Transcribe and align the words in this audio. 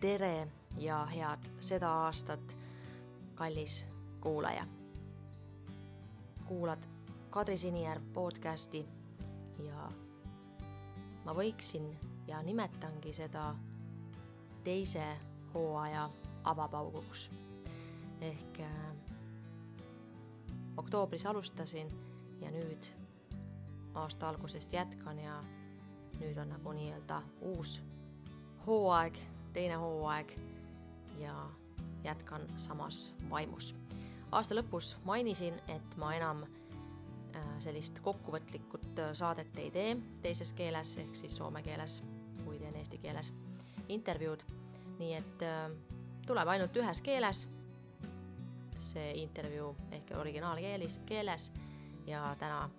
tere 0.00 0.48
ja 0.78 1.06
head 1.06 1.48
seda 1.60 1.90
aastat, 1.90 2.56
kallis 3.34 3.88
kuulaja. 4.20 4.66
kuulad 6.46 6.82
Kadri 7.30 7.58
Sinijärv 7.58 8.02
podcasti 8.14 8.86
ja 9.64 9.90
ma 11.24 11.34
võiksin 11.34 11.88
ja 12.26 12.42
nimetangi 12.42 13.12
seda 13.12 13.56
teise 14.64 15.16
hooaja 15.54 16.10
avapauguks. 16.44 17.30
ehk 18.20 18.60
äh, 18.60 18.94
oktoobris 20.76 21.26
alustasin 21.26 21.90
ja 22.40 22.50
nüüd 22.50 22.86
aasta 23.94 24.28
algusest 24.28 24.72
jätkan 24.72 25.18
ja 25.18 25.42
nüüd 26.20 26.38
on 26.38 26.48
nagu 26.48 26.72
nii-öelda 26.72 27.22
uus 27.40 27.82
hooaeg, 28.66 29.18
teine 29.52 29.74
hooaeg 29.74 30.32
ja 31.18 31.50
jätkan 32.04 32.42
samas 32.56 33.14
vaimus. 33.30 33.74
aasta 34.32 34.54
lõpus 34.54 34.96
mainisin, 35.04 35.54
et 35.68 35.96
ma 35.96 36.12
enam 36.14 36.42
äh, 36.42 37.42
sellist 37.58 38.00
kokkuvõtlikut 38.00 38.98
äh, 38.98 39.12
saadet 39.12 39.56
ei 39.56 39.70
tee 39.70 39.96
teises 40.22 40.52
keeles 40.52 40.96
ehk 40.96 41.14
siis 41.14 41.36
soome 41.36 41.62
keeles, 41.62 42.02
kui 42.44 42.58
teen 42.58 42.76
eesti 42.76 42.98
keeles 42.98 43.32
intervjuud. 43.88 44.42
nii 44.98 45.14
et 45.14 45.42
äh, 45.42 45.70
tuleb 46.26 46.48
ainult 46.48 46.76
ühes 46.76 47.02
keeles 47.02 47.46
see 48.80 49.12
intervjuu 49.22 49.76
ehk 49.92 50.12
originaalkeelis, 50.16 51.00
keeles 51.06 51.52
ja 52.06 52.36
täna 52.38 52.70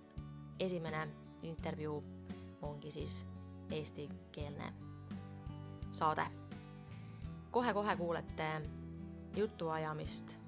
esimene 0.59 1.08
intervjuu 1.44 2.04
ongi 2.62 2.92
siis 2.92 3.26
eestikeelne 3.72 4.73
saade 5.92 6.26
kohe-kohe 7.52 7.95
kuulete 7.95 8.61
jutuajamist 9.36 10.39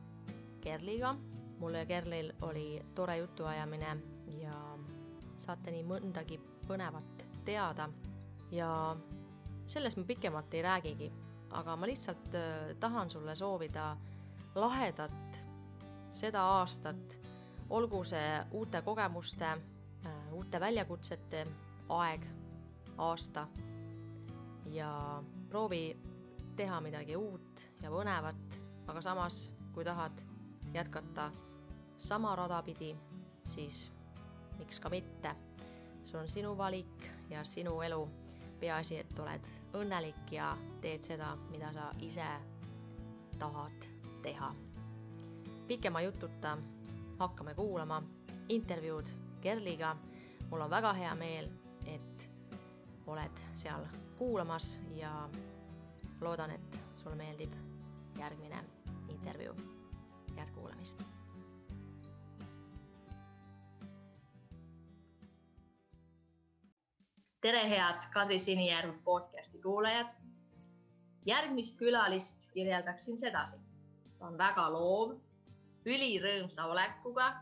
Kerliga. 0.62 1.16
mul 1.60 1.74
ja 1.74 1.86
Kerlil 1.86 2.34
oli 2.42 2.86
tore 2.96 3.18
jutuajamine 3.18 3.98
ja 4.28 4.78
saate 5.38 5.72
nii 5.72 5.84
mõndagi 5.84 6.40
põnevat 6.68 7.26
teada 7.46 7.90
ja 8.52 8.96
sellest 9.66 9.98
ma 9.98 10.04
pikemalt 10.04 10.54
ei 10.54 10.62
räägigi, 10.62 11.12
aga 11.52 11.76
ma 11.76 11.88
lihtsalt 11.88 12.36
äh, 12.36 12.76
tahan 12.80 13.10
sulle 13.10 13.36
soovida 13.36 13.98
lahedat 14.56 15.42
seda 16.14 16.42
aastat, 16.58 17.18
olgu 17.70 18.04
see 18.04 18.42
uute 18.52 18.82
kogemuste, 18.82 19.52
äh, 20.06 20.34
uute 20.34 20.60
väljakutsete 20.60 21.46
aeg, 21.90 22.26
aasta 22.98 23.48
ja 24.72 25.24
proovi 25.50 25.98
teha 26.56 26.82
midagi 26.82 27.16
uut 27.16 27.64
ja 27.82 27.92
põnevat, 27.92 28.60
aga 28.88 29.02
samas, 29.02 29.52
kui 29.74 29.86
tahad 29.86 30.22
jätkata 30.74 31.32
sama 32.00 32.36
rada 32.36 32.62
pidi, 32.62 32.96
siis 33.46 33.92
miks 34.60 34.80
ka 34.80 34.90
mitte. 34.90 35.36
see 36.04 36.20
on 36.20 36.28
sinu 36.28 36.58
valik 36.58 37.10
ja 37.30 37.44
sinu 37.44 37.82
elu. 37.82 38.10
peaasi, 38.60 38.98
et 38.98 39.20
oled 39.20 39.48
õnnelik 39.74 40.32
ja 40.32 40.58
teed 40.82 41.04
seda, 41.04 41.36
mida 41.50 41.74
sa 41.74 41.92
ise 42.00 42.28
tahad 43.40 43.88
teha. 44.22 44.56
pikema 45.68 46.02
jututa 46.02 46.58
hakkame 47.20 47.54
kuulama 47.54 48.04
intervjuud 48.50 49.10
Kerliga. 49.42 49.96
mul 50.50 50.62
on 50.62 50.70
väga 50.70 50.94
hea 50.94 51.16
meel, 51.16 51.50
et 51.86 52.30
oled 53.08 53.40
seal 53.56 53.86
kuulamas 54.18 54.80
ja 54.96 55.30
loodan, 56.22 56.52
et 56.52 56.78
sulle 57.04 57.16
meeldib 57.16 57.54
järgmine 58.20 58.64
intervjuu. 59.10 59.56
head 60.36 60.50
kuulamist. 60.54 61.04
tere, 67.42 67.70
head 67.70 68.02
Kadri 68.14 68.40
Sinijärv 68.40 68.94
podcasti 69.04 69.62
kuulajad. 69.62 70.10
järgmist 71.26 71.80
külalist 71.80 72.52
kirjeldaksin 72.52 73.18
sedasi. 73.18 73.58
ta 74.20 74.26
on 74.26 74.38
väga 74.38 74.72
loov, 74.72 75.18
ülirõõmsa 75.86 76.66
olekuga 76.66 77.34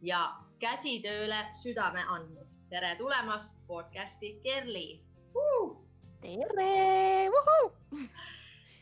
ja 0.00 0.36
käsitööle 0.58 1.48
südame 1.52 2.04
andnud. 2.08 2.50
tere 2.68 2.96
tulemast 2.96 3.66
podcasti 3.66 4.40
Kerli 4.42 5.02
uh!. 5.34 5.79
Tere, 6.20 7.28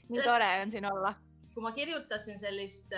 nii 0.08 0.22
tore 0.24 0.48
on 0.62 0.70
siin 0.70 0.86
olla. 0.92 1.14
kui 1.54 1.62
ma 1.62 1.72
kirjutasin 1.72 2.38
sellist, 2.38 2.92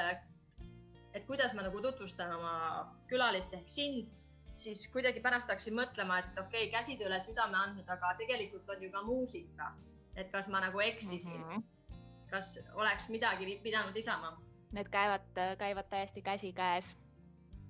et 1.15 1.27
kuidas 1.27 1.55
ma 1.55 1.65
nagu 1.67 1.81
tutvustan 1.83 2.33
oma 2.37 2.55
külalist 3.09 3.55
ehk 3.57 3.69
sind, 3.69 4.09
siis 4.55 4.87
kuidagi 4.93 5.23
pärast 5.25 5.49
hakkasin 5.49 5.77
mõtlema, 5.77 6.21
et 6.21 6.39
okei 6.39 6.67
okay,, 6.67 6.73
käsitööle 6.75 7.21
südame 7.21 7.57
andnud, 7.57 7.89
aga 7.89 8.15
tegelikult 8.19 8.69
on 8.71 8.83
ju 8.85 8.91
ka 8.93 9.03
muusika. 9.07 9.73
et 10.17 10.31
kas 10.33 10.49
ma 10.49 10.61
nagu 10.61 10.81
eksisin 10.81 11.37
mm, 11.39 11.51
-hmm. 11.51 11.63
kas 12.31 12.59
oleks 12.75 13.09
midagi 13.09 13.61
pidanud 13.63 13.95
lisama? 13.95 14.41
Need 14.73 14.89
käivad, 14.89 15.29
käivad 15.59 15.89
täiesti 15.91 16.23
käsikäes. 16.23 16.97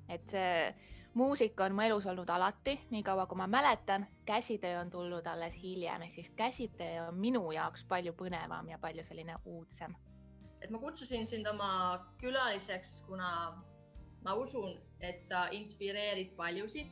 et 0.08 0.30
see 0.30 0.74
muusika 1.14 1.64
on 1.64 1.74
mu 1.74 1.80
elus 1.80 2.06
olnud 2.06 2.28
alati, 2.28 2.80
niikaua 2.90 3.26
kui 3.26 3.36
ma 3.36 3.46
mäletan, 3.46 4.06
käsitöö 4.24 4.80
on 4.80 4.90
tulnud 4.90 5.26
alles 5.26 5.54
hiljem, 5.62 6.02
ehk 6.02 6.14
siis 6.14 6.30
käsitöö 6.30 7.08
on 7.08 7.14
minu 7.14 7.50
jaoks 7.52 7.84
palju 7.88 8.12
põnevam 8.12 8.68
ja 8.68 8.78
palju 8.78 9.04
selline 9.04 9.36
uudsem. 9.44 9.94
et 10.60 10.70
ma 10.70 10.78
kutsusin 10.78 11.26
sind 11.26 11.46
oma 11.46 12.06
külaliseks, 12.20 13.02
kuna 13.06 13.62
ma 14.22 14.34
usun, 14.34 14.80
et 15.00 15.22
sa 15.22 15.46
inspireerid 15.50 16.34
paljusid 16.36 16.90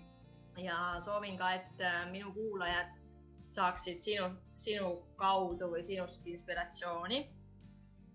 ja 0.57 0.97
soovin 1.01 1.39
ka, 1.39 1.53
et 1.53 1.81
äh, 1.81 2.11
minu 2.11 2.33
kuulajad 2.33 2.97
saaksid 3.49 3.99
sinu, 3.99 4.31
sinu 4.57 4.97
kaudu 5.17 5.71
või 5.73 5.83
sinust 5.85 6.27
inspiratsiooni. 6.27 7.29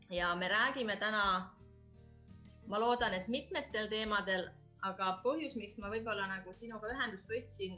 ja 0.10 0.36
me 0.36 0.48
räägime 0.48 0.98
täna, 0.98 1.54
ma 2.68 2.80
loodan, 2.80 3.14
et 3.14 3.28
mitmetel 3.28 3.88
teemadel 3.90 4.50
aga 4.90 5.18
põhjus, 5.24 5.56
miks 5.60 5.78
ma 5.80 5.92
võib-olla 5.94 6.28
nagu 6.28 6.54
sinuga 6.56 6.92
ühendust 6.92 7.30
võtsin, 7.32 7.78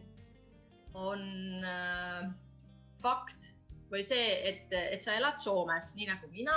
on 0.95 1.21
äh, 1.67 2.31
fakt 3.03 3.51
või 3.91 4.01
see, 4.05 4.25
et, 4.49 4.73
et 4.73 5.05
sa 5.05 5.15
elad 5.19 5.37
Soomes, 5.41 5.93
nii 5.97 6.09
nagu 6.09 6.29
mina. 6.31 6.55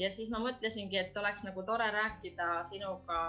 ja 0.00 0.10
siis 0.12 0.30
ma 0.32 0.38
mõtlesingi, 0.40 0.96
et 0.96 1.16
oleks 1.16 1.44
nagu 1.44 1.62
tore 1.66 1.88
rääkida 1.92 2.62
sinuga 2.68 3.20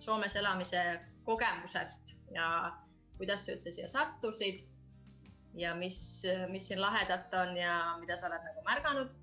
Soomes 0.00 0.36
elamise 0.36 0.82
kogemusest 1.24 2.16
ja 2.34 2.72
kuidas 3.18 3.44
sa 3.44 3.52
üldse 3.54 3.72
siia 3.74 3.88
sattusid 3.88 4.64
ja 5.60 5.74
mis, 5.74 5.98
mis 6.48 6.68
siin 6.68 6.80
lahedat 6.80 7.34
on 7.34 7.56
ja 7.58 7.96
mida 8.00 8.16
sa 8.16 8.30
oled 8.30 8.46
nagu 8.46 8.64
märganud. 8.64 9.18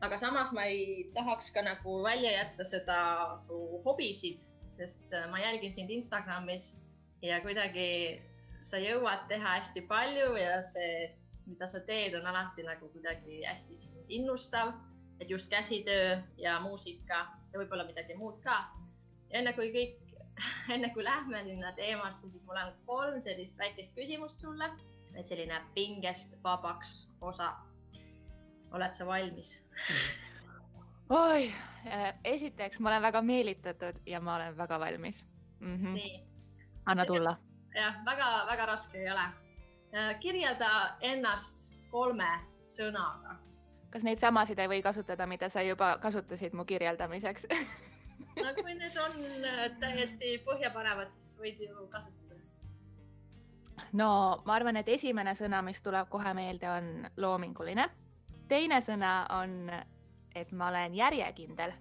aga 0.00 0.16
samas 0.16 0.52
ma 0.56 0.64
ei 0.64 1.10
tahaks 1.14 1.50
ka 1.52 1.62
nagu 1.62 2.02
välja 2.02 2.30
jätta 2.32 2.64
seda 2.64 3.00
su 3.38 3.80
hobisid 3.84 4.44
sest 4.76 5.12
äh, 5.12 5.26
ma 5.30 5.40
jälgin 5.40 5.72
sind 5.72 5.90
Instagramis 5.90 6.76
ja 7.22 7.40
kuidagi 7.40 8.20
sa 8.62 8.80
jõuad 8.80 9.26
teha 9.28 9.56
hästi 9.56 9.82
palju 9.88 10.34
ja 10.38 10.60
see, 10.64 11.08
mida 11.46 11.66
sa 11.70 11.80
teed, 11.86 12.14
on 12.18 12.26
alati 12.30 12.64
nagu 12.66 12.88
kuidagi 12.92 13.42
hästi 13.46 13.76
sind 13.76 14.12
innustav, 14.12 14.74
et 15.20 15.30
just 15.30 15.48
käsitöö 15.50 16.20
ja 16.38 16.58
muusika 16.60 17.24
ja 17.52 17.58
võib-olla 17.58 17.86
midagi 17.88 18.16
muud 18.16 18.40
ka. 18.44 18.60
enne 19.30 19.52
kui 19.56 19.70
kõik, 19.74 19.98
enne 20.74 20.92
kui 20.94 21.04
lähme 21.04 21.42
sinna 21.44 21.72
teemasse, 21.76 22.28
siis 22.30 22.42
mul 22.46 22.60
on 22.62 22.72
kolm 22.86 23.20
sellist 23.22 23.58
väikest 23.58 23.94
küsimust 23.96 24.40
sulle, 24.40 24.70
et 25.14 25.26
selline 25.26 25.60
pingest 25.74 26.36
vabaks 26.44 27.08
osa. 27.20 27.54
oled 28.70 28.94
sa 28.94 29.06
valmis 29.06 29.56
oi, 31.10 31.52
äh, 31.86 32.14
esiteks 32.24 32.80
ma 32.80 32.88
olen 32.88 33.02
väga 33.02 33.22
meelitatud 33.22 34.00
ja 34.06 34.20
ma 34.20 34.36
olen 34.36 34.56
väga 34.56 34.80
valmis 34.80 35.24
mm. 35.60 35.76
-hmm. 35.76 35.94
nii. 35.94 36.24
anna 36.86 37.06
tulla. 37.06 37.36
jah, 37.74 38.04
väga-väga 38.04 38.66
raske 38.66 38.98
ei 38.98 39.10
ole. 39.10 39.24
Äh, 39.94 40.20
kirjelda 40.20 40.96
ennast 41.00 41.72
kolme 41.90 42.30
sõnaga. 42.66 43.36
kas 43.90 44.02
neid 44.02 44.18
samasid 44.18 44.58
ei 44.58 44.68
või 44.68 44.82
kasutada, 44.82 45.26
mida 45.26 45.48
sa 45.48 45.62
juba 45.62 45.98
kasutasid 45.98 46.52
mu 46.52 46.64
kirjeldamiseks 46.64 47.46
no 48.36 48.54
kui 48.62 48.74
need 48.74 48.96
on 48.96 49.12
äh, 49.44 49.70
täiesti 49.80 50.38
põhjapanevad, 50.44 51.10
siis 51.10 51.38
võid 51.38 51.60
ju 51.60 51.86
kasutada. 51.90 52.40
no 53.92 54.42
ma 54.46 54.54
arvan, 54.54 54.76
et 54.76 54.88
esimene 54.88 55.34
sõna, 55.34 55.62
mis 55.62 55.82
tuleb 55.82 56.08
kohe 56.08 56.34
meelde, 56.34 56.70
on 56.70 57.08
loominguline. 57.16 57.90
teine 58.48 58.80
sõna 58.80 59.26
on 59.30 59.72
et 60.34 60.52
ma 60.52 60.68
olen 60.70 60.94
järjekindel 60.94 61.72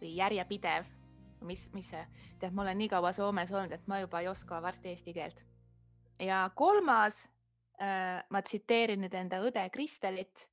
või 0.00 0.14
järjepidev, 0.16 0.86
mis, 1.46 1.66
mis 1.74 1.88
see, 1.92 2.02
tead, 2.40 2.54
ma 2.54 2.64
olen 2.64 2.78
nii 2.80 2.88
kaua 2.92 3.12
Soomes 3.16 3.52
olnud, 3.52 3.72
et 3.72 3.86
ma 3.90 4.00
juba 4.00 4.20
ei 4.22 4.28
oska 4.30 4.60
varsti 4.62 4.92
eesti 4.94 5.14
keelt. 5.16 5.42
ja 6.20 6.50
kolmas 6.54 7.24
äh,, 7.80 8.22
ma 8.30 8.42
tsiteerin 8.42 9.00
nüüd 9.00 9.14
enda 9.14 9.40
õde 9.40 9.68
Kristelit. 9.70 10.48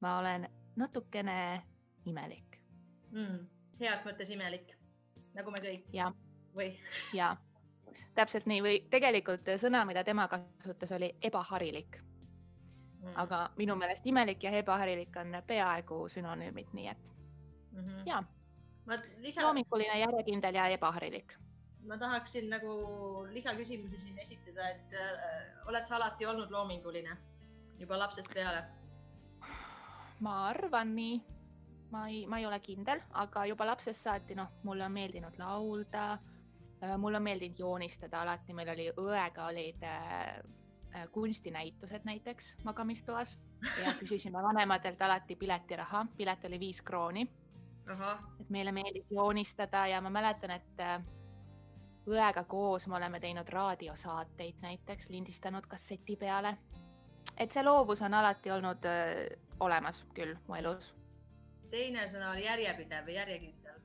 ma 0.00 0.18
olen 0.18 0.48
natukene 0.76 1.62
imelik 2.06 2.58
mm,. 3.10 3.46
heas 3.80 4.04
mõttes 4.04 4.30
imelik, 4.32 4.76
nagu 5.34 5.50
me 5.50 5.58
kõik. 5.58 5.84
ja, 5.92 6.12
või? 6.54 6.72
ja 7.14 7.36
täpselt 8.14 8.46
nii 8.46 8.62
või 8.62 8.80
tegelikult 8.90 9.48
sõna, 9.60 9.84
mida 9.84 10.04
tema 10.04 10.28
kasutas, 10.28 10.92
oli 10.92 11.14
ebaharilik 11.22 12.00
mm.. 13.02 13.16
aga 13.16 13.50
minu 13.56 13.76
meelest 13.76 14.06
imelik 14.06 14.44
ja 14.44 14.50
ebaharilik 14.62 15.16
on 15.16 15.42
peaaegu 15.46 16.08
sünonüümid, 16.08 16.72
nii 16.72 16.88
et 16.88 16.98
mm 17.72 17.84
-hmm. 17.84 18.02
ja. 18.06 18.22
Lisa... 19.18 19.42
loominguline, 19.42 19.98
järjekindel 19.98 20.54
ja 20.54 20.66
ebaharilik 20.68 21.38
ma 21.88 21.98
tahaksin 21.98 22.50
nagu 22.50 22.72
lisaküsimusi 23.30 23.98
siin 23.98 24.18
esitada, 24.18 24.68
et 24.68 24.94
äh, 24.94 25.66
oled 25.66 25.86
sa 25.86 25.96
alati 25.96 26.26
olnud 26.26 26.50
loominguline 26.50 27.16
juba 27.78 27.98
lapsest 27.98 28.30
peale? 28.34 28.64
ma 30.20 30.46
arvan 30.48 30.94
nii, 30.94 31.16
ma 31.90 32.06
ei, 32.08 32.26
ma 32.26 32.38
ei 32.38 32.46
ole 32.46 32.60
kindel, 32.60 33.02
aga 33.12 33.46
juba 33.46 33.66
lapsest 33.66 34.02
saati, 34.02 34.34
noh, 34.38 34.52
mulle 34.62 34.86
on 34.86 34.92
meeldinud 34.92 35.38
laulda 35.38 36.12
äh,. 36.12 36.96
mulle 36.98 37.18
on 37.18 37.22
meeldinud 37.22 37.58
joonistada 37.58 38.22
alati, 38.22 38.54
meil 38.54 38.68
oli 38.68 38.90
õega 38.96 39.48
olid 39.50 39.82
äh 39.82 40.42
kunstinäitused 41.12 42.04
näiteks 42.04 42.54
magamistoas 42.64 43.38
ja 43.84 43.92
küsisime 44.00 44.42
vanematelt 44.42 45.02
alati 45.02 45.36
piletiraha, 45.36 46.06
pilet 46.16 46.44
oli 46.44 46.60
viis 46.60 46.82
krooni. 46.82 47.28
et 48.40 48.50
meile 48.50 48.72
meeldis 48.72 49.06
joonistada 49.10 49.86
ja 49.86 50.00
ma 50.00 50.10
mäletan, 50.10 50.50
et 50.50 50.80
äh, 50.80 51.02
õega 52.06 52.44
koos 52.44 52.86
me 52.86 52.96
oleme 52.96 53.20
teinud 53.20 53.48
raadiosaateid 53.48 54.60
näiteks, 54.62 55.08
lindistanud 55.10 55.66
kasseti 55.66 56.16
peale. 56.16 56.56
et 57.36 57.52
see 57.52 57.62
loovus 57.62 58.02
on 58.02 58.14
alati 58.14 58.50
olnud 58.50 58.84
öö, 58.84 59.36
olemas 59.60 60.04
küll 60.14 60.34
mu 60.48 60.54
elus. 60.54 60.94
teine 61.70 62.06
sõna 62.08 62.32
oli 62.32 62.44
järjepidev 62.44 63.06
või 63.06 63.14
järjekindel. 63.14 63.80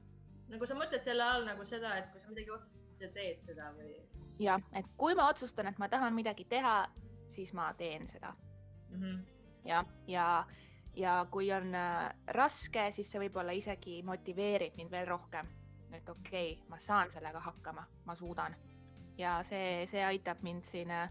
nagu 0.49 0.65
sa 0.65 0.75
mõtled 0.75 1.01
selle 1.01 1.23
all 1.23 1.45
nagu 1.45 1.65
seda, 1.65 1.97
et 1.97 2.11
kui 2.11 2.21
sa 2.21 2.29
midagi 2.29 2.51
otsustad, 2.51 2.81
siis 2.89 2.99
sa 2.99 3.13
teed 3.13 3.41
seda 3.41 3.71
või? 3.77 4.06
Jah, 4.39 4.61
et 4.73 4.85
kui 4.97 5.15
ma 5.15 5.27
otsustan, 5.29 5.67
et 5.67 5.77
ma 5.77 5.89
tahan 5.89 6.13
midagi 6.13 6.45
teha, 6.45 6.87
siis 7.27 7.53
ma 7.53 7.73
teen 7.73 8.07
seda 8.07 8.33
mm. 8.89 9.01
-hmm. 9.01 9.21
ja, 9.65 9.85
ja, 10.07 10.45
ja 10.95 11.25
kui 11.31 11.51
on 11.53 11.75
äh, 11.75 12.13
raske, 12.27 12.91
siis 12.91 13.11
see 13.11 13.19
võib-olla 13.19 13.51
isegi 13.51 14.03
motiveerib 14.03 14.75
mind 14.75 14.91
veel 14.91 15.07
rohkem 15.07 15.47
et 15.91 16.09
okei 16.09 16.51
okay,, 16.53 16.69
ma 16.69 16.79
saan 16.79 17.11
sellega 17.11 17.39
hakkama, 17.39 17.85
ma 18.05 18.15
suudan. 18.15 18.55
ja 19.17 19.43
see, 19.43 19.85
see 19.89 20.03
aitab 20.05 20.41
mind 20.41 20.65
siin 20.65 20.91
äh, 20.91 21.09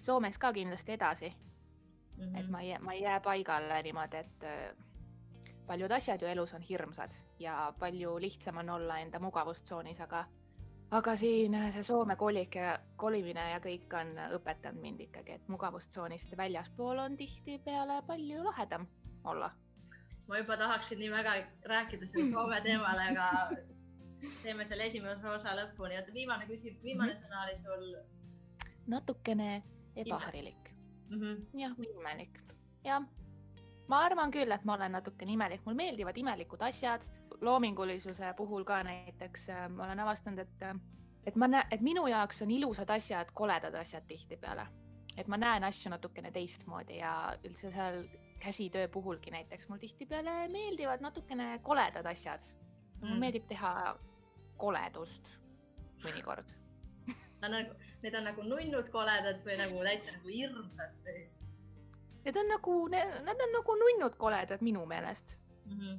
Soomes 0.00 0.38
ka 0.38 0.52
kindlasti 0.52 0.92
edasi 0.92 1.28
mm. 1.28 2.24
-hmm. 2.24 2.40
et 2.40 2.48
ma 2.48 2.60
ei, 2.60 2.78
ma 2.80 2.92
ei 2.92 3.02
jää 3.02 3.20
paigale 3.20 3.82
niimoodi, 3.82 4.16
et 4.16 4.44
äh, 4.44 4.76
paljud 5.66 5.90
asjad 5.90 6.22
ju 6.22 6.28
elus 6.28 6.54
on 6.54 6.62
hirmsad 6.62 7.10
ja 7.38 7.72
palju 7.78 8.18
lihtsam 8.20 8.56
on 8.56 8.70
olla 8.70 8.98
enda 8.98 9.18
mugavustsoonis, 9.18 10.00
aga, 10.00 10.24
aga 10.90 11.16
siin 11.16 11.54
äh, 11.54 11.70
see 11.72 11.82
Soome 11.82 12.16
kolik 12.16 12.54
ja 12.54 12.78
kolimine 12.96 13.50
ja 13.50 13.60
kõik 13.60 13.92
on 14.00 14.14
õpetanud 14.38 14.80
mind 14.80 15.00
ikkagi, 15.00 15.32
et 15.32 15.48
mugavustsoonist 15.48 16.36
väljaspool 16.36 16.98
on 16.98 17.16
tihtipeale 17.16 18.02
palju 18.06 18.44
lahedam 18.44 18.86
olla 19.24 19.50
ma 20.28 20.38
juba 20.38 20.56
tahaksin 20.56 20.98
nii 20.98 21.10
väga 21.10 21.34
rääkida 21.72 22.06
selle 22.06 22.26
Soome 22.30 22.60
teemal, 22.60 22.98
aga 23.10 23.28
teeme 24.42 24.64
selle 24.68 24.88
esimese 24.90 25.28
osa 25.30 25.54
lõpuni, 25.56 25.96
oota 25.98 26.14
viimane 26.14 26.48
küsimus, 26.48 26.82
viimane 26.82 27.14
mm 27.14 27.20
-hmm. 27.20 27.28
sõna 27.28 27.44
oli 27.44 27.56
sul? 27.56 27.94
natukene 28.86 29.62
ebaharilik 29.96 30.70
mm 31.08 31.20
-hmm. 31.20 31.60
jah, 31.60 31.76
imelik, 31.92 32.40
jah. 32.84 33.06
ma 33.88 34.00
arvan 34.04 34.30
küll, 34.30 34.52
et 34.52 34.64
ma 34.64 34.74
olen 34.74 34.92
natukene 34.92 35.32
imelik, 35.32 35.64
mulle 35.64 35.76
meeldivad 35.76 36.16
imelikud 36.16 36.62
asjad, 36.62 37.04
loomingulisuse 37.40 38.34
puhul 38.36 38.64
ka 38.64 38.82
näiteks 38.82 39.48
äh, 39.48 39.68
ma 39.70 39.84
olen 39.84 40.00
avastanud, 40.00 40.38
et, 40.38 40.62
äh, 40.62 40.74
et 41.26 41.36
ma 41.36 41.48
näen, 41.48 41.66
et 41.70 41.80
minu 41.80 42.06
jaoks 42.06 42.42
on 42.42 42.50
ilusad 42.50 42.90
asjad 42.90 43.30
koledad 43.34 43.74
asjad 43.74 44.06
tihtipeale, 44.08 44.66
et 45.16 45.28
ma 45.28 45.36
näen 45.36 45.64
asju 45.64 45.90
natukene 45.90 46.30
teistmoodi 46.34 46.98
ja 46.98 47.12
üldse 47.44 47.70
seal 47.70 48.02
käsitöö 48.38 48.88
puhulgi 48.88 49.30
näiteks 49.30 49.68
mul 49.68 49.78
tihtipeale 49.78 50.48
meeldivad 50.48 51.00
natukene 51.00 51.58
koledad 51.62 52.06
asjad 52.06 52.44
mulle 53.00 53.14
mm. 53.14 53.20
meeldib 53.20 53.48
teha 53.48 53.72
koledust 54.56 55.30
mõnikord 56.04 56.54
nagu, 57.42 57.74
need 58.02 58.14
on 58.14 58.30
nagu 58.30 58.46
nunnud 58.46 58.90
koledad 58.94 59.42
või 59.46 59.58
nagu 59.58 59.82
täitsa 59.90 60.14
nagu 60.14 60.30
hirmsad 60.34 60.94
või? 61.06 61.26
Need 62.24 62.36
on 62.36 62.48
nagu, 62.50 62.76
nad 62.90 63.42
on 63.46 63.52
nagu 63.54 63.74
nunnud 63.82 64.16
koledad 64.18 64.62
minu 64.62 64.86
meelest 64.86 65.38
mm. 65.64 65.78
-hmm. 65.78 65.98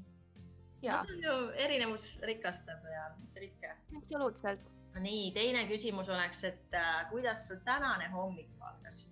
Ja. 0.81 0.95
No, 0.95 1.03
see 1.03 1.15
on 1.15 1.23
ju 1.23 1.51
erinevus 1.59 2.05
rikastab 2.23 2.85
ja 2.87 3.09
mis 3.19 3.35
rikke. 3.41 3.73
absoluutselt. 3.97 4.67
nii, 4.99 5.31
teine 5.31 5.65
küsimus 5.67 6.09
oleks, 6.09 6.43
et 6.43 6.75
äh, 6.75 7.09
kuidas 7.11 7.47
sul 7.47 7.59
tänane 7.65 8.07
hommik 8.13 8.49
algas? 8.59 9.09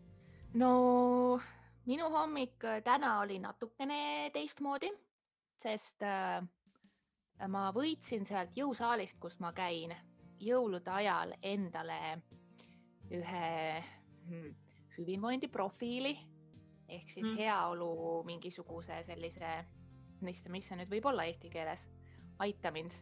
no 0.54 1.40
minu 1.86 2.10
hommik 2.12 2.64
äh, 2.64 2.82
täna 2.84 3.20
oli 3.20 3.40
natukene 3.40 4.30
teistmoodi, 4.34 4.90
sest 5.62 6.04
äh, 6.04 6.42
ma 7.48 7.68
võitsin 7.76 8.26
sealt 8.26 8.56
jõusaalist, 8.58 9.20
kus 9.20 9.38
ma 9.40 9.52
käin 9.54 9.94
jõulude 10.40 10.92
ajal 10.92 11.36
endale 11.42 12.00
ühe 13.12 13.84
hmm, 14.28 14.56
hüvinvoindi 14.98 15.48
profiili 15.48 16.16
ehk 16.88 17.10
siis 17.12 17.26
mm. 17.26 17.38
heaolu 17.38 18.24
mingisuguse 18.28 19.02
sellise, 19.08 19.52
mis, 20.22 20.44
mis 20.50 20.68
see 20.68 20.78
nüüd 20.80 20.92
võib 20.92 21.10
olla 21.12 21.26
eesti 21.30 21.50
keeles, 21.54 21.88
aita 22.40 22.72
mind. 22.72 22.94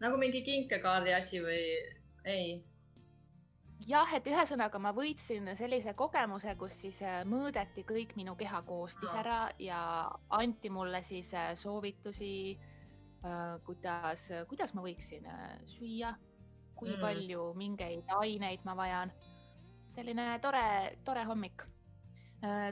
nagu 0.00 0.18
mingi 0.20 0.42
kinkekaardi 0.46 1.14
asi 1.14 1.42
või 1.44 1.62
ei? 2.24 2.58
jah, 3.88 4.12
et 4.14 4.26
ühesõnaga 4.26 4.78
ma 4.78 4.92
võitsin 4.96 5.54
sellise 5.56 5.94
kogemuse, 5.94 6.54
kus 6.56 6.80
siis 6.82 7.02
äh, 7.02 7.22
mõõdeti 7.24 7.86
kõik 7.88 8.16
minu 8.16 8.36
keha 8.36 8.62
koostis 8.62 9.14
ära 9.16 9.46
ja 9.58 9.80
anti 10.28 10.70
mulle 10.70 11.02
siis 11.06 11.32
äh, 11.34 11.54
soovitusi 11.56 12.58
Äh, 13.20 13.58
kuidas, 13.66 14.22
kuidas 14.48 14.70
ma 14.72 14.80
võiksin 14.80 15.26
süüa, 15.68 16.14
kui 16.78 16.88
mm. 16.88 17.02
palju 17.02 17.42
mingeid 17.60 18.14
aineid 18.16 18.64
ma 18.64 18.72
vajan. 18.78 19.12
selline 19.92 20.38
tore, 20.40 20.62
tore 21.04 21.24
hommik. 21.28 21.66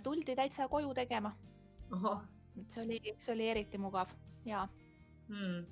Tuldi 0.02 0.36
täitsa 0.38 0.68
koju 0.72 0.94
tegema. 0.96 1.34
See 2.68 2.84
oli, 2.84 3.00
see 3.18 3.34
oli 3.34 3.48
eriti 3.54 3.78
mugav 3.78 4.12
ja 4.46 4.66
mm.. 5.28 5.66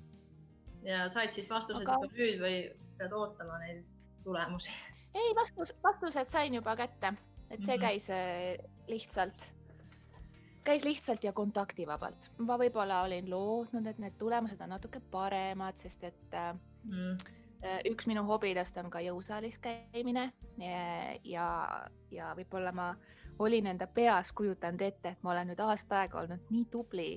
ja 0.87 1.07
said 1.09 1.35
siis 1.35 1.49
vastused 1.49 1.83
Aga... 1.83 1.99
juba 2.01 2.13
nüüd 2.13 2.41
või 2.43 2.57
pead 2.97 3.13
ootama 3.13 3.59
neid 3.65 3.85
tulemusi? 4.23 4.73
ei, 5.19 5.35
vastus, 5.35 5.75
vastused 5.83 6.31
sain 6.31 6.57
juba 6.59 6.75
kätte, 6.79 7.13
et 7.49 7.61
see 7.61 7.77
mm 7.77 7.81
-hmm. 7.81 7.85
käis 7.87 8.07
lihtsalt 8.87 9.53
käis 10.67 10.83
lihtsalt 10.83 11.23
ja 11.23 11.33
kontaktivabalt. 11.33 12.31
ma 12.37 12.57
võib-olla 12.59 13.01
olin 13.05 13.29
lootnud, 13.29 13.85
et 13.87 13.99
need 14.03 14.17
tulemused 14.19 14.61
on 14.61 14.69
natuke 14.75 14.99
paremad, 15.11 15.75
sest 15.79 16.03
et 16.03 16.39
mm. 16.83 17.17
Üks 17.89 18.05
minu 18.05 18.21
hobidest 18.27 18.75
on 18.77 18.91
ka 18.93 18.99
jõusaalis 19.01 19.55
käimine 19.57 20.27
ja, 21.25 21.47
ja 22.13 22.27
võib-olla 22.37 22.71
ma 22.71 22.91
olin 23.39 23.67
enda 23.67 23.87
peas 23.87 24.31
kujutanud 24.31 24.81
ette, 24.81 25.09
et 25.09 25.23
ma 25.23 25.31
olen 25.31 25.51
nüüd 25.51 25.59
aasta 25.61 25.99
aega 26.01 26.19
olnud 26.21 26.49
nii 26.49 26.65
tubli 26.71 27.09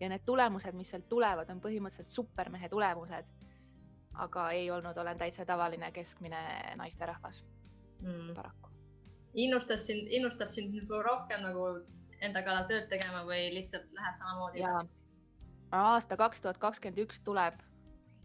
ja 0.00 0.08
need 0.08 0.24
tulemused, 0.26 0.74
mis 0.74 0.90
sealt 0.90 1.08
tulevad, 1.08 1.50
on 1.50 1.60
põhimõtteliselt 1.60 2.10
supermehe 2.10 2.68
tulemused. 2.68 3.26
aga 4.16 4.50
ei 4.50 4.70
olnud, 4.70 4.96
olen 4.96 5.18
täitsa 5.18 5.44
tavaline 5.44 5.92
keskmine 5.92 6.38
naisterahvas 6.76 7.44
mm. 8.00 8.34
paraku. 8.34 8.70
innustas 9.34 9.86
sind, 9.86 10.08
innustab 10.10 10.50
sind 10.50 10.74
nagu 10.74 11.02
rohkem 11.02 11.42
nagu 11.42 11.66
enda 12.20 12.42
kallal 12.42 12.64
tööd 12.70 12.88
tegema 12.88 13.24
või 13.28 13.50
lihtsalt 13.54 13.92
lähed 13.92 14.16
samamoodi? 14.16 14.64
aasta 15.72 16.16
kaks 16.16 16.40
tuhat 16.40 16.58
kakskümmend 16.58 17.04
üks 17.04 17.20
tuleb, 17.20 17.60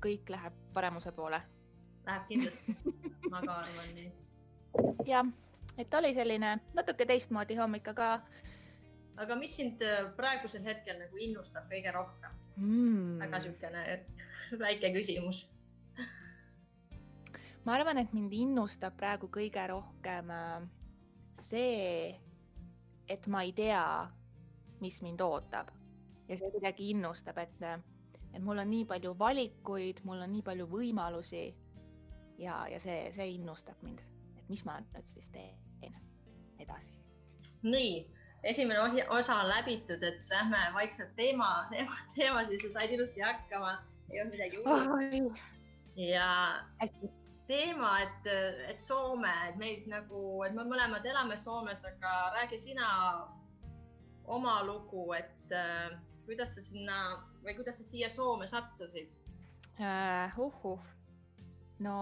kõik 0.03 0.29
läheb 0.29 0.53
paremuse 0.73 1.11
poole. 1.11 1.41
Läheb 2.05 2.27
kindlasti 2.29 2.75
ma 3.31 3.41
ka 3.43 3.57
arvan 3.63 3.95
nii. 3.95 4.11
jah, 5.05 5.27
et 5.77 5.93
oli 5.93 6.13
selline 6.13 6.57
natuke 6.73 7.05
teistmoodi 7.05 7.55
hommik, 7.59 7.87
aga. 7.93 8.11
aga 9.21 9.35
mis 9.39 9.55
sind 9.55 9.81
äh, 9.85 10.05
praegusel 10.17 10.65
hetkel 10.65 10.99
nagu 10.99 11.17
innustab 11.17 11.69
kõige 11.71 11.93
rohkem 11.95 12.37
mm.? 12.57 13.17
väga 13.23 13.39
niisugune 13.39 13.85
väike 14.65 14.93
küsimus 14.95 15.47
ma 17.65 17.75
arvan, 17.77 18.01
et 18.01 18.13
mind 18.13 18.33
innustab 18.33 18.97
praegu 18.97 19.29
kõige 19.31 19.67
rohkem 19.69 20.31
äh, 20.33 20.61
see, 21.39 22.15
et 23.07 23.27
ma 23.27 23.43
ei 23.45 23.53
tea, 23.53 23.83
mis 24.81 24.97
mind 25.05 25.21
ootab 25.21 25.69
ja 26.29 26.37
see 26.37 26.51
kuidagi 26.53 26.91
innustab, 26.93 27.37
et, 27.41 27.63
et 28.31 28.39
mul 28.43 28.61
on 28.61 28.69
nii 28.71 28.85
palju 28.89 29.13
valikuid, 29.19 30.01
mul 30.07 30.23
on 30.23 30.31
nii 30.31 30.45
palju 30.45 30.67
võimalusi. 30.71 31.43
ja, 32.41 32.63
ja 32.71 32.79
see, 32.79 33.11
see 33.13 33.27
innustab 33.35 33.81
mind, 33.85 34.01
mis 34.51 34.65
ma 34.67 34.79
nüüd 34.83 35.07
siis 35.13 35.29
teen 35.31 35.95
edasi. 36.61 36.93
nii, 37.63 37.95
esimene 38.43 38.81
osi, 38.81 39.03
osa 39.09 39.39
on 39.43 39.49
läbitud, 39.49 40.03
et 40.03 40.29
lähme 40.29 40.59
vaikselt 40.73 41.15
teema, 41.15 41.49
teema, 41.71 41.97
teema 42.15 42.43
sisse, 42.45 42.69
said 42.73 42.93
ilusti 42.93 43.23
hakkama, 43.25 43.77
ei 44.09 44.21
olnud 44.21 44.35
midagi 44.35 44.61
hullu. 44.65 45.33
ja 45.95 46.29
Hästi. 46.81 47.11
teema, 47.47 47.99
et, 47.99 48.31
et 48.69 48.81
Soome, 48.81 49.33
et 49.49 49.59
meid 49.61 49.87
nagu, 49.91 50.43
et 50.47 50.55
me 50.55 50.65
mõlemad 50.67 51.05
elame 51.05 51.37
Soomes, 51.37 51.83
aga 51.85 52.15
räägi 52.37 52.59
sina 52.67 52.91
oma 54.31 54.61
lugu, 54.63 55.11
et 55.17 55.55
äh, 55.55 55.97
kuidas 56.25 56.55
sa 56.55 56.63
sinna 56.63 56.99
või 57.43 57.57
kuidas 57.57 57.81
sa 57.81 57.87
siia 57.87 58.09
Soome 58.09 58.47
sattusid 58.47 59.17
uh,? 59.81 60.37
uhuh, 60.39 60.85
no 61.79 61.95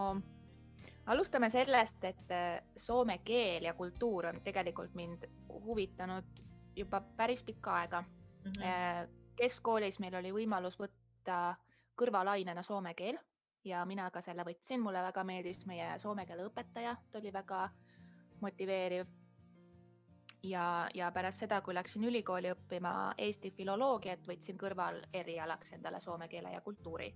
alustame 1.09 1.49
sellest, 1.49 2.03
et 2.03 2.31
äh, 2.31 2.61
soome 2.77 3.19
keel 3.25 3.65
ja 3.65 3.73
kultuur 3.73 4.29
on 4.29 4.41
tegelikult 4.45 4.93
mind 4.93 5.25
huvitanud 5.65 6.43
juba 6.75 7.01
päris 7.17 7.43
pikka 7.43 7.73
aega 7.73 8.01
mm. 8.01 8.51
-hmm. 8.51 9.09
keskkoolis 9.35 9.99
meil 9.99 10.15
oli 10.15 10.31
võimalus 10.33 10.77
võtta 10.79 11.55
kõrvalainena 11.95 12.63
soome 12.63 12.93
keel 12.93 13.17
ja 13.65 13.85
mina 13.85 14.09
ka 14.11 14.21
selle 14.21 14.43
võtsin, 14.47 14.81
mulle 14.81 15.01
väga 15.03 15.23
meeldis 15.23 15.65
meie 15.65 15.99
soome 15.99 16.25
keele 16.25 16.45
õpetaja, 16.47 16.95
ta 17.11 17.19
oli 17.19 17.33
väga 17.33 17.69
motiveeriv. 18.41 19.07
ja, 20.43 20.89
ja 20.93 21.11
pärast 21.11 21.39
seda, 21.39 21.61
kui 21.61 21.73
läksin 21.75 22.03
ülikooli 22.03 22.51
õppima 22.51 23.13
Eesti 23.17 23.51
filoloogiat, 23.51 24.27
võtsin 24.27 24.57
kõrval 24.57 25.01
erialaks 25.13 25.73
endale 25.73 25.99
soome 25.99 26.27
keele 26.27 26.51
ja 26.53 26.61
kultuuri 26.61 27.13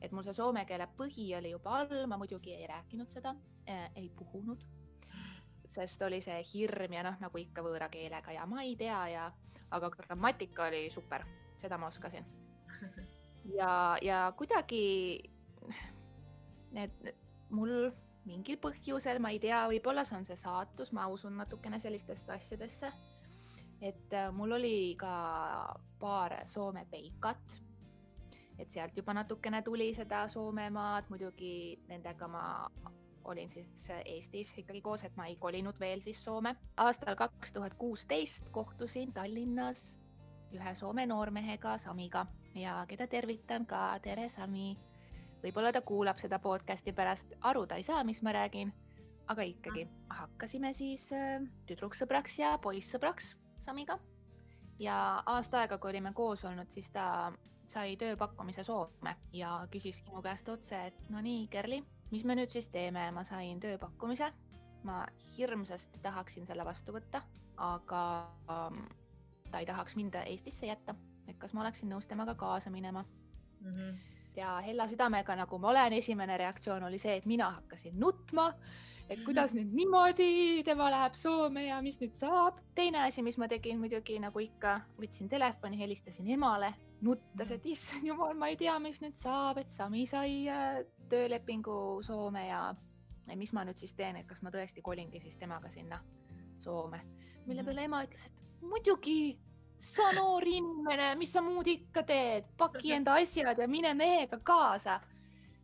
et 0.00 0.12
mul 0.12 0.24
see 0.26 0.36
soome 0.36 0.64
keele 0.68 0.88
põhi 0.98 1.28
oli 1.38 1.52
juba 1.54 1.78
all, 1.80 2.06
ma 2.06 2.18
muidugi 2.20 2.54
ei 2.54 2.66
rääkinud 2.70 3.10
seda 3.12 3.34
äh,, 3.68 3.90
ei 3.96 4.10
puhunud, 4.18 4.62
sest 5.68 6.02
oli 6.02 6.20
see 6.24 6.38
hirm 6.52 6.96
ja 6.96 7.04
noh, 7.06 7.18
nagu 7.20 7.40
ikka 7.40 7.64
võõra 7.64 7.88
keelega 7.92 8.34
ja 8.36 8.46
ma 8.46 8.62
ei 8.64 8.76
tea 8.76 9.00
ja, 9.12 9.26
aga 9.70 9.90
grammatika 9.96 10.68
oli 10.70 10.86
super, 10.90 11.24
seda 11.60 11.78
ma 11.80 11.90
oskasin. 11.90 12.26
ja, 13.58 13.70
ja 14.02 14.24
kuidagi 14.36 14.84
need, 16.76 17.12
mul 17.50 17.90
mingil 18.26 18.58
põhjusel, 18.60 19.20
ma 19.22 19.30
ei 19.34 19.40
tea, 19.42 19.64
võib-olla 19.70 20.04
see 20.04 20.18
on 20.18 20.26
see 20.28 20.38
saatus, 20.38 20.92
ma 20.96 21.06
usun 21.10 21.36
natukene 21.38 21.80
sellistesse 21.80 22.32
asjadesse. 22.32 22.92
et 23.80 24.12
äh, 24.16 24.30
mul 24.32 24.52
oli 24.56 24.96
ka 24.96 25.76
paar 26.00 26.32
Soome 26.48 26.86
peikat 26.90 27.65
et 28.58 28.70
sealt 28.70 28.96
juba 28.96 29.14
natukene 29.14 29.62
tuli 29.62 29.92
seda 29.94 30.28
Soomemaad, 30.28 31.10
muidugi 31.12 31.78
nendega 31.88 32.28
ma 32.28 32.44
olin 33.24 33.50
siis 33.50 33.90
Eestis 34.04 34.54
ikkagi 34.58 34.80
koos, 34.80 35.04
et 35.04 35.16
ma 35.16 35.26
ei 35.26 35.36
kolinud 35.36 35.78
veel 35.80 36.00
siis 36.00 36.24
Soome. 36.24 36.56
aastal 36.76 37.16
kaks 37.16 37.52
tuhat 37.52 37.74
kuusteist 37.74 38.50
kohtusin 38.50 39.12
Tallinnas 39.12 39.98
ühe 40.54 40.74
Soome 40.74 41.06
noormehega, 41.06 41.78
Samiga 41.78 42.26
ja 42.54 42.84
keda 42.88 43.06
tervitan 43.06 43.66
ka, 43.66 43.98
tere 44.02 44.28
Sami. 44.28 44.76
võib-olla 45.42 45.72
ta 45.72 45.80
kuulab 45.80 46.18
seda 46.18 46.38
podcast'i 46.38 46.92
pärast, 46.92 47.34
aru 47.40 47.66
ta 47.66 47.76
ei 47.76 47.84
saa, 47.86 48.04
mis 48.04 48.22
ma 48.22 48.32
räägin, 48.32 48.72
aga 49.28 49.42
ikkagi 49.42 49.86
hakkasime 50.08 50.72
siis 50.72 51.10
äh, 51.12 51.42
tüdruksõbraks 51.66 52.38
ja 52.38 52.56
poissõbraks 52.62 53.34
Samiga. 53.60 53.98
ja 54.78 55.22
aasta 55.26 55.60
aega, 55.60 55.78
kui 55.78 55.90
olime 55.90 56.12
koos 56.12 56.44
olnud, 56.44 56.70
siis 56.70 56.90
ta 56.90 57.32
sai 57.66 57.96
tööpakkumise 58.00 58.64
Soome 58.64 59.16
ja 59.32 59.58
küsis 59.70 59.98
minu 60.06 60.22
käest 60.22 60.48
otse, 60.48 60.86
et 60.90 61.10
no 61.10 61.20
nii, 61.24 61.46
Kerli, 61.52 61.80
mis 62.12 62.24
me 62.24 62.36
nüüd 62.38 62.52
siis 62.52 62.68
teeme, 62.72 63.08
ma 63.12 63.24
sain 63.24 63.60
tööpakkumise. 63.60 64.32
ma 64.86 65.00
hirmsasti 65.34 65.98
tahaksin 65.98 66.44
selle 66.46 66.64
vastu 66.64 66.92
võtta, 66.94 67.18
aga 67.58 68.02
um, 68.52 68.76
ta 69.50 69.58
ei 69.58 69.66
tahaks 69.66 69.96
mind 69.98 70.14
Eestisse 70.20 70.68
jätta, 70.68 70.94
et 71.26 71.38
kas 71.42 71.54
ma 71.56 71.64
oleksin 71.64 71.90
nõus 71.90 72.06
temaga 72.06 72.34
kaasa 72.38 72.70
minema 72.70 73.02
mm. 73.02 73.72
-hmm. 73.72 73.96
ja 74.36 74.60
hella 74.66 74.86
südamega, 74.88 75.36
nagu 75.36 75.58
ma 75.58 75.68
olen, 75.68 75.92
esimene 75.92 76.36
reaktsioon 76.36 76.82
oli 76.82 76.98
see, 76.98 77.16
et 77.16 77.26
mina 77.26 77.50
hakkasin 77.50 77.98
nutma 78.00 78.52
et 79.10 79.22
kuidas 79.24 79.52
nüüd 79.54 79.70
niimoodi, 79.76 80.62
tema 80.66 80.88
läheb 80.90 81.14
Soome 81.18 81.66
ja 81.68 81.78
mis 81.82 81.98
nüüd 82.00 82.14
saab. 82.18 82.58
teine 82.74 83.04
asi, 83.04 83.22
mis 83.22 83.38
ma 83.38 83.48
tegin 83.48 83.78
muidugi 83.80 84.18
nagu 84.22 84.42
ikka, 84.42 84.80
võtsin 84.98 85.30
telefoni, 85.30 85.78
helistasin 85.78 86.28
emale, 86.34 86.72
nuttes, 87.06 87.52
et 87.54 87.66
issand 87.66 88.06
jumal, 88.06 88.34
ma 88.34 88.50
ei 88.50 88.58
tea, 88.60 88.78
mis 88.82 89.00
nüüd 89.04 89.16
saab, 89.20 89.60
et 89.62 89.70
Sami 89.70 90.06
sai 90.10 90.48
äh, 90.50 90.82
töölepingu 91.10 92.02
Soome 92.06 92.48
ja, 92.48 92.62
ja 93.28 93.38
mis 93.38 93.52
ma 93.54 93.64
nüüd 93.66 93.78
siis 93.78 93.94
teen, 93.94 94.18
et 94.18 94.26
kas 94.26 94.42
ma 94.42 94.52
tõesti 94.54 94.82
kolingi 94.82 95.22
siis 95.22 95.38
temaga 95.38 95.70
sinna 95.70 96.02
Soome. 96.58 97.02
mille 97.46 97.62
mhm. 97.62 97.66
peale 97.66 97.84
ema 97.86 98.04
ütles, 98.06 98.26
et 98.26 98.62
muidugi, 98.66 99.36
sa 99.78 100.08
noor 100.16 100.46
inimene, 100.48 101.12
mis 101.20 101.32
sa 101.32 101.42
muud 101.44 101.68
ikka 101.70 102.02
teed, 102.08 102.48
paki 102.58 102.92
enda 102.98 103.20
asjad 103.22 103.58
ja 103.58 103.68
mine 103.68 103.94
mehega 103.94 104.40
kaasa. 104.42 105.00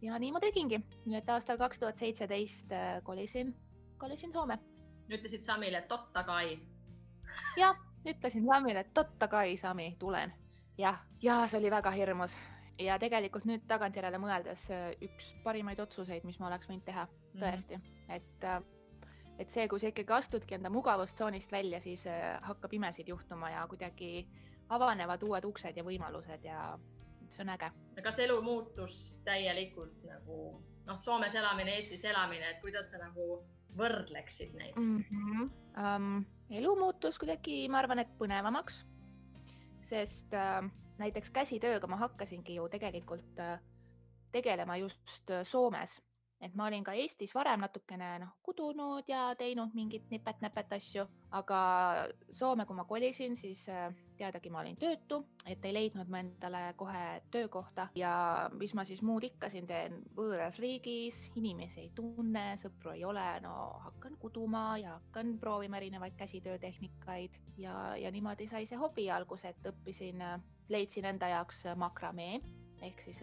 Ja 0.02 0.18
nii 0.18 0.32
ma 0.34 0.40
tegingi, 0.42 0.80
nii 1.06 1.18
et 1.18 1.30
aastal 1.30 1.58
kaks 1.60 1.78
tuhat 1.78 2.00
seitseteist 2.00 2.72
äh, 2.74 2.98
kolisin, 3.06 3.54
kolisin 3.98 4.32
Soome. 4.32 4.58
ütlesid 5.08 5.44
Samile 5.46 5.82
totta 5.88 6.24
kai? 6.24 6.58
jah, 7.56 7.78
ütlesin 8.08 8.46
Samile, 8.46 8.80
et 8.80 8.94
totta 8.94 9.28
kai, 9.28 9.56
Sami, 9.56 9.92
tulen 9.98 10.34
jah, 10.78 10.98
ja 11.22 11.42
see 11.46 11.60
oli 11.60 11.70
väga 11.70 11.94
hirmus 11.94 12.36
ja 12.82 12.98
tegelikult 12.98 13.46
nüüd 13.46 13.66
tagantjärele 13.70 14.18
mõeldes 14.18 14.66
äh, 14.74 14.90
üks 15.06 15.32
parimaid 15.44 15.80
otsuseid, 15.80 16.26
mis 16.26 16.38
ma 16.40 16.50
oleks 16.50 16.70
võinud 16.70 16.86
teha, 16.88 17.06
mhm. 17.06 17.42
tõesti 17.44 17.78
mm, 17.78 17.82
-hmm. 17.82 18.14
et, 18.16 18.44
äh, 18.44 19.36
et 19.38 19.50
see, 19.50 19.68
kui 19.68 19.80
sa 19.80 19.92
ikkagi 19.92 20.18
astudki 20.18 20.58
enda 20.58 20.70
mugavustsoonist 20.70 21.52
välja, 21.52 21.80
siis 21.80 22.04
hakkab 22.42 22.72
imesid 22.72 23.08
juhtuma 23.08 23.50
ja 23.50 23.66
kuidagi 23.68 24.26
avanevad 24.68 25.22
uued 25.22 25.44
uksed 25.44 25.76
ja 25.76 25.84
võimalused 25.84 26.44
ja 26.44 26.78
see 27.32 27.42
on 27.44 27.54
äge. 27.54 27.72
kas 28.04 28.18
elu 28.22 28.38
muutus 28.42 29.00
täielikult 29.24 30.04
nagu 30.04 30.38
noh, 30.86 31.00
Soomes 31.00 31.34
elamine, 31.34 31.76
Eestis 31.78 32.04
elamine, 32.04 32.50
et 32.50 32.62
kuidas 32.62 32.90
sa 32.92 33.00
nagu 33.02 33.42
võrdleksid 33.78 34.54
neid 34.58 34.76
mm? 34.76 35.04
-hmm. 35.10 35.50
Um, 35.72 36.24
elu 36.52 36.74
muutus 36.76 37.18
kuidagi, 37.18 37.68
ma 37.72 37.78
arvan, 37.80 38.02
et 38.02 38.10
põnevamaks 38.18 38.82
sest 39.92 40.34
äh, 40.36 40.62
näiteks 41.00 41.32
käsitööga 41.34 41.90
ma 41.90 41.98
hakkasingi 42.00 42.56
ju 42.56 42.68
tegelikult 42.72 43.40
äh, 43.42 43.58
tegelema 44.32 44.78
just 44.80 45.30
äh, 45.30 45.44
Soomes, 45.46 45.98
et 46.42 46.54
ma 46.58 46.66
olin 46.66 46.84
ka 46.84 46.94
Eestis 46.98 47.32
varem 47.36 47.62
natukene 47.62 48.08
noh, 48.22 48.32
kudunud 48.42 49.06
ja 49.08 49.30
teinud 49.38 49.74
mingit 49.78 50.08
nipet-näpet 50.10 50.74
asju, 50.74 51.04
aga 51.38 51.58
Soome, 52.34 52.66
kui 52.66 52.76
ma 52.76 52.84
kolisin, 52.88 53.36
siis 53.38 53.62
äh, 53.70 53.92
teadagi 54.18 54.50
ma 54.50 54.62
olin 54.62 54.76
töötu, 54.80 55.20
et 55.46 55.64
ei 55.64 55.74
leidnud 55.74 56.10
ma 56.10 56.22
endale 56.22 56.62
kohe 56.78 57.04
töökohta. 57.34 57.88
Ja 57.98 58.14
mis 58.58 58.74
ma 58.74 58.84
siis 58.88 59.02
muud 59.06 59.26
ikka 59.26 59.50
siin 59.52 59.68
teen 59.70 60.00
võõras 60.16 60.58
riigis, 60.62 61.18
inimesi 61.38 61.84
ei 61.84 61.92
tunne, 61.94 62.44
sõpru 62.60 62.96
ei 62.96 63.04
ole, 63.06 63.26
no 63.44 63.54
hakkan 63.86 64.18
kuduma 64.22 64.64
ja 64.82 64.96
hakkan 64.98 65.36
proovima 65.42 65.78
erinevaid 65.78 66.18
käsitöötehnikaid. 66.18 67.38
Ja, 67.62 67.94
ja 68.00 68.10
niimoodi 68.10 68.48
sai 68.50 68.66
see 68.66 68.80
hobi 68.80 69.06
alguse, 69.12 69.52
et 69.52 69.70
õppisin, 69.70 70.22
leidsin 70.72 71.06
enda 71.06 71.30
jaoks 71.36 71.66
makramee. 71.78 72.40
Ehk 72.82 73.02
siis, 73.04 73.22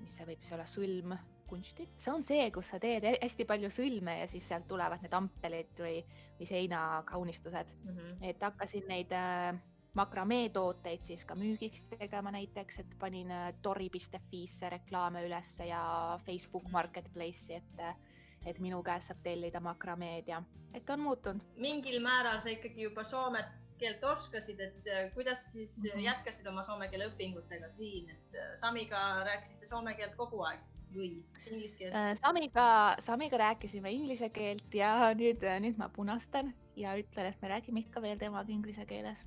mis 0.00 0.16
see 0.16 0.28
võib 0.28 0.44
siis 0.44 0.56
olla, 0.56 0.68
sõlm 0.68 1.16
kunsti. 1.46 1.88
see 1.98 2.12
on 2.12 2.22
see, 2.22 2.50
kus 2.50 2.72
sa 2.72 2.80
teed 2.82 3.06
hästi 3.10 3.44
palju 3.44 3.70
sõlme 3.70 4.18
ja 4.20 4.26
siis 4.30 4.48
sealt 4.48 4.68
tulevad 4.68 5.02
need 5.02 5.14
ampelid 5.14 5.78
või, 5.78 6.00
või 6.38 6.50
seinakaunistused 6.50 7.76
mm. 7.76 7.94
-hmm. 7.96 8.26
et 8.30 8.42
hakkasin 8.42 8.88
neid 8.88 9.12
äh, 9.12 9.54
makramee 9.94 10.48
tooteid 10.54 11.02
siis 11.02 11.24
ka 11.24 11.36
müügiks 11.38 11.82
tegema 11.98 12.32
näiteks, 12.34 12.78
et 12.82 12.96
panin 12.98 13.30
äh, 13.30 13.52
Tori.fi-sse 13.62 14.70
reklaame 14.70 15.24
ülesse 15.26 15.68
ja 15.68 16.20
Facebook 16.26 16.68
Marketplace'i, 16.72 17.60
et 17.60 17.80
äh, 17.80 17.96
et 18.44 18.58
minu 18.60 18.82
käest 18.84 19.08
saab 19.08 19.22
tellida 19.24 19.60
makrameed 19.64 20.26
ja 20.28 20.42
et 20.74 20.90
on 20.90 21.00
muutunud. 21.00 21.44
mingil 21.56 22.02
määral 22.02 22.40
sa 22.44 22.52
ikkagi 22.52 22.82
juba 22.82 23.04
soome 23.04 23.44
keelt 23.78 24.04
oskasid, 24.04 24.60
et 24.60 24.86
äh, 24.86 25.14
kuidas 25.14 25.52
siis 25.52 25.82
mm 25.82 25.90
-hmm. 25.90 26.04
jätkasid 26.04 26.46
oma 26.46 26.62
soome 26.62 26.88
keele 26.88 27.08
õpingutega 27.08 27.70
siin, 27.70 28.10
et 28.10 28.38
Samiga 28.54 29.24
rääkisite 29.24 29.66
soome 29.66 29.94
keelt 29.94 30.16
kogu 30.16 30.42
aeg? 30.42 30.60
Või 30.96 31.10
inglise 31.50 31.78
keelt? 31.78 31.94
Äh, 31.94 32.14
Samiga, 32.20 32.96
Samiga 33.00 33.38
rääkisime 33.38 33.92
inglise 33.92 34.28
keelt 34.34 34.74
ja 34.74 35.12
nüüd, 35.16 35.44
nüüd 35.60 35.78
ma 35.80 35.88
punastan 35.92 36.54
ja 36.76 36.96
ütlen, 36.98 37.30
et 37.30 37.42
me 37.42 37.52
räägime 37.52 37.84
ikka 37.84 38.02
veel 38.02 38.18
temaga 38.18 38.52
inglise 38.52 38.86
keeles 38.86 39.22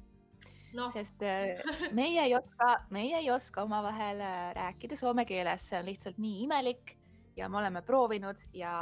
no.. 0.74 0.90
sest 0.92 1.24
äh, 1.24 1.62
meie 1.96 2.24
ei 2.26 2.36
oska, 2.36 2.74
meie 2.90 3.18
ei 3.22 3.32
oska 3.32 3.64
omavahel 3.68 4.22
äh, 4.22 4.54
rääkida 4.58 4.98
soome 5.00 5.26
keeles, 5.26 5.70
see 5.70 5.80
on 5.80 5.90
lihtsalt 5.90 6.20
nii 6.22 6.44
imelik 6.48 6.96
ja 7.38 7.50
me 7.50 7.60
oleme 7.62 7.82
proovinud 7.86 8.42
ja 8.54 8.74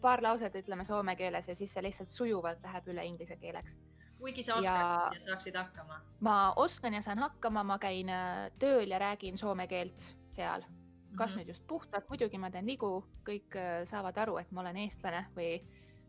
paar 0.00 0.22
lauset 0.22 0.54
ütleme 0.54 0.84
soome 0.84 1.16
keeles 1.16 1.48
ja 1.48 1.56
siis 1.56 1.72
see 1.72 1.84
lihtsalt 1.86 2.12
sujuvalt 2.12 2.64
läheb 2.64 2.88
üle 2.92 3.04
inglise 3.08 3.36
keeleks. 3.40 3.76
kuigi 4.20 4.42
sa 4.42 4.60
oskad 4.60 4.80
ja, 4.80 5.10
ja 5.14 5.20
saaksid 5.20 5.56
hakkama? 5.56 6.00
ma 6.20 6.38
oskan 6.56 6.94
ja 6.94 7.02
saan 7.02 7.18
hakkama, 7.18 7.64
ma 7.64 7.78
käin 7.78 8.12
tööl 8.58 8.90
ja 8.90 8.98
räägin 8.98 9.38
soome 9.38 9.66
keelt 9.66 10.12
seal 10.30 10.64
kas 11.16 11.30
mm 11.30 11.34
-hmm. 11.34 11.40
nüüd 11.40 11.48
just 11.48 11.66
puhtalt, 11.66 12.08
muidugi 12.08 12.38
ma 12.38 12.50
teen 12.50 12.66
vigu, 12.66 13.04
kõik 13.24 13.56
äh, 13.56 13.84
saavad 13.84 14.18
aru, 14.18 14.38
et 14.38 14.52
ma 14.52 14.60
olen 14.60 14.76
eestlane 14.76 15.26
või 15.36 15.60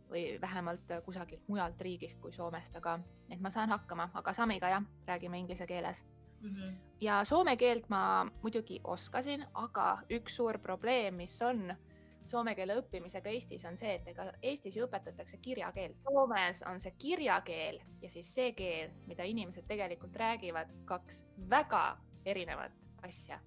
või 0.10 0.42
vähemalt 0.42 0.92
kusagilt 1.06 1.48
mujalt 1.48 1.82
riigist 1.82 2.20
kui 2.22 2.32
Soomest, 2.32 2.76
aga 2.76 3.00
et 3.30 3.42
ma 3.42 3.50
saan 3.50 3.70
hakkama, 3.70 4.10
aga 4.14 4.34
Samiga 4.34 4.70
jah, 4.70 4.84
räägime 5.08 5.40
inglise 5.40 5.68
keeles 5.68 6.04
mm. 6.42 6.50
-hmm. 6.50 6.76
ja 7.02 7.24
soome 7.26 7.58
keelt 7.58 7.90
ma 7.90 8.32
muidugi 8.42 8.82
oskasin, 8.84 9.46
aga 9.54 9.98
üks 10.10 10.36
suur 10.36 10.60
probleem, 10.60 11.16
mis 11.16 11.42
on 11.42 11.76
soome 12.28 12.56
keele 12.56 12.76
õppimisega 12.82 13.32
Eestis 13.32 13.66
on 13.66 13.78
see, 13.78 13.94
et 13.96 14.08
ega 14.08 14.32
Eestis 14.42 14.76
ju 14.76 14.86
õpetatakse 14.86 15.38
kirjakeelt. 15.42 15.96
Soomes 16.04 16.64
on 16.70 16.80
see 16.84 16.92
kirjakeel 16.98 17.80
ja 18.02 18.10
siis 18.10 18.34
see 18.36 18.52
keel, 18.58 18.92
mida 19.08 19.24
inimesed 19.24 19.68
tegelikult 19.68 20.16
räägivad, 20.16 20.74
kaks 20.86 21.24
väga 21.50 21.98
erinevat 22.26 22.72
asja. 23.08 23.40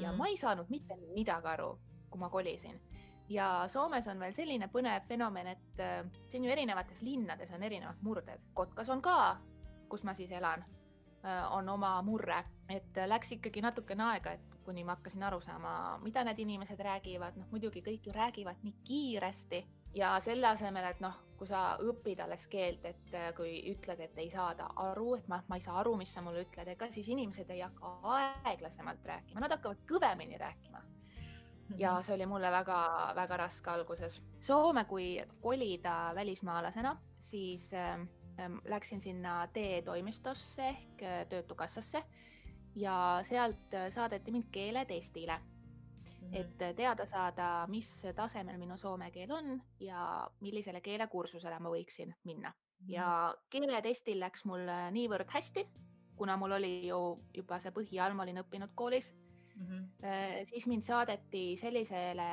Ja 0.00 0.12
ma 0.12 0.28
ei 0.28 0.36
saanud 0.36 0.70
mitte 0.70 0.96
midagi 1.14 1.46
aru, 1.46 1.70
kui 2.10 2.20
ma 2.20 2.30
kolisin. 2.30 2.80
ja 3.28 3.64
Soomes 3.68 4.06
on 4.08 4.20
veel 4.20 4.32
selline 4.36 4.68
põnev 4.68 5.06
fenomen, 5.08 5.46
et 5.46 5.80
äh, 5.80 6.04
siin 6.28 6.44
ju 6.44 6.50
erinevates 6.50 7.02
linnades 7.02 7.50
on 7.50 7.62
erinevad 7.62 8.02
murded. 8.02 8.40
Kotkas 8.54 8.90
on 8.90 9.02
ka, 9.02 9.36
kus 9.88 10.04
ma 10.04 10.14
siis 10.14 10.32
elan 10.32 10.64
äh,, 11.24 11.52
on 11.52 11.68
oma 11.68 11.96
murre, 12.02 12.44
et 12.68 13.00
läks 13.06 13.32
ikkagi 13.38 13.62
natukene 13.64 14.04
aega, 14.10 14.32
et 14.32 14.58
kuni 14.64 14.84
ma 14.84 14.96
hakkasin 14.96 15.22
aru 15.22 15.40
saama, 15.40 15.98
mida 16.02 16.24
need 16.24 16.38
inimesed 16.38 16.80
räägivad, 16.80 17.36
noh 17.36 17.48
muidugi 17.52 17.82
kõik 17.84 18.06
ju 18.06 18.12
räägivad 18.12 18.60
nii 18.62 18.76
kiiresti 18.84 19.64
ja 19.94 20.14
selle 20.20 20.48
asemel, 20.48 20.84
et 20.90 21.00
noh, 21.00 21.16
kui 21.38 21.48
sa 21.50 21.74
õpid 21.82 22.20
alles 22.24 22.46
keelt, 22.50 22.84
et 22.88 23.14
äh, 23.14 23.28
kui 23.36 23.56
ütled, 23.72 24.00
et 24.00 24.18
ei 24.22 24.30
saada 24.32 24.70
aru, 24.84 25.14
et 25.18 25.28
ma, 25.30 25.40
ma 25.48 25.58
ei 25.58 25.64
saa 25.64 25.78
aru, 25.82 25.94
mis 26.00 26.12
sa 26.14 26.22
mulle 26.24 26.44
ütled, 26.46 26.70
ega 26.74 26.88
siis 26.90 27.08
inimesed 27.12 27.50
ei 27.50 27.62
hakka 27.64 27.94
aeglasemalt 28.16 29.06
rääkima, 29.10 29.42
nad 29.44 29.56
hakkavad 29.56 29.84
kõvemini 29.90 30.40
rääkima. 30.40 30.82
ja 31.80 31.94
see 32.04 32.14
oli 32.14 32.26
mulle 32.28 32.50
väga-väga 32.52 33.36
raske 33.40 33.70
alguses. 33.70 34.20
Soome, 34.40 34.84
kui 34.84 35.16
kolida 35.42 36.12
välismaalasena, 36.14 36.96
siis 37.18 37.70
äh, 37.74 37.98
läksin 38.64 39.00
sinna 39.00 39.46
teetoimistosse 39.52 40.68
ehk 40.68 41.02
äh, 41.02 41.26
Töötukassasse 41.28 42.02
ja 42.74 43.20
sealt 43.22 43.74
äh, 43.74 43.90
saadeti 43.90 44.32
mind 44.32 44.50
keeletestile. 44.52 45.40
Et 46.32 46.62
äh, 46.62 46.74
teada 46.74 47.06
saada, 47.06 47.66
mis 47.68 47.88
tasemel 48.16 48.58
minu 48.58 48.76
soome 48.76 49.10
keel 49.10 49.32
on 49.32 49.62
ja 49.80 50.28
millisele 50.40 50.80
keelekursusele 50.80 51.58
ma 51.60 51.72
võiksin 51.72 52.14
minna 52.24 52.52
ja 52.88 53.34
keeletestil 53.50 54.20
läks 54.20 54.44
mul 54.44 54.68
äh, 54.68 54.88
niivõrd 54.94 55.30
hästi, 55.32 55.66
kuna 56.16 56.36
mul 56.36 56.56
oli 56.58 56.86
ju 56.88 57.00
juba 57.34 57.58
see 57.58 57.74
põhi 57.74 58.00
all, 58.00 58.14
ma 58.14 58.26
olin 58.26 58.42
õppinud 58.44 58.74
koolis 58.74 59.12
mm. 59.56 59.66
-hmm. 59.66 60.46
siis 60.50 60.66
mind 60.66 60.82
saadeti 60.82 61.56
sellisele, 61.56 62.30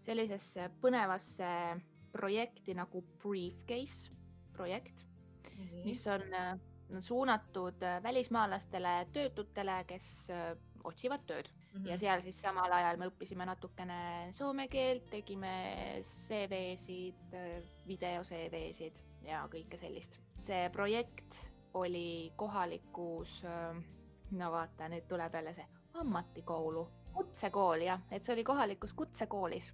sellisesse 0.00 0.70
põnevasse 0.80 1.80
projekti 2.12 2.74
nagu 2.74 3.04
Briefcase 3.22 4.10
projekt 4.52 5.04
mm, 5.56 5.66
-hmm. 5.66 5.84
mis 5.84 6.06
on 6.06 7.00
suunatud 7.00 7.82
äh, 7.82 8.02
välismaalastele, 8.02 9.06
töötutele, 9.12 9.84
kes 9.86 10.28
otsivad 10.84 11.26
tööd 11.26 11.48
mm 11.48 11.80
-hmm. 11.80 11.88
ja 11.90 11.98
seal 11.98 12.22
siis 12.22 12.40
samal 12.42 12.72
ajal 12.72 12.96
me 12.96 13.08
õppisime 13.10 13.46
natukene 13.46 14.32
soome 14.32 14.68
keelt, 14.68 15.10
tegime 15.10 15.52
CV-sid, 16.02 17.34
äh, 17.34 17.62
video 17.86 18.24
CV-sid 18.24 19.02
ja 19.26 19.46
kõike 19.52 19.76
sellist. 19.76 20.18
see 20.36 20.70
projekt 20.72 21.36
oli 21.74 22.32
kohalikus, 22.36 23.42
no 24.30 24.50
vaata, 24.52 24.88
nüüd 24.88 25.06
tuleb 25.08 25.34
jälle 25.34 25.52
see 25.54 25.66
ametikoolu, 25.94 26.88
kutsekool 27.14 27.82
jah, 27.82 28.00
et 28.10 28.24
see 28.24 28.32
oli 28.32 28.44
kohalikus 28.44 28.92
kutsekoolis 28.92 29.72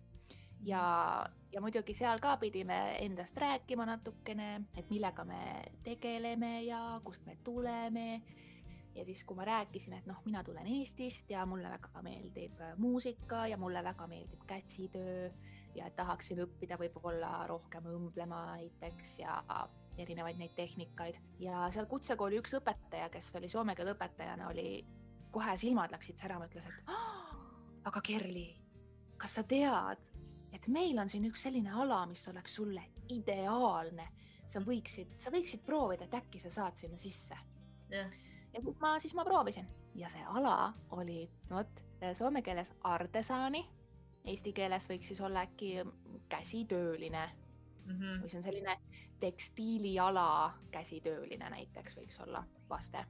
ja, 0.64 1.26
ja 1.52 1.60
muidugi 1.60 1.94
seal 1.94 2.20
ka 2.22 2.36
pidime 2.40 2.78
endast 3.04 3.36
rääkima 3.36 3.86
natukene, 3.86 4.48
et 4.76 4.90
millega 4.90 5.24
me 5.24 5.40
tegeleme 5.84 6.62
ja 6.66 7.00
kust 7.04 7.26
me 7.26 7.36
tuleme. 7.44 8.22
Ja 8.96 9.04
siis, 9.04 9.22
kui 9.24 9.36
ma 9.36 9.44
rääkisin, 9.44 9.92
et 9.98 10.06
noh, 10.08 10.20
mina 10.24 10.42
tulen 10.44 10.66
Eestist 10.78 11.30
ja 11.30 11.44
mulle 11.46 11.70
väga 11.70 12.02
meeldib 12.02 12.60
muusika 12.80 13.46
ja 13.50 13.58
mulle 13.60 13.82
väga 13.84 14.06
meeldib 14.10 14.44
käsitöö 14.48 15.30
ja 15.76 15.90
tahaksin 15.96 16.40
õppida 16.46 16.78
võib-olla 16.80 17.46
rohkem 17.50 17.88
õmblema 17.92 18.42
näiteks 18.54 19.18
ja 19.20 19.40
erinevaid 19.98 20.38
neid 20.40 20.54
tehnikaid. 20.56 21.18
Ja 21.40 21.66
seal 21.72 21.88
kutsekooli 21.90 22.40
üks 22.40 22.56
õpetaja, 22.58 23.08
kes 23.12 23.32
oli 23.36 23.48
soome 23.52 23.76
keele 23.76 23.96
õpetajana, 23.96 24.50
oli 24.52 24.84
kohe 25.32 25.56
silmad 25.60 25.92
läksid 25.92 26.20
särama, 26.20 26.48
ütles, 26.48 26.68
et 26.68 26.92
aga 27.86 28.02
Kerli, 28.04 28.48
kas 29.20 29.36
sa 29.38 29.44
tead, 29.46 30.00
et 30.56 30.68
meil 30.72 30.98
on 30.98 31.10
siin 31.12 31.26
üks 31.28 31.44
selline 31.46 31.72
ala, 31.84 32.04
mis 32.08 32.24
oleks 32.32 32.56
sulle 32.60 32.84
ideaalne. 33.12 34.12
sa 34.46 34.60
võiksid, 34.62 35.16
sa 35.18 35.30
võiksid 35.34 35.64
proovida, 35.66 36.06
et 36.06 36.12
äkki 36.14 36.38
sa 36.38 36.52
saad 36.54 36.76
sinna 36.78 36.96
sisse. 36.96 37.34
Yeah.. 37.90 38.06
Ja 38.56 38.62
siis 38.62 38.78
ma, 38.80 38.98
siis 39.00 39.14
ma 39.14 39.24
proovisin 39.24 39.68
ja 39.94 40.08
see 40.08 40.24
ala 40.26 40.72
oli, 40.96 41.26
vot 41.50 41.82
soome 42.16 42.42
keeles 42.42 42.72
artesaani, 42.84 43.62
eesti 44.24 44.52
keeles 44.52 44.88
võiks 44.90 45.12
siis 45.12 45.20
olla 45.20 45.44
äkki 45.46 45.84
käsitööline 46.32 47.24
mm 47.86 47.92
-hmm. 48.00 48.28
see 48.28 48.38
on 48.38 48.42
selline 48.42 48.78
tekstiiliala 49.20 50.54
käsitööline 50.70 51.50
näiteks 51.50 51.96
võiks 51.96 52.20
olla 52.22 52.44
vaste. 52.68 53.04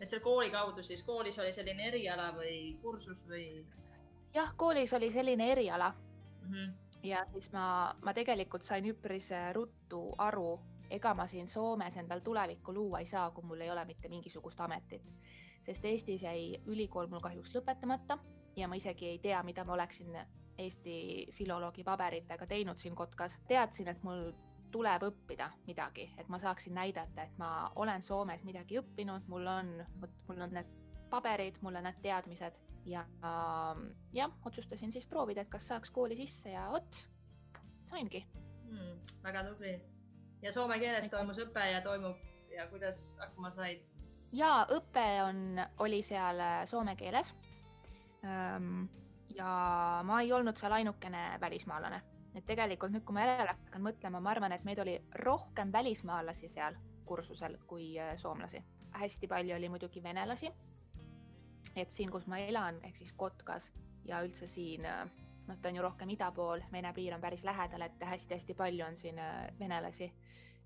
et 0.00 0.08
seal 0.08 0.22
kooli 0.22 0.50
kaudu 0.50 0.82
siis, 0.82 1.02
koolis 1.02 1.38
oli 1.38 1.52
selline 1.52 1.88
eriala 1.88 2.32
või 2.32 2.78
kursus 2.82 3.26
või? 3.28 3.66
jah, 4.34 4.54
koolis 4.56 4.92
oli 4.92 5.10
selline 5.10 5.52
eriala 5.52 5.94
mm. 6.42 6.52
-hmm. 6.52 6.74
ja 7.02 7.26
siis 7.32 7.52
ma, 7.52 7.94
ma 8.02 8.14
tegelikult 8.14 8.62
sain 8.62 8.84
üpris 8.86 9.30
ruttu 9.52 10.14
aru, 10.18 10.60
ega 10.90 11.14
ma 11.14 11.26
siin 11.26 11.48
Soomes 11.48 11.96
endal 11.96 12.20
tulevikku 12.20 12.74
luua 12.74 13.00
ei 13.00 13.06
saa, 13.06 13.30
kui 13.30 13.44
mul 13.44 13.60
ei 13.60 13.70
ole 13.70 13.84
mitte 13.84 14.08
mingisugust 14.08 14.60
ametit, 14.60 15.04
sest 15.62 15.84
Eestis 15.84 16.22
jäi 16.22 16.60
ülikool 16.66 17.06
mul 17.06 17.22
kahjuks 17.24 17.54
lõpetamata 17.56 18.18
ja 18.56 18.68
ma 18.68 18.78
isegi 18.78 19.08
ei 19.08 19.18
tea, 19.18 19.42
mida 19.42 19.64
ma 19.64 19.72
oleksin 19.78 20.16
Eesti 20.58 21.26
filoloogi 21.34 21.82
paberitega 21.84 22.46
teinud 22.46 22.78
siin 22.78 22.94
Kotkas. 22.94 23.38
teadsin, 23.48 23.88
et 23.88 24.02
mul 24.06 24.28
tuleb 24.70 25.02
õppida 25.06 25.48
midagi, 25.66 26.08
et 26.18 26.28
ma 26.28 26.38
saaksin 26.38 26.74
näidata, 26.74 27.22
et 27.22 27.38
ma 27.38 27.70
olen 27.74 28.02
Soomes 28.02 28.44
midagi 28.44 28.78
õppinud, 28.78 29.26
mul 29.28 29.46
on, 29.46 29.72
mul 30.28 30.46
on 30.46 30.54
need 30.54 30.70
paberid, 31.10 31.58
mul 31.62 31.78
on 31.78 31.86
need 31.88 31.98
teadmised 32.02 32.58
ja 32.86 33.04
jah, 34.12 34.38
otsustasin 34.44 34.92
siis 34.92 35.06
proovida, 35.06 35.44
et 35.44 35.50
kas 35.52 35.66
saaks 35.70 35.90
kooli 35.94 36.16
sisse 36.18 36.52
ja 36.52 36.68
vot, 36.72 37.00
saingi 37.90 38.24
hmm,. 38.68 38.98
väga 39.22 39.44
tubli. 39.48 39.76
Ja 40.44 40.52
soome 40.52 40.78
keeles 40.78 41.10
toimus 41.10 41.40
õpe 41.40 41.64
ja 41.72 41.80
toimub 41.84 42.20
ja 42.52 42.66
kuidas 42.68 43.14
hakkama 43.18 43.50
said? 43.54 43.84
ja 44.34 44.50
õpe 44.74 45.06
on, 45.24 45.60
oli 45.84 46.02
seal 46.02 46.40
äh, 46.40 46.64
soome 46.68 46.96
keeles. 46.96 47.32
ja 49.34 49.48
ma 50.04 50.20
ei 50.20 50.32
olnud 50.32 50.56
seal 50.56 50.72
ainukene 50.72 51.24
välismaalane, 51.40 52.00
et 52.34 52.46
tegelikult 52.46 52.94
nüüd, 52.94 53.04
kui 53.04 53.16
ma 53.16 53.26
järele 53.26 53.52
hakkan 53.52 53.84
mõtlema, 53.84 54.20
ma 54.20 54.32
arvan, 54.32 54.54
et 54.56 54.64
meid 54.64 54.80
oli 54.80 54.94
rohkem 55.20 55.72
välismaalasi 55.72 56.48
seal 56.48 56.78
kursusel 57.04 57.58
kui 57.68 57.94
äh, 58.00 58.14
soomlasi. 58.16 58.62
hästi 58.94 59.28
palju 59.28 59.56
oli 59.56 59.68
muidugi 59.68 60.02
venelasi 60.02 60.52
et 61.76 61.90
siin, 61.90 62.10
kus 62.10 62.26
ma 62.30 62.38
elan, 62.38 62.78
ehk 62.86 62.96
siis 62.96 63.12
Kotkas 63.12 63.72
ja 64.06 64.22
üldse 64.24 64.46
siin, 64.48 64.84
äh, 64.86 65.08
noh, 65.48 65.58
ta 65.60 65.68
on 65.68 65.76
ju 65.76 65.82
rohkem 65.82 66.10
ida 66.14 66.30
pool, 66.32 66.62
Vene 66.72 66.92
piir 66.94 67.14
on 67.14 67.20
päris 67.20 67.44
lähedal, 67.44 67.82
et 67.86 68.04
hästi-hästi 68.12 68.54
palju 68.54 68.86
on 68.86 68.96
siin 68.96 69.20
venelasi. 69.58 70.12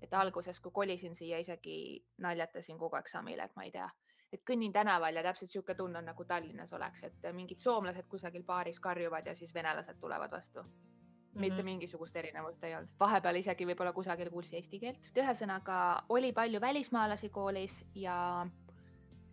Et 0.01 0.13
alguses, 0.13 0.59
kui 0.59 0.71
kolisin 0.71 1.15
siia, 1.15 1.39
isegi 1.39 2.03
naljatasin 2.17 2.77
kogu 2.77 2.95
aeg 2.95 3.07
Samile, 3.07 3.43
et 3.43 3.55
ma 3.55 3.65
ei 3.67 3.71
tea, 3.71 3.89
et 4.33 4.43
kõnnin 4.45 4.73
tänaval 4.73 5.15
ja 5.15 5.23
täpselt 5.25 5.49
niisugune 5.49 5.75
tunne 5.77 5.99
on 5.99 6.09
nagu 6.11 6.25
Tallinnas 6.25 6.73
oleks, 6.73 7.03
et 7.03 7.27
mingid 7.33 7.59
soomlased 7.59 8.07
kusagil 8.09 8.43
baaris 8.43 8.79
karjuvad 8.79 9.27
ja 9.27 9.35
siis 9.35 9.53
venelased 9.53 9.99
tulevad 9.99 10.31
vastu 10.31 10.63
mm. 10.63 10.69
-hmm. 10.69 11.39
mitte 11.39 11.63
mingisugust 11.63 12.15
erinevust 12.15 12.63
ei 12.63 12.75
olnud, 12.75 12.91
vahepeal 12.99 13.35
isegi 13.35 13.65
võib-olla 13.65 13.93
kusagil 13.93 14.29
kuulsi 14.29 14.55
eesti 14.55 14.79
keelt. 14.79 15.11
ühesõnaga 15.17 16.03
oli 16.09 16.31
palju 16.33 16.61
välismaalasi 16.61 17.29
koolis 17.29 17.85
ja 17.95 18.47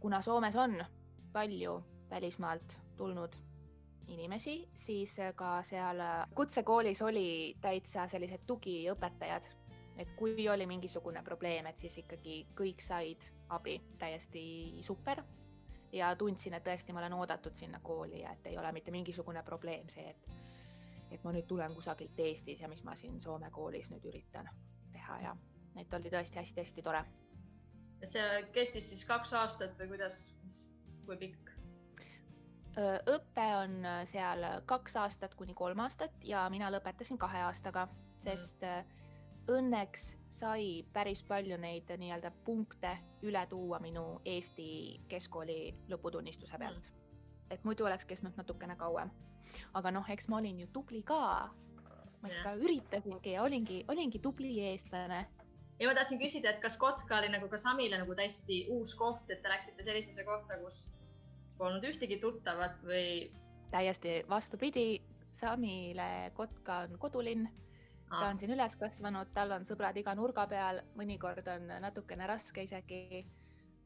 kuna 0.01 0.23
Soomes 0.23 0.57
on 0.57 0.85
palju 1.33 1.83
välismaalt 2.11 2.81
tulnud 2.97 3.37
inimesi, 4.09 4.69
siis 4.75 5.17
ka 5.37 5.63
seal 5.63 6.01
kutsekoolis 6.35 7.03
oli 7.03 7.57
täitsa 7.61 8.07
sellised 8.09 8.45
tugiõpetajad, 8.47 9.43
et 9.99 10.13
kui 10.17 10.49
oli 10.49 10.67
mingisugune 10.67 11.23
probleem, 11.25 11.67
et 11.67 11.79
siis 11.81 11.99
ikkagi 12.03 12.41
kõik 12.59 12.83
said 12.85 13.25
abi, 13.49 13.81
täiesti 13.99 14.43
super. 14.83 15.23
ja 15.93 16.11
tundsin, 16.19 16.55
et 16.55 16.65
tõesti 16.67 16.93
ma 16.93 17.01
olen 17.01 17.15
oodatud 17.15 17.55
sinna 17.57 17.79
kooli 17.81 18.21
ja 18.21 18.33
et 18.33 18.47
ei 18.51 18.59
ole 18.59 18.73
mitte 18.73 18.91
mingisugune 18.91 19.43
probleem 19.43 19.89
see, 19.89 20.11
et, 20.11 20.27
et 21.15 21.25
ma 21.25 21.33
nüüd 21.33 21.47
tulen 21.47 21.75
kusagilt 21.75 22.19
Eestis 22.21 22.61
ja 22.61 22.69
mis 22.69 22.83
ma 22.85 22.97
siin 22.97 23.21
Soome 23.21 23.51
koolis 23.51 23.89
nüüd 23.91 24.05
üritan 24.05 24.51
teha 24.93 25.21
ja 25.23 25.37
et 25.81 25.95
oli 25.95 26.11
tõesti 26.11 26.41
hästi-hästi 26.41 26.83
tore. 26.83 27.05
et 28.03 28.11
see 28.11 28.43
kestis 28.53 28.89
siis 28.91 29.05
kaks 29.09 29.33
aastat 29.33 29.79
või 29.79 29.95
kuidas, 29.95 30.35
kui 31.07 31.17
pikk? 31.17 31.53
õpe 33.09 33.47
on 33.57 33.79
seal 34.11 34.45
kaks 34.69 34.97
aastat 35.01 35.35
kuni 35.35 35.55
kolm 35.55 35.81
aastat 35.81 36.13
ja 36.25 36.45
mina 36.53 36.69
lõpetasin 36.71 37.19
kahe 37.19 37.41
aastaga, 37.47 37.87
sest 38.21 38.61
mm. 38.61 38.96
Õnneks 39.49 40.17
sai 40.31 40.85
päris 40.93 41.23
palju 41.27 41.57
neid 41.61 41.91
nii-öelda 41.99 42.33
punkte 42.45 42.97
üle 43.27 43.43
tuua 43.51 43.79
minu 43.83 44.21
Eesti 44.25 44.69
keskkooli 45.09 45.59
lõputunnistuse 45.91 46.59
pealt. 46.59 46.91
et 47.51 47.65
muidu 47.65 47.87
oleks 47.87 48.05
kestnud 48.05 48.37
natukene 48.37 48.77
kauem. 48.77 49.11
aga 49.75 49.91
noh, 49.91 50.11
eks 50.11 50.29
ma 50.29 50.37
olin 50.37 50.61
ju 50.61 50.67
tubli 50.73 51.03
ka. 51.03 51.51
ma 52.23 52.29
ikka 52.29 52.51
Jah. 52.51 52.59
üritasingi 52.59 53.33
ja 53.33 53.43
olingi, 53.43 53.85
olingi 53.89 54.19
tubli 54.19 54.61
eestlane. 54.61 55.27
ja 55.79 55.89
ma 55.89 55.95
tahtsin 55.95 56.19
küsida, 56.19 56.51
et 56.51 56.61
kas 56.61 56.77
Kotka 56.77 57.19
oli 57.19 57.29
nagu 57.29 57.49
ka 57.49 57.59
Samile 57.59 57.99
nagu 57.99 58.15
täiesti 58.15 58.67
uus 58.69 58.95
koht, 58.95 59.31
et 59.31 59.43
te 59.43 59.49
läksite 59.49 59.83
sellisesse 59.83 60.25
kohta, 60.25 60.59
kus 60.59 60.91
polnud 61.59 61.85
ühtegi 61.85 62.19
tuttavat 62.21 62.83
või 62.85 63.31
täiesti 63.71 64.25
vastupidi, 64.29 65.03
Samile 65.33 66.31
Kotka 66.35 66.79
on 66.79 66.99
kodulinn 66.99 67.49
ta 68.09 68.21
ah, 68.21 68.29
on 68.31 68.39
siin 68.39 68.53
üles 68.55 68.77
kasvanud, 68.79 69.33
tal 69.35 69.53
on 69.57 69.65
sõbrad 69.67 69.97
iga 69.99 70.15
nurga 70.15 70.47
peal, 70.51 70.81
mõnikord 70.99 71.49
on 71.51 71.73
natukene 71.83 72.27
raske 72.31 72.63
isegi 72.63 73.25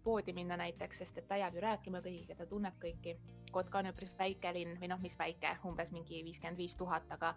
poodi 0.04 0.32
minna 0.32 0.56
näiteks, 0.56 0.98
sest 1.02 1.18
et 1.20 1.28
ta 1.28 1.36
jääb 1.40 1.56
ju 1.56 1.62
rääkima 1.64 2.00
kõigiga, 2.04 2.36
ta 2.36 2.46
tunneb 2.48 2.76
kõiki. 2.80 3.16
Kotka 3.52 3.80
on 3.80 3.90
üpris 3.90 4.12
väike 4.18 4.52
linn 4.56 4.78
või 4.80 4.88
noh, 4.92 5.00
mis 5.02 5.16
väike, 5.18 5.56
umbes 5.68 5.90
mingi 5.92 6.22
viiskümmend 6.24 6.60
viis 6.60 6.76
tuhat, 6.76 7.08
aga, 7.12 7.34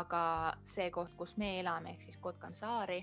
aga 0.00 0.22
see 0.68 0.90
koht, 0.94 1.12
kus 1.18 1.36
me 1.40 1.58
elame, 1.60 1.92
ehk 1.92 2.06
siis 2.06 2.20
Kotkan 2.20 2.54
saari 2.54 3.02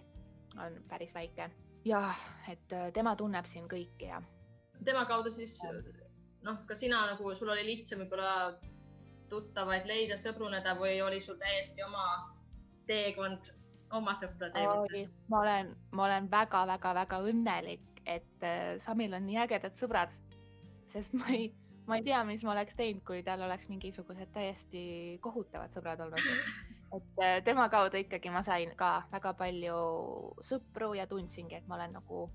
on 0.57 0.81
päris 0.89 1.13
väike. 1.13 1.51
jah, 1.85 2.17
et 2.49 2.73
äh, 2.73 2.91
tema 2.93 3.15
tunneb 3.15 3.45
siin 3.49 3.67
kõiki 3.69 4.09
ja 4.09 4.21
tema 4.85 5.05
kaudu 5.05 5.31
siis 5.33 5.59
noh, 6.45 6.61
ka 6.67 6.75
sina 6.75 7.05
nagu, 7.11 7.33
sul 7.35 7.49
oli 7.53 7.65
lihtsam 7.65 8.03
võib-olla 8.03 8.53
tuttavaid 9.31 9.85
leida, 9.87 10.17
sõbruneda 10.19 10.75
või 10.79 10.99
oli 11.05 11.21
sul 11.23 11.37
täiesti 11.39 11.83
oma 11.85 12.05
teekond 12.91 13.53
oma 13.97 14.13
sõprade 14.17 14.65
juurde? 14.65 15.05
Ma 15.31 15.41
olen, 15.43 15.71
ma 15.95 16.07
olen 16.07 16.27
väga-väga-väga 16.31 17.21
õnnelik, 17.29 18.03
et 18.05 18.45
äh, 18.45 18.75
Samil 18.83 19.15
on 19.17 19.25
nii 19.27 19.39
ägedad 19.43 19.77
sõbrad, 19.77 20.13
sest 20.91 21.15
ma 21.17 21.31
ei, 21.35 21.49
ma 21.87 21.99
ei 21.99 22.05
tea, 22.07 22.21
mis 22.27 22.43
ma 22.45 22.55
oleks 22.55 22.77
teinud, 22.79 23.03
kui 23.07 23.23
tal 23.25 23.43
oleks 23.45 23.69
mingisugused 23.71 24.31
täiesti 24.35 24.83
kohutavad 25.23 25.73
sõbrad 25.75 26.03
olnud. 26.07 26.21
et 26.97 27.23
äh, 27.23 27.39
tema 27.47 27.69
kaudu 27.71 28.01
ikkagi 28.01 28.31
ma 28.33 28.43
sain 28.45 28.73
ka 28.79 29.01
väga 29.11 29.33
palju 29.39 29.81
sõpru 30.45 30.93
ja 30.97 31.07
tundsingi, 31.07 31.61
et 31.61 31.67
ma 31.67 31.77
olen 31.79 31.95
nagu, 31.99 32.25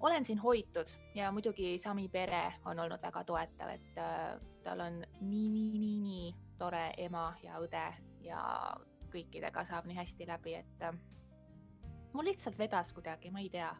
olen 0.00 0.24
siin 0.24 0.40
hoitud 0.40 0.88
ja 1.14 1.30
muidugi 1.32 1.78
Sami 1.80 2.08
pere 2.08 2.46
on 2.64 2.78
olnud 2.80 3.02
väga 3.02 3.24
toetav, 3.28 3.74
et 3.76 4.00
äh, 4.00 4.36
tal 4.64 4.84
on 4.84 5.02
nii, 5.20 5.48
nii, 5.48 5.80
nii, 5.80 5.98
nii 6.04 6.30
tore 6.60 6.90
ema 7.00 7.30
ja 7.44 7.60
õde 7.62 7.86
ja 8.24 8.40
kõikidega 9.12 9.64
saab 9.68 9.86
nii 9.86 9.96
hästi 9.96 10.26
läbi, 10.26 10.54
et 10.54 10.82
äh, 10.82 10.98
mul 12.12 12.24
lihtsalt 12.24 12.58
vedas 12.58 12.92
kuidagi, 12.92 13.30
ma 13.30 13.40
ei 13.40 13.50
tea. 13.50 13.72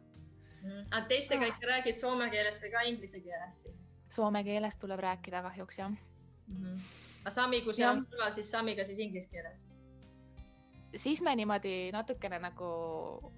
Mhm. 0.61 0.91
aga 0.91 1.07
teistega 1.09 1.47
ikka 1.49 1.67
räägid 1.67 1.97
soome 1.97 2.27
keeles 2.31 2.59
või 2.63 2.71
ka 2.73 2.81
inglise 2.85 3.21
keeles 3.25 3.63
siis 3.63 3.79
Soome 4.11 4.45
keeles 4.45 4.77
tuleb 4.77 5.01
rääkida 5.01 5.43
kahjuks 5.43 5.79
jah. 5.79 5.91
mm? 5.91 6.57
-hmm. 6.57 6.79
aga 7.21 7.31
Sami, 7.31 7.63
kui 7.63 7.75
see 7.75 7.85
Jah. 7.85 7.97
on 7.97 8.07
kõrval, 8.07 8.31
siis 8.31 8.51
Samiga 8.51 8.85
siis 8.85 8.99
inglise 8.99 9.31
keeles? 9.31 9.69
siis 10.97 11.23
me 11.23 11.37
niimoodi 11.37 11.93
natukene 11.93 12.39
nagu 12.39 12.71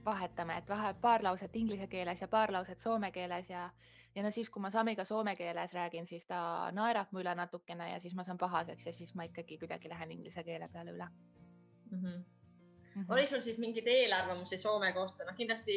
vahetame, 0.05 0.57
et 0.57 0.69
vahepeal 0.69 1.01
paar 1.01 1.23
lauset 1.23 1.57
inglise 1.57 1.87
keeles 1.87 2.21
ja 2.21 2.29
paar 2.29 2.53
lauset 2.53 2.79
soome 2.79 3.11
keeles 3.11 3.51
ja 3.51 3.71
ja 4.15 4.23
no 4.23 4.31
siis, 4.31 4.51
kui 4.51 4.63
ma 4.63 4.71
Samiga 4.71 5.05
soome 5.05 5.37
keeles 5.37 5.75
räägin, 5.75 6.07
siis 6.07 6.27
ta 6.27 6.71
naerab 6.73 7.13
mu 7.13 7.21
üle 7.21 7.35
natukene 7.35 7.91
ja 7.91 8.01
siis 8.01 8.15
ma 8.15 8.25
saan 8.25 8.39
pahaseks 8.39 8.87
ja 8.87 8.93
siis 8.93 9.15
ma 9.15 9.23
ikkagi 9.23 9.59
kuidagi 9.59 9.89
lähen 9.89 10.11
inglise 10.11 10.45
keele 10.45 10.69
peale 10.69 10.93
üle 10.93 11.09
Mm 11.93 12.01
-hmm. 12.01 12.25
mm. 12.95 13.07
oli 13.09 13.27
sul 13.27 13.41
siis 13.45 13.59
mingeid 13.59 13.87
eelarvamusi 13.87 14.57
Soome 14.57 14.93
kohta, 14.93 15.25
noh 15.25 15.37
kindlasti 15.37 15.77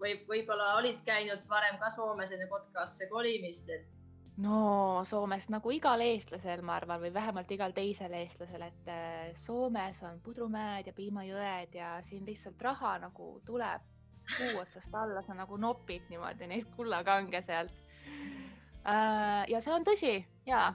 võib, 0.00 0.26
võib-olla 0.28 0.74
olid 0.76 1.00
käinud 1.04 1.48
varem 1.48 1.78
ka 1.78 1.90
Soomes 1.90 2.32
enne 2.32 2.46
Kotkasse 2.46 3.08
kolimist, 3.08 3.68
et 3.68 3.86
no 4.36 5.04
Soomes 5.04 5.48
nagu 5.48 5.70
igal 5.70 6.00
eestlasel, 6.00 6.62
ma 6.62 6.76
arvan, 6.76 7.00
või 7.00 7.14
vähemalt 7.14 7.50
igal 7.50 7.72
teisel 7.72 8.12
eestlasel, 8.12 8.62
et 8.62 8.92
äh, 8.92 9.32
Soomes 9.34 10.02
on 10.02 10.20
pudrumäed 10.20 10.86
ja 10.86 10.92
piimajõed 10.92 11.74
ja 11.74 11.96
siin 12.02 12.26
lihtsalt 12.26 12.62
raha 12.62 12.98
nagu 12.98 13.40
tuleb 13.46 13.82
puu 14.36 14.60
otsast 14.60 14.94
alla, 14.94 15.22
sa 15.22 15.34
nagu 15.36 15.56
nopid 15.56 16.08
niimoodi 16.08 16.46
neid 16.48 16.70
kullakange 16.76 17.42
sealt. 17.42 17.72
ja 19.48 19.60
see 19.60 19.72
on 19.72 19.84
tõsi 19.84 20.14
ja 20.46 20.74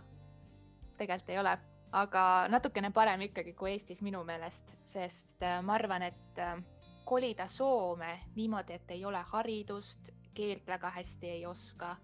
tegelikult 0.97 1.29
ei 1.29 1.39
ole, 1.39 1.57
aga 1.91 2.47
natukene 2.47 2.91
parem 2.91 3.21
ikkagi 3.21 3.53
kui 3.53 3.71
Eestis 3.71 4.01
minu 4.01 4.23
meelest, 4.23 4.75
sest 4.85 5.41
äh, 5.43 5.61
ma 5.63 5.73
arvan, 5.73 6.01
et 6.01 6.39
äh, 6.39 6.61
kolida 7.05 7.47
Soome 7.47 8.19
niimoodi, 8.35 8.73
et 8.73 8.91
ei 8.91 9.05
ole 9.05 9.23
haridust, 9.31 10.11
keelt 10.33 10.67
väga 10.67 10.89
hästi 10.89 11.27
ei 11.29 11.45
oska 11.45 11.95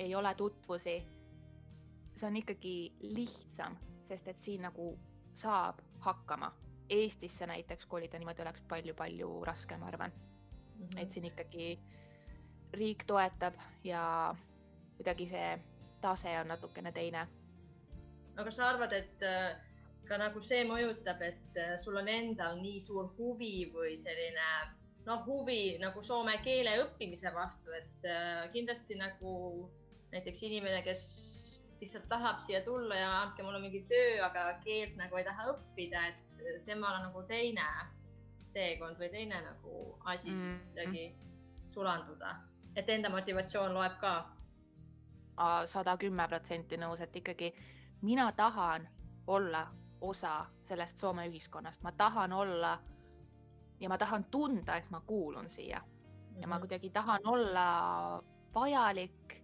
ei 0.00 0.14
ole 0.14 0.34
tutvusi. 0.34 1.06
see 2.14 2.26
on 2.28 2.36
ikkagi 2.36 2.92
lihtsam, 3.00 3.76
sest 4.04 4.28
et 4.28 4.38
siin 4.38 4.62
nagu 4.62 4.98
saab 5.32 5.78
hakkama. 5.98 6.52
Eestisse 6.90 7.46
näiteks 7.46 7.86
kolida 7.86 8.18
niimoodi 8.18 8.42
oleks 8.42 8.62
palju-palju 8.68 9.44
raskem, 9.44 9.80
ma 9.80 9.86
arvan 9.86 10.12
mm, 10.12 10.86
-hmm. 10.86 10.98
et 11.02 11.10
siin 11.10 11.24
ikkagi 11.24 11.78
riik 12.72 13.04
toetab 13.06 13.54
ja 13.84 14.34
kuidagi 14.96 15.26
see 15.28 15.60
tase 16.00 16.40
on 16.40 16.48
natukene 16.48 16.92
teine. 16.92 17.28
Aga 18.40 18.50
sa 18.54 18.68
arvad, 18.72 18.92
et 18.96 19.22
äh, 19.26 19.56
ka 20.08 20.18
nagu 20.18 20.40
see 20.42 20.64
mõjutab, 20.68 21.20
et 21.22 21.58
äh, 21.60 21.76
sul 21.78 21.96
on 22.00 22.08
endal 22.08 22.58
nii 22.60 22.80
suur 22.82 23.10
huvi 23.18 23.70
või 23.74 23.96
selline 24.00 24.48
noh, 25.06 25.22
huvi 25.26 25.78
nagu 25.80 26.02
soome 26.04 26.36
keele 26.44 26.76
õppimise 26.84 27.32
vastu, 27.34 27.72
et 27.76 28.08
äh, 28.08 28.48
kindlasti 28.52 28.98
nagu 29.00 29.34
näiteks 30.12 30.42
inimene, 30.48 30.82
kes 30.84 31.04
lihtsalt 31.80 32.08
tahab 32.10 32.42
siia 32.44 32.60
tulla 32.64 32.96
ja 32.98 33.10
andke 33.22 33.42
mulle 33.42 33.60
mingi 33.62 33.84
töö, 33.88 34.18
aga 34.26 34.50
keelt 34.64 34.98
nagu 35.00 35.16
ei 35.16 35.24
taha 35.24 35.46
õppida, 35.54 36.02
et 36.10 36.64
temal 36.66 36.98
on 36.98 37.06
nagu 37.08 37.22
teine 37.28 37.64
teekond 38.52 38.98
või 39.00 39.08
teine 39.12 39.38
nagu 39.44 39.96
asi 40.10 40.28
siis 40.28 40.40
Mhm. 40.40 40.60
kuidagi 40.66 41.04
sulanduda, 41.70 42.34
et 42.76 42.88
enda 42.88 43.08
motivatsioon 43.08 43.74
loeb 43.74 44.00
ka. 44.00 44.14
sada 45.66 45.96
kümme 45.96 46.26
protsenti 46.28 46.76
nõus, 46.76 47.00
et 47.00 47.14
ikkagi 47.16 47.54
mina 48.02 48.32
tahan 48.32 48.88
olla 49.26 49.66
osa 50.00 50.46
sellest 50.62 50.98
Soome 50.98 51.26
ühiskonnast, 51.28 51.82
ma 51.82 51.92
tahan 51.92 52.32
olla 52.32 52.78
ja 53.80 53.88
ma 53.88 53.98
tahan 53.98 54.24
tunda, 54.24 54.76
et 54.76 54.90
ma 54.90 55.00
kuulun 55.00 55.48
siia 55.50 55.80
ja 56.40 56.46
ma 56.48 56.58
kuidagi 56.58 56.90
tahan 56.90 57.20
olla 57.26 58.22
vajalik 58.54 59.42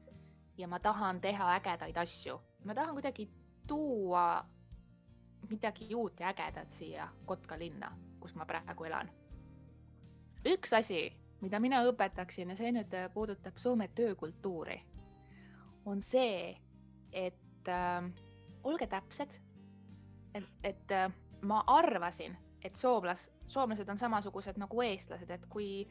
ja 0.59 0.69
ma 0.69 0.79
tahan 0.79 1.21
teha 1.21 1.55
ägedaid 1.57 1.97
asju. 1.97 2.41
ma 2.65 2.75
tahan 2.75 2.95
kuidagi 2.95 3.31
tuua 3.67 4.45
midagi 5.51 5.95
uut 5.95 6.21
ja 6.21 6.29
ägedat 6.29 6.71
siia 6.71 7.09
Kotka 7.27 7.59
linna, 7.59 7.93
kus 8.21 8.35
ma 8.35 8.45
praegu 8.47 8.85
elan. 8.85 9.11
üks 10.47 10.73
asi, 10.73 11.13
mida 11.41 11.61
mina 11.61 11.83
õpetaksin 11.85 12.51
ja 12.51 12.57
see 12.57 12.73
nüüd 12.73 12.95
äh, 12.95 13.09
puudutab 13.15 13.59
Soome 13.59 13.89
töökultuuri, 13.89 14.81
on 15.85 16.03
see, 16.03 16.57
et 17.13 17.69
äh, 17.69 18.11
olge 18.67 18.87
täpsed. 18.91 19.39
et, 20.35 20.45
et 20.65 20.93
äh, 20.93 21.13
ma 21.43 21.63
arvasin, 21.67 22.37
et 22.65 22.77
soomlas, 22.77 23.29
soomlased 23.49 23.89
on 23.89 23.99
samasugused 23.99 24.59
nagu 24.61 24.83
eestlased, 24.83 25.31
et 25.31 25.47
kui 25.49 25.87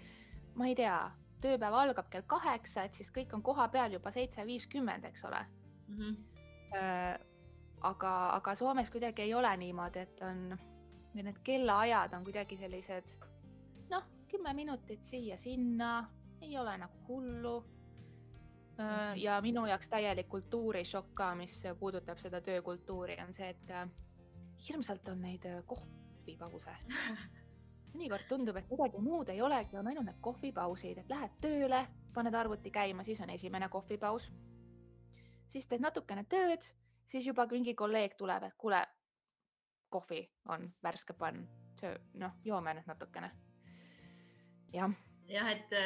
ma 0.56 0.68
ei 0.70 0.76
tea, 0.78 0.98
tööpäev 1.42 1.74
algab 1.74 2.10
kell 2.14 2.26
kaheksa, 2.30 2.86
et 2.86 2.94
siis 2.94 3.12
kõik 3.16 3.34
on 3.34 3.44
koha 3.46 3.68
peal 3.74 3.96
juba 3.96 4.12
seitse 4.12 4.46
viiskümmend, 4.46 5.06
eks 5.06 5.26
ole 5.26 5.46
mm. 5.88 5.96
-hmm. 5.98 6.16
Aga, 7.86 8.12
aga 8.36 8.56
Soomes 8.56 8.90
kuidagi 8.90 9.22
ei 9.22 9.34
ole 9.34 9.58
niimoodi, 9.58 10.00
et 10.00 10.22
on, 10.22 10.58
need 11.14 11.38
kellaajad 11.44 12.14
on 12.14 12.24
kuidagi 12.24 12.58
sellised 12.58 13.18
noh, 13.90 14.04
kümme 14.28 14.54
minutit 14.54 15.02
siia-sinna, 15.02 16.10
ei 16.42 16.58
ole 16.58 16.78
nagu 16.78 16.94
hullu. 17.08 17.66
Äh, 18.80 19.18
ja 19.18 19.42
minu 19.42 19.66
jaoks 19.66 19.88
täielik 19.88 20.28
kultuurishokk 20.28 21.14
ka, 21.16 21.30
mis 21.36 21.64
puudutab 21.80 22.20
seda 22.20 22.42
töökultuuri, 22.42 23.16
on 23.24 23.32
see, 23.34 23.48
et 23.50 23.72
äh, 23.72 23.88
hirmsalt 24.68 25.08
on 25.08 25.22
neid 25.24 25.46
äh, 25.48 25.62
kohvipause. 25.70 26.74
mõnikord 27.96 28.28
tundub, 28.28 28.60
et 28.60 28.68
midagi 28.68 29.00
muud 29.00 29.32
ei 29.32 29.40
olegi, 29.42 29.78
on 29.80 29.88
ainult 29.88 30.10
need 30.10 30.20
kohvipausid, 30.22 31.00
et 31.00 31.14
lähed 31.14 31.40
tööle, 31.42 31.86
paned 32.14 32.36
arvuti 32.36 32.72
käima, 32.72 33.06
siis 33.08 33.22
on 33.24 33.32
esimene 33.32 33.70
kohvipaus. 33.72 34.28
siis 35.50 35.68
teed 35.68 35.80
natukene 35.80 36.26
tööd, 36.28 36.68
siis 37.08 37.26
juba 37.26 37.48
mingi 37.52 37.76
kolleeg 37.76 38.18
tuleb, 38.20 38.44
et 38.44 38.58
kuule, 38.58 38.84
kohvi 39.90 40.26
on 40.52 40.68
värske 40.84 41.14
pann, 41.14 41.48
noh, 42.20 42.36
joome 42.44 42.74
nüüd 42.74 42.92
natukene. 42.92 43.32
jah, 44.74 44.92
jah, 45.32 45.52
et 45.56 45.80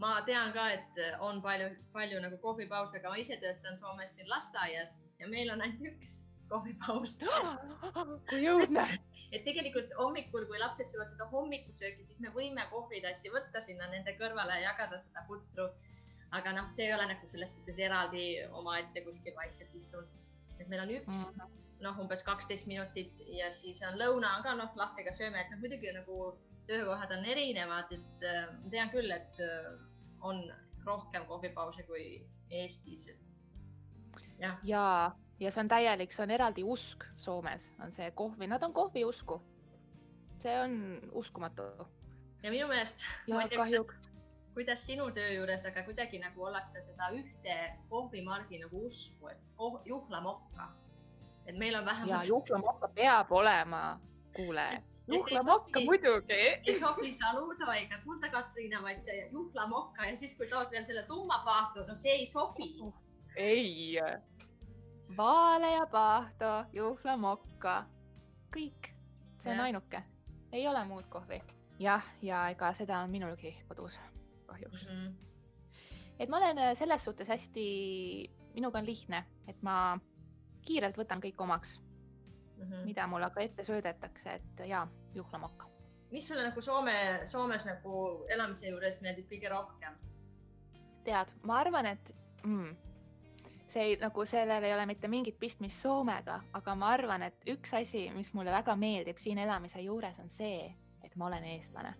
ma 0.00 0.14
tean 0.26 0.54
ka, 0.56 0.66
et 0.76 1.20
on 1.26 1.42
palju, 1.44 1.70
palju 1.94 2.22
nagu 2.24 2.38
kohvipause, 2.42 2.98
aga 2.98 3.12
ma 3.12 3.20
ise 3.20 3.36
töötan 3.42 3.76
Soomes 3.78 4.16
siin 4.16 4.28
lasteaias 4.30 4.98
ja 5.20 5.28
meil 5.28 5.52
on 5.52 5.62
ainult 5.64 5.86
üks 5.92 6.20
kohvipaus. 6.50 7.18
kui 8.30 8.48
õudne. 8.50 8.86
et 9.34 9.44
tegelikult 9.46 9.92
hommikul, 9.98 10.48
kui 10.50 10.58
lapsed 10.62 10.90
söövad 10.90 11.12
seda 11.12 11.28
hommikusööki, 11.30 12.02
siis 12.06 12.18
me 12.24 12.32
võime 12.34 12.64
kohvitassi 12.72 13.30
võtta 13.34 13.62
sinna 13.64 13.86
nende 13.92 14.16
kõrvale 14.18 14.58
ja 14.58 14.70
jagada 14.70 14.98
seda 14.98 15.24
putru. 15.28 15.70
aga 16.30 16.52
noh, 16.54 16.66
see 16.70 16.84
ei 16.86 16.92
ole 16.94 17.08
nagu 17.10 17.28
selles 17.28 17.56
suhtes 17.56 17.78
eraldi 17.82 18.26
omaette 18.54 19.02
kuskil 19.02 19.34
vaikselt 19.34 19.74
istun. 19.74 20.06
et 20.58 20.68
meil 20.68 20.84
on 20.84 20.92
üks 21.00 21.30
mm 21.34 21.56
noh, 21.84 21.98
umbes 22.02 22.22
kaksteist 22.26 22.68
minutit 22.68 23.20
ja 23.32 23.50
siis 23.56 23.80
on 23.88 23.98
lõuna 24.00 24.34
on 24.36 24.44
ka 24.44 24.54
noh, 24.58 24.72
lastega 24.78 25.12
sööme, 25.16 25.40
et 25.40 25.52
noh, 25.52 25.60
muidugi 25.62 25.92
nagu 25.96 26.34
töökohad 26.68 27.14
on 27.16 27.24
erinevad, 27.24 27.92
et 27.96 28.26
äh, 28.26 28.50
tean 28.72 28.92
küll, 28.92 29.10
et 29.14 29.40
äh, 29.42 29.70
on 30.20 30.54
rohkem 30.84 31.26
kohvipause 31.26 31.82
kui 31.82 32.26
Eestis, 32.50 33.08
et 33.08 33.42
jah. 34.38 34.58
ja 34.62 35.12
ja 35.40 35.50
see 35.50 35.62
on 35.62 35.68
täielik, 35.68 36.12
see 36.12 36.24
on 36.24 36.30
eraldi 36.30 36.64
usk 36.64 37.04
Soomes, 37.16 37.64
on 37.84 37.92
see 37.92 38.10
kohvi, 38.10 38.46
nad 38.46 38.62
on 38.62 38.72
kohviusku. 38.72 39.40
see 40.38 40.60
on 40.60 41.00
uskumatu. 41.12 41.62
ja 42.42 42.50
minu 42.50 42.68
meelest. 42.68 42.98
ja 43.26 43.48
kahjuks. 43.56 44.10
kuidas 44.54 44.86
sinu 44.86 45.10
töö 45.10 45.32
juures, 45.32 45.66
aga 45.66 45.82
kuidagi 45.82 46.18
nagu 46.18 46.44
ollakse 46.44 46.82
seda 46.82 47.10
ühte 47.14 47.56
kohvimargi 47.88 48.58
nagu 48.58 48.84
usku, 48.86 49.28
et 49.28 49.38
oh, 49.58 49.80
juhlamokka. 49.84 50.68
et 51.46 51.58
meil 51.58 51.74
on 51.74 51.84
vähemalt. 51.84 52.10
ja 52.10 52.24
juhlamokka 52.24 52.88
peab 52.88 53.32
olema, 53.32 54.00
kuule 54.36 54.82
juhlamokka 55.14 55.80
muidugi. 55.84 56.40
ei 56.66 56.74
sobi 56.78 57.12
saludo 57.12 57.72
ega 57.72 58.00
Punta 58.04 58.30
Katriina, 58.30 58.82
vaid 58.82 59.00
see 59.04 59.28
juhlamokka 59.32 60.08
ja 60.10 60.16
siis, 60.16 60.36
kui 60.38 60.48
tood 60.50 60.70
veel 60.70 60.84
selle 60.84 61.06
tumma 61.08 61.42
pahtu, 61.44 61.84
no 61.88 61.96
see 61.96 62.12
ei 62.22 62.26
sobi. 62.26 62.74
ei 63.36 63.98
vaale 65.16 65.72
ja 65.72 65.86
pahto, 65.90 66.52
juhlamokka, 66.72 67.84
kõik, 68.54 68.92
see 69.42 69.52
on 69.52 69.58
ja. 69.58 69.66
ainuke, 69.68 70.02
ei 70.52 70.68
ole 70.68 70.84
muud 70.84 71.08
kohvi. 71.10 71.42
jah, 71.80 72.04
ja 72.22 72.48
ega 72.52 72.72
seda 72.76 73.00
on 73.04 73.10
minulgi 73.10 73.54
kodus 73.68 73.96
kahjuks 74.46 74.82
mm. 74.84 74.90
-hmm. 74.90 75.12
et 76.18 76.28
ma 76.28 76.36
olen 76.36 76.58
äh, 76.58 76.74
selles 76.76 77.04
suhtes 77.04 77.28
hästi, 77.28 77.66
minuga 78.54 78.78
on 78.78 78.86
lihtne, 78.86 79.24
et 79.48 79.62
ma 79.62 79.98
kiirelt 80.62 80.98
võtan 80.98 81.22
kõik 81.24 81.40
omaks 81.40 81.80
mm, 82.60 82.70
-hmm. 82.72 82.84
mida 82.84 83.06
mulle 83.06 83.26
aga 83.26 83.40
ette 83.40 83.64
söödetakse, 83.64 84.34
et 84.34 84.66
ja 84.68 84.86
juhlamokka. 85.14 85.66
mis 86.12 86.28
sulle 86.28 86.42
nagu 86.48 86.60
Soome, 86.60 87.20
Soomes 87.24 87.64
nagu 87.66 88.26
elamise 88.28 88.68
juures 88.68 89.00
meeldib 89.00 89.28
kõige 89.32 89.48
rohkem? 89.48 89.98
tead, 91.04 91.32
ma 91.42 91.58
arvan, 91.58 91.86
et 91.86 92.14
mm, 92.44 92.76
see 93.66 93.82
ei, 93.82 93.96
nagu 94.00 94.24
sellel 94.26 94.64
ei 94.64 94.74
ole 94.74 94.86
mitte 94.86 95.08
mingit 95.08 95.38
pistmist 95.38 95.80
Soomega, 95.80 96.40
aga 96.52 96.74
ma 96.74 96.92
arvan, 96.96 97.22
et 97.22 97.48
üks 97.48 97.74
asi, 97.74 98.10
mis 98.14 98.32
mulle 98.34 98.50
väga 98.50 98.76
meeldib 98.76 99.18
siin 99.18 99.38
elamise 99.38 99.80
juures, 99.80 100.18
on 100.18 100.28
see, 100.28 100.74
et 101.04 101.16
ma 101.16 101.26
olen 101.26 101.44
eestlane 101.44 101.94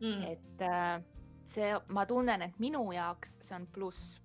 mm.. 0.00 0.22
et 0.22 0.62
äh, 0.62 1.02
see, 1.46 1.70
ma 1.88 2.06
tunnen, 2.06 2.42
et 2.42 2.58
minu 2.58 2.82
jaoks 2.94 3.36
see 3.44 3.56
on 3.56 3.66
pluss. 3.74 4.20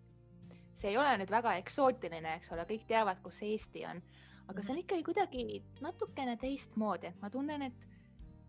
see 0.76 0.92
ei 0.92 0.98
ole 1.00 1.14
nüüd 1.20 1.32
väga 1.32 1.56
eksootiline, 1.62 2.36
eks 2.36 2.52
ole, 2.52 2.66
kõik 2.68 2.84
teavad, 2.88 3.22
kus 3.24 3.42
Eesti 3.48 3.86
on, 3.88 4.02
aga 4.48 4.62
see 4.62 4.74
on 4.74 4.78
mm. 4.78 4.84
ikkagi 4.86 5.04
kuidagi 5.04 5.64
natukene 5.82 6.38
teistmoodi, 6.38 7.08
et 7.08 7.22
ma 7.22 7.30
tunnen, 7.30 7.62
et, 7.62 7.86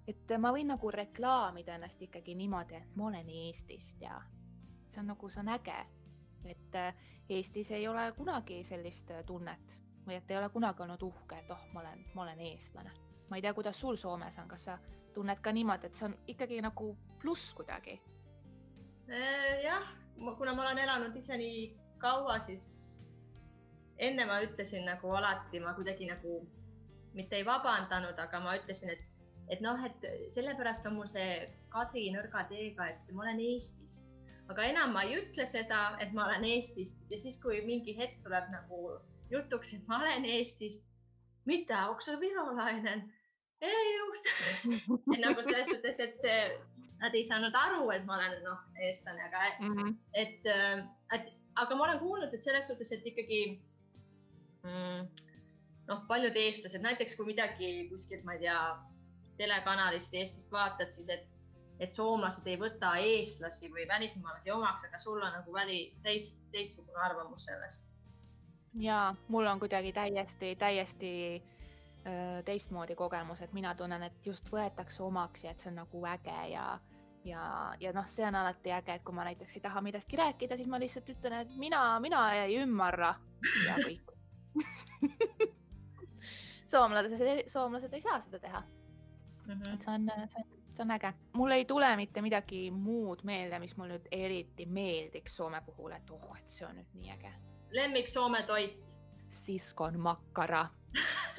et 0.09 0.38
ma 0.38 0.52
võin 0.54 0.68
nagu 0.72 0.90
reklaamida 0.90 1.76
ennast 1.76 2.02
ikkagi 2.02 2.35
niimoodi, 2.35 2.80
et 2.80 2.96
ma 2.96 3.11
olen 3.11 3.28
Eestist 3.28 4.02
ja 4.02 4.20
see 4.88 5.00
on 5.02 5.14
nagu, 5.14 5.28
see 5.32 5.42
on 5.42 5.54
äge 5.56 5.78
et 6.50 6.74
äh, 6.74 6.94
Eestis 7.28 7.70
ei 7.70 7.88
ole 7.88 8.12
kunagi 8.12 8.64
sellist 8.64 9.11
äh, 9.11 9.24
tunnet 9.24 9.78
või 10.06 10.14
et 10.20 10.30
ei 10.30 10.38
ole 10.38 10.48
kunagi 10.54 10.82
olnud 10.82 11.02
uhke, 11.02 11.38
et 11.38 11.50
oh, 11.50 11.62
ma 11.72 11.80
olen, 11.80 12.04
ma 12.14 12.22
olen 12.22 12.40
eestlane. 12.40 12.92
ma 13.30 13.37
ei 13.37 13.42
tea, 13.42 13.54
kuidas 13.54 13.80
sul 13.80 13.96
Soomes 13.96 14.38
on, 14.38 14.48
kas 14.48 14.64
sa 14.64 14.78
tunned 15.14 15.40
ka 15.42 15.52
niimoodi, 15.52 15.87
et 15.87 15.94
see 15.94 16.06
on 16.06 16.14
ikkagi 16.30 16.61
nagu 16.62 16.92
pluss 17.18 17.54
kuidagi? 17.59 17.98
Äh, 19.11 19.64
jah, 19.64 19.88
kuna 20.38 20.54
ma 20.54 20.62
olen 20.62 20.78
elanud 20.78 21.16
ise 21.16 21.38
nii 21.38 21.66
kaua, 21.98 22.38
siis 22.38 22.95
enne 23.98 24.26
ma 24.28 24.40
ütlesin 24.44 24.85
nagu 24.85 25.12
alati, 25.16 25.61
ma 25.61 25.74
kuidagi 25.74 26.09
nagu 26.11 26.40
mitte 27.16 27.37
ei 27.37 27.46
vabandanud, 27.46 28.18
aga 28.18 28.40
ma 28.44 28.56
ütlesin, 28.59 28.92
et, 28.92 29.04
et 29.48 29.62
noh, 29.64 29.78
et 29.85 30.04
sellepärast 30.37 30.87
on 30.87 30.98
mul 30.98 31.09
see 31.09 31.46
Kadri 31.72 32.11
nõrga 32.12 32.44
teega, 32.50 32.90
et 32.92 33.12
ma 33.12 33.24
olen 33.24 33.40
Eestist 33.40 34.16
aga 34.52 34.66
enam 34.70 34.94
ma 34.94 35.02
ei 35.06 35.18
ütle 35.20 35.46
seda, 35.48 35.80
et 36.02 36.12
ma 36.16 36.26
olen 36.28 36.46
Eestist 36.46 37.02
ja 37.11 37.18
siis, 37.18 37.38
kui 37.42 37.61
mingi 37.66 37.96
hetk 37.98 38.20
tuleb 38.24 38.48
nagu 38.52 38.96
jutuks, 39.32 39.74
et 39.74 39.88
ma 39.90 40.00
olen 40.02 40.26
Eestist, 40.37 40.85
mida, 41.50 41.87
onko 41.90 42.06
sa 42.06 42.18
virolainen? 42.20 43.06
ei 43.64 43.92
just 43.96 44.26
nagu 45.24 45.42
selles 45.42 45.70
mõttes, 45.70 46.00
et 46.04 46.18
see, 46.20 46.40
nad 47.00 47.14
ei 47.16 47.24
saanud 47.24 47.54
aru, 47.56 47.87
et 47.94 48.04
ma 48.04 48.18
olen 48.18 48.37
noh, 48.44 48.66
eestlane, 48.85 49.22
aga 49.30 49.46
mm, 49.64 49.78
-hmm. 49.78 49.94
et, 50.12 50.50
et 51.16 51.30
aga 51.62 51.78
ma 51.78 51.87
olen 51.87 52.02
kuulnud, 52.02 52.35
et 52.35 52.44
selles 52.44 52.68
suhtes, 52.68 52.92
et 52.92 53.06
ikkagi 53.09 53.40
noh, 55.87 56.05
paljud 56.09 56.37
eestlased, 56.37 56.83
näiteks 56.83 57.16
kui 57.16 57.31
midagi 57.33 57.88
kuskilt, 57.90 58.24
ma 58.24 58.37
ei 58.37 58.44
tea, 58.46 58.61
telekanalist 59.37 60.14
Eestist 60.16 60.52
vaatad, 60.52 60.92
siis 60.94 61.11
et 61.12 61.26
et 61.81 61.92
soomlased 61.92 62.46
ei 62.48 62.57
võta 62.57 62.94
eestlasi 63.05 63.68
või 63.72 63.85
välismaalasi 63.88 64.50
omaks, 64.50 64.87
aga 64.88 64.98
sul 64.98 65.20
on 65.20 65.35
nagu 65.35 65.52
väli, 65.52 65.81
teist, 66.02 66.38
teistsugune 66.52 67.02
arvamus 67.05 67.44
sellest. 67.44 67.85
ja 68.81 69.14
mul 69.29 69.46
on 69.46 69.61
kuidagi 69.61 69.92
täiesti, 69.92 70.57
täiesti 70.57 71.12
teistmoodi 72.44 72.94
kogemus, 72.94 73.40
et 73.42 73.52
mina 73.52 73.74
tunnen, 73.74 74.02
et 74.02 74.26
just 74.26 74.50
võetakse 74.52 75.02
omaks 75.02 75.44
ja 75.44 75.50
et 75.50 75.61
see 75.61 75.72
on 75.72 75.81
nagu 75.81 76.02
äge 76.07 76.37
ja, 76.52 76.66
ja, 77.24 77.46
ja 77.81 77.92
noh, 77.92 78.07
see 78.09 78.26
on 78.26 78.38
alati 78.38 78.72
äge, 78.72 78.94
et 78.94 79.05
kui 79.05 79.14
ma 79.14 79.24
näiteks 79.26 79.57
ei 79.59 79.64
taha 79.64 79.83
millestki 79.83 80.20
rääkida, 80.20 80.57
siis 80.57 80.68
ma 80.70 80.81
lihtsalt 80.81 81.09
ütlen, 81.16 81.40
et 81.42 81.57
mina, 81.59 81.81
mina 82.00 82.29
ei 82.44 82.61
ümarra 82.62 83.16
ja 83.66 83.81
kõik 83.83 84.15
soomlased, 86.73 87.49
soomlased 87.53 87.95
ei 87.95 88.05
saa 88.05 88.21
seda 88.21 88.38
teha 88.38 88.61
mm. 88.61 89.53
-hmm. 89.53 89.75
et 89.75 89.83
see 89.83 89.95
on, 89.95 90.11
see 90.29 90.45
on 90.45 90.57
see 90.77 90.85
on 90.85 90.90
äge. 90.90 91.12
mul 91.33 91.51
ei 91.51 91.64
tule 91.64 91.97
mitte 91.97 92.23
midagi 92.23 92.71
muud 92.71 93.25
meelde, 93.25 93.59
mis 93.59 93.77
mul 93.77 93.88
nüüd 93.95 94.09
eriti 94.12 94.66
meeldiks 94.66 95.37
Soome 95.37 95.61
puhul, 95.66 95.92
et 95.97 96.11
oh, 96.11 96.37
et 96.38 96.49
see 96.49 96.66
on 96.66 96.77
nüüd 96.77 96.99
nii 97.01 97.12
äge. 97.16 97.33
lemmik 97.71 98.09
Soome 98.09 98.42
toit? 98.42 98.97
siskon 99.29 99.99
makkara 100.01 100.69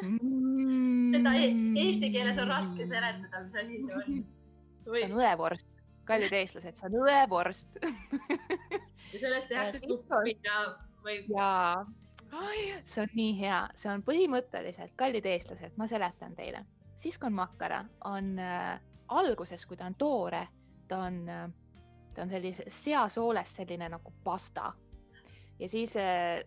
mm. 0.04 1.12
seda 1.16 1.34
e 1.40 1.52
eesti 1.86 2.12
keeles 2.12 2.38
on 2.42 2.50
raske 2.52 2.86
seletada, 2.86 3.44
mis 3.44 3.56
asi 3.62 3.84
see 3.86 3.96
on. 3.96 4.26
see 4.96 5.06
on 5.06 5.16
õevorst, 5.22 5.70
kallid 6.10 6.34
eestlased, 6.34 6.82
see 6.82 6.90
on 6.90 7.00
õevorst 7.06 7.80
ja 9.14 9.22
sellest 9.22 9.48
tehakse 9.54 9.80
suppi 9.86 10.36
ja 10.44 10.60
või? 11.06 11.22
jaa, 11.32 11.86
see 12.86 13.02
on 13.04 13.14
nii 13.14 13.36
hea, 13.40 13.60
see 13.76 13.92
on 13.92 14.04
põhimõtteliselt, 14.08 14.96
kallid 15.00 15.26
eestlased, 15.26 15.78
ma 15.78 15.88
seletan 15.88 16.36
teile. 16.36 16.66
siskon 16.98 17.34
makkara 17.34 17.84
on 18.06 18.40
äh, 18.40 18.80
alguses, 19.08 19.66
kui 19.66 19.78
ta 19.78 19.86
on 19.86 19.96
toore, 19.96 20.48
ta 20.88 20.98
on, 21.06 21.26
ta 22.14 22.22
on 22.22 22.30
sellise 22.30 22.64
seasoolest 22.68 23.62
selline 23.62 23.90
nagu 23.90 24.14
pasta. 24.24 24.74
ja 25.60 25.70
siis, 25.70 25.94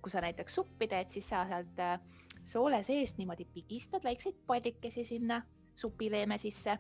kui 0.03 0.11
sa 0.11 0.21
näiteks 0.21 0.55
suppi 0.55 0.89
teed, 0.89 1.09
siis 1.09 1.29
sa 1.29 1.45
sealt 1.49 1.79
äh, 1.79 2.01
soole 2.45 2.83
seest 2.83 3.19
niimoodi 3.19 3.45
pigistad 3.55 4.05
väikseid 4.05 4.37
pallikesi 4.47 5.05
sinna 5.05 5.43
supileeme 5.77 6.39
sisse 6.39 6.79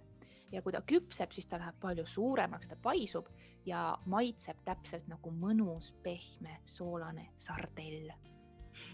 ja 0.52 0.62
kui 0.62 0.72
ta 0.72 0.82
küpseb, 0.82 1.32
siis 1.32 1.46
ta 1.46 1.58
läheb 1.58 1.78
palju 1.80 2.06
suuremaks, 2.06 2.68
ta 2.68 2.76
paisub 2.82 3.28
ja 3.66 3.98
maitseb 4.06 4.58
täpselt 4.64 5.06
nagu 5.08 5.30
mõnus, 5.30 5.92
pehme, 6.02 6.58
soolane 6.66 7.30
sardell 7.38 8.10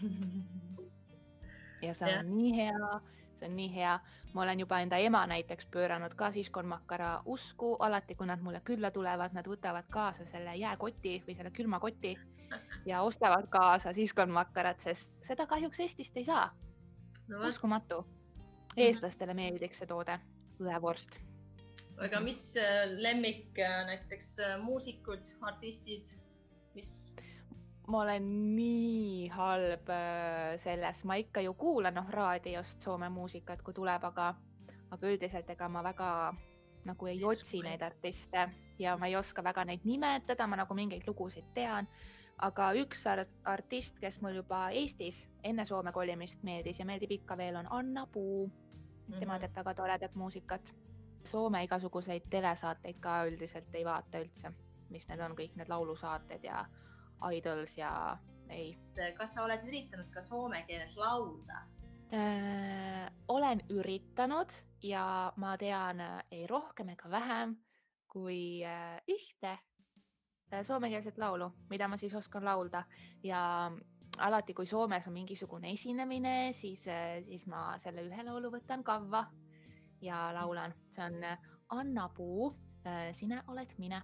ja 1.85 1.93
see 1.93 2.07
on 2.07 2.13
ja. 2.13 2.23
nii 2.23 2.55
hea 2.57 2.99
see 3.39 3.49
on 3.49 3.55
nii 3.55 3.75
hea. 3.75 3.99
ma 4.33 4.41
olen 4.41 4.59
juba 4.59 4.79
enda 4.83 4.97
ema 4.97 5.23
näiteks 5.27 5.65
pööranud 5.73 6.13
ka 6.15 6.31
siskonmakara 6.31 7.21
usku, 7.25 7.75
alati 7.79 8.15
kui 8.15 8.27
nad 8.27 8.41
mulle 8.43 8.61
külla 8.65 8.91
tulevad, 8.91 9.33
nad 9.33 9.47
võtavad 9.47 9.87
kaasa 9.89 10.25
selle 10.31 10.55
jääkoti 10.55 11.21
või 11.27 11.35
selle 11.35 11.51
külmakoti 11.51 12.17
ja 12.91 13.01
ostavad 13.01 13.47
kaasa 13.49 13.93
siskonmakarat, 13.93 14.79
sest 14.79 15.11
seda 15.25 15.47
kahjuks 15.47 15.79
Eestist 15.79 16.17
ei 16.17 16.27
saa 16.27 16.51
no,. 17.27 17.47
uskumatu. 17.47 18.05
eestlastele 18.77 19.33
meeldiks 19.33 19.81
see 19.81 19.89
toode, 19.89 20.19
õevorst. 20.61 21.19
aga 22.05 22.19
mis 22.21 22.41
äh, 22.61 22.85
lemmik 23.01 23.59
äh, 23.59 23.79
näiteks 23.91 24.37
äh, 24.39 24.57
muusikud, 24.61 25.33
artistid, 25.41 26.17
mis 26.75 27.11
ma 27.87 28.01
olen 28.01 28.27
nii 28.55 29.27
halb 29.31 29.89
äh, 29.89 30.57
selles, 30.59 31.03
ma 31.07 31.15
ikka 31.15 31.41
ju 31.41 31.53
kuulan 31.53 31.95
noh 31.95 32.09
raadiost 32.11 32.83
Soome 32.83 33.09
muusikat, 33.09 33.61
kui 33.63 33.73
tuleb, 33.73 34.03
aga, 34.03 34.33
aga 34.91 35.11
üldiselt 35.13 35.49
ega 35.49 35.69
ma 35.71 35.83
väga 35.85 36.11
nagu 36.87 37.07
ei 37.07 37.23
otsi 37.23 37.61
neid 37.63 37.81
artiste 37.83 38.47
ja 38.79 38.95
ma 38.97 39.07
ei 39.07 39.15
oska 39.15 39.43
väga 39.43 39.65
neid 39.65 39.85
nimetada, 39.87 40.47
ma 40.47 40.59
nagu 40.59 40.75
mingeid 40.75 41.07
lugusid 41.07 41.47
tean. 41.53 41.87
aga 42.37 42.67
üks 42.77 42.99
artist, 43.43 43.95
kes 43.99 44.19
mul 44.21 44.35
juba 44.37 44.67
Eestis 44.69 45.23
enne 45.43 45.63
Soome 45.65 45.91
kolimist 45.91 46.43
meeldis 46.45 46.79
ja 46.79 46.85
meeldib 46.85 47.11
ikka 47.15 47.37
veel, 47.37 47.55
on 47.55 47.67
Anna 47.71 48.05
Puu. 48.05 48.51
tema 49.19 49.33
Mhm. 49.33 49.41
teeb 49.41 49.55
väga 49.55 49.73
toredat 49.73 50.15
muusikat. 50.15 50.73
Soome 51.23 51.63
igasuguseid 51.63 52.29
telesaateid 52.29 52.99
ka 52.99 53.23
üldiselt 53.25 53.73
ei 53.75 53.85
vaata 53.85 54.19
üldse, 54.19 54.51
mis 54.89 55.07
need 55.07 55.19
on 55.19 55.31
kõik 55.35 55.55
need 55.55 55.69
laulusaated 55.69 56.43
ja 56.43 56.65
Idols 57.33 57.77
ja 57.77 58.17
ei 58.49 58.75
kas 59.17 59.33
sa 59.35 59.43
oled 59.43 59.65
üritanud 59.67 60.09
ka 60.13 60.21
soome 60.21 60.63
keeles 60.67 60.97
laulda? 60.97 61.63
äh,. 62.13 63.07
olen 63.27 63.61
üritanud 63.69 64.53
ja 64.83 65.33
ma 65.35 65.57
tean 65.57 65.99
äh, 65.99 66.23
ei 66.31 66.47
rohkem 66.47 66.89
ega 66.89 67.11
vähem 67.11 67.57
kui 68.07 68.63
äh, 68.65 69.01
ühte 69.07 69.57
soomekeelset 70.63 71.17
laulu, 71.17 71.49
mida 71.69 71.87
ma 71.91 71.97
siis 71.97 72.13
oskan 72.15 72.45
laulda 72.45 72.85
ja 73.23 73.71
alati, 74.17 74.53
kui 74.53 74.65
Soomes 74.65 75.07
on 75.07 75.13
mingisugune 75.13 75.71
esinemine, 75.75 76.53
siis, 76.53 76.85
siis 77.27 77.45
ma 77.51 77.77
selle 77.83 78.05
ühe 78.07 78.23
laulu 78.23 78.51
võtan 78.53 78.83
kavva 78.83 79.25
ja 80.01 80.27
laulan, 80.33 80.73
see 80.95 81.03
on 81.03 81.19
Anna 81.75 82.07
Puu, 82.15 82.53
sina 83.11 83.43
oled 83.51 83.73
mine. 83.77 84.01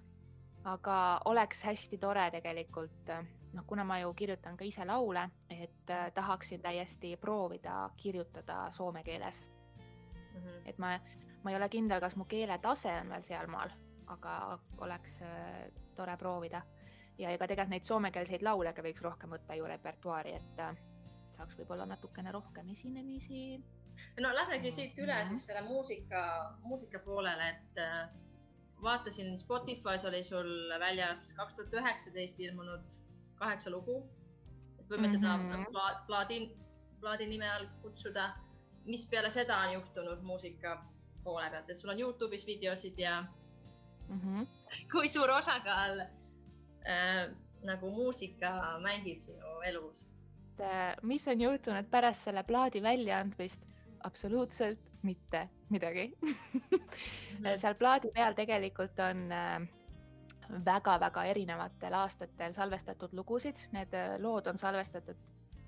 Aga 0.63 0.97
oleks 1.25 1.63
hästi 1.63 1.97
tore 1.97 2.23
tegelikult, 2.31 3.11
noh, 3.53 3.65
kuna 3.67 3.83
ma 3.83 3.99
ju 3.99 4.13
kirjutan 4.13 4.57
ka 4.57 4.65
ise 4.65 4.85
laule, 4.85 5.29
et 5.49 5.89
äh, 5.89 6.11
tahaksin 6.13 6.61
täiesti 6.61 7.17
proovida 7.17 7.89
kirjutada 7.97 8.71
soome 8.71 9.03
keeles 9.03 9.47
mm. 9.77 10.39
-hmm. 10.39 10.61
et 10.65 10.77
ma, 10.77 10.99
ma 11.43 11.51
ei 11.51 11.55
ole 11.55 11.69
kindel, 11.69 11.99
kas 11.99 12.15
mu 12.15 12.25
keeletase 12.25 12.91
on 13.01 13.09
veel 13.09 13.23
sealmaal, 13.23 13.69
aga 14.07 14.59
oleks 14.77 15.21
äh, 15.21 15.71
tore 15.95 16.17
proovida 16.17 16.61
ja 17.17 17.29
ega 17.29 17.47
tegelikult 17.47 17.69
neid 17.69 17.83
soomekeelseid 17.83 18.41
laule 18.41 18.73
ka 18.73 18.81
võiks 18.81 19.01
rohkem 19.01 19.29
võtta 19.29 19.55
ju 19.55 19.67
repertuaari, 19.69 20.33
et 20.33 20.59
äh, 20.59 20.75
saaks 21.29 21.57
võib-olla 21.57 21.85
natukene 21.85 22.31
rohkem 22.31 22.69
esinemisi. 22.69 23.63
no 24.21 24.33
lähmegi 24.33 24.71
siit 24.71 24.97
üle 24.97 25.15
Mhm. 25.23 25.29
siis 25.29 25.45
selle 25.45 25.61
muusika, 25.61 26.55
muusika 26.61 26.99
poolele, 26.99 27.49
et 27.49 27.77
äh, 27.77 28.09
vaatasin 28.83 29.37
Spotify's 29.37 30.05
oli 30.07 30.23
sul 30.23 30.49
väljas 30.79 31.33
kaks 31.37 31.53
tuhat 31.55 31.73
üheksateist 31.73 32.39
ilmunud 32.39 32.97
kaheksa 33.35 33.71
lugu. 33.71 34.09
et 34.79 34.89
võime 34.89 34.97
mm 34.97 35.05
-hmm. 35.05 35.11
seda 35.11 35.37
Mhm. 35.37 35.65
pla, 35.71 36.03
plaadi, 36.07 36.57
plaadi 36.99 37.27
nime 37.27 37.49
all 37.51 37.67
kutsuda. 37.81 38.33
mis 38.85 39.05
peale 39.09 39.29
seda 39.29 39.57
on 39.57 39.73
juhtunud 39.73 40.21
muusika 40.21 40.83
poole 41.23 41.49
pealt, 41.49 41.69
et 41.69 41.77
sul 41.77 41.89
on 41.89 41.99
Youtube'is 41.99 42.45
videosid 42.47 42.99
ja 42.99 43.25
Mm 44.09 44.19
-hmm. 44.19 44.47
kui 44.91 45.07
suur 45.07 45.29
osakaal 45.31 45.99
äh, 45.99 47.35
nagu 47.63 47.91
muusika 47.91 48.79
mängib 48.81 49.21
sinu 49.21 49.61
elus? 49.65 50.11
Äh, 50.59 50.95
mis 51.01 51.27
on 51.27 51.41
juhtunud 51.41 51.85
pärast 51.89 52.23
selle 52.23 52.43
plaadi 52.43 52.81
väljaandmist? 52.81 53.61
absoluutselt 54.03 54.92
mitte 55.03 55.47
midagi 55.69 56.09
seal 57.61 57.75
plaadi 57.75 58.11
peal 58.15 58.35
tegelikult 58.37 58.99
on 59.03 59.25
väga-väga 60.65 61.23
erinevatel 61.23 61.93
aastatel 61.93 62.53
salvestatud 62.53 63.13
lugusid, 63.13 63.57
need 63.71 63.93
äh, 63.93 64.15
lood 64.19 64.47
on 64.47 64.57
salvestatud 64.57 65.17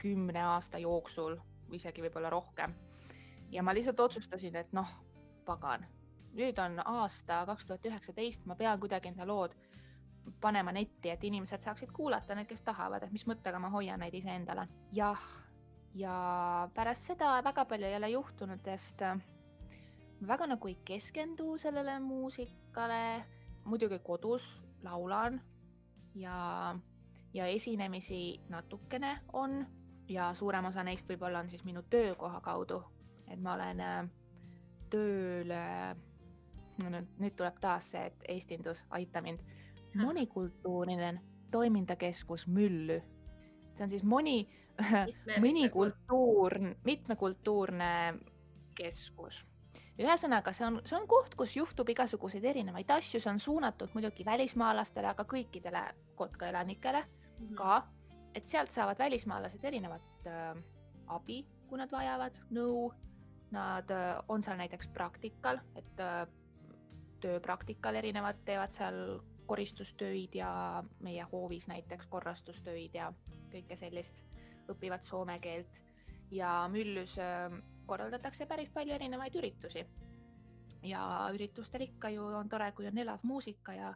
kümne 0.02 0.42
aasta 0.44 0.78
jooksul 0.78 1.38
või 1.70 1.80
isegi 1.80 2.04
võib-olla 2.04 2.30
rohkem. 2.30 2.74
ja 3.52 3.64
ma 3.64 3.74
lihtsalt 3.74 4.00
otsustasin, 4.00 4.56
et 4.56 4.74
noh, 4.74 4.90
pagan, 5.46 5.86
nüüd 6.34 6.60
on 6.60 6.82
aasta 6.86 7.44
kaks 7.46 7.66
tuhat 7.66 7.86
üheksateist, 7.86 8.46
ma 8.46 8.56
pean 8.56 8.80
kuidagi 8.80 9.10
enda 9.10 9.28
lood 9.28 9.56
panema 10.42 10.72
netti, 10.72 11.10
et 11.10 11.24
inimesed 11.24 11.62
saaksid 11.62 11.92
kuulata, 11.94 12.36
need, 12.36 12.48
kes 12.50 12.62
tahavad, 12.62 13.04
et 13.04 13.12
mis 13.12 13.26
mõttega 13.30 13.60
ma 13.62 13.70
hoian 13.70 14.00
neid 14.00 14.14
iseendale. 14.14 14.68
jah, 14.92 15.22
ja 15.96 16.16
pärast 16.76 17.08
seda 17.12 17.38
väga 17.44 17.66
palju 17.66 17.88
ei 17.88 17.96
ole 17.96 18.10
juhtunud, 18.12 18.60
sest 18.68 19.02
äh, 19.02 19.16
ma 20.20 20.28
väga 20.34 20.48
nagu 20.52 20.68
ei 20.68 20.78
keskendu 20.86 21.56
sellele 21.58 22.00
muusikale, 22.00 23.24
muidugi 23.66 24.00
kodus 24.04 24.48
laulan 24.84 25.40
ja, 26.16 26.76
ja 27.34 27.46
esinemisi 27.46 28.40
natukene 28.50 29.18
on 29.34 29.66
ja 30.10 30.34
suurem 30.34 30.66
osa 30.70 30.84
neist 30.84 31.08
võib-olla 31.10 31.40
on 31.44 31.50
siis 31.50 31.64
minu 31.66 31.82
töökoha 31.90 32.42
kaudu, 32.42 32.82
et 33.32 33.40
ma 33.42 33.56
olen 33.56 33.80
äh, 33.82 34.10
tööl 34.94 35.52
äh,, 35.56 35.96
nüüd, 36.84 37.36
tuleb 37.40 37.58
taas 37.64 37.88
see 37.94 38.04
et 38.12 38.28
eestindus, 38.36 38.84
aita 38.94 39.22
mind, 39.24 39.40
monikultuuriline 39.96 41.14
toimindakeskus 41.52 42.48
Müllü. 42.48 43.00
see 43.76 43.84
on 43.84 43.90
siis 43.90 44.04
moni, 44.04 44.48
monikultuur, 45.44 46.60
mitmekultuurne 46.84 47.92
keskus 48.76 49.44
ühesõnaga, 49.96 50.52
see 50.52 50.66
on, 50.68 50.82
see 50.84 50.98
on 50.98 51.06
koht, 51.08 51.38
kus 51.40 51.54
juhtub 51.56 51.88
igasuguseid 51.94 52.44
erinevaid 52.44 52.90
asju, 52.98 53.22
see 53.24 53.32
on 53.32 53.40
suunatud 53.40 53.94
muidugi 53.96 54.26
välismaalastele, 54.28 55.08
aga 55.08 55.24
kõikidele 55.24 55.86
Kotka 56.20 56.50
elanikele 56.52 57.06
Mhm. 57.40 57.56
ka, 57.56 57.84
et 58.36 58.48
sealt 58.48 58.72
saavad 58.72 59.00
välismaalased 59.00 59.64
erinevat 59.64 60.28
äh, 60.28 60.56
abi, 61.08 61.44
kui 61.70 61.80
nad 61.80 61.92
vajavad, 61.92 62.40
nõu. 62.52 62.92
Nad 63.52 63.92
äh, 63.94 64.18
on 64.30 64.44
seal 64.44 64.58
näiteks 64.60 64.90
praktikal, 64.94 65.60
et 65.80 66.02
äh, 66.02 66.26
tööpraktikal 67.24 67.96
erinevad 67.96 68.40
teevad 68.46 68.74
seal 68.74 69.20
koristustöid 69.46 70.34
ja 70.36 70.84
meie 71.06 71.24
hoovis 71.32 71.68
näiteks 71.70 72.08
korrastustöid 72.10 72.96
ja 72.98 73.12
kõike 73.54 73.78
sellist, 73.78 74.24
õpivad 74.70 75.04
soome 75.06 75.40
keelt 75.40 75.82
ja 76.32 76.68
Müllus 76.72 77.18
äh, 77.22 77.52
korraldatakse 77.86 78.46
päris 78.46 78.70
palju 78.74 78.94
erinevaid 78.94 79.36
üritusi. 79.36 79.86
ja 80.86 81.30
üritustel 81.34 81.82
ikka 81.82 82.10
ju 82.14 82.26
on 82.38 82.50
tore, 82.50 82.72
kui 82.72 82.86
on 82.88 82.98
elav 82.98 83.24
muusika 83.24 83.74
ja 83.74 83.94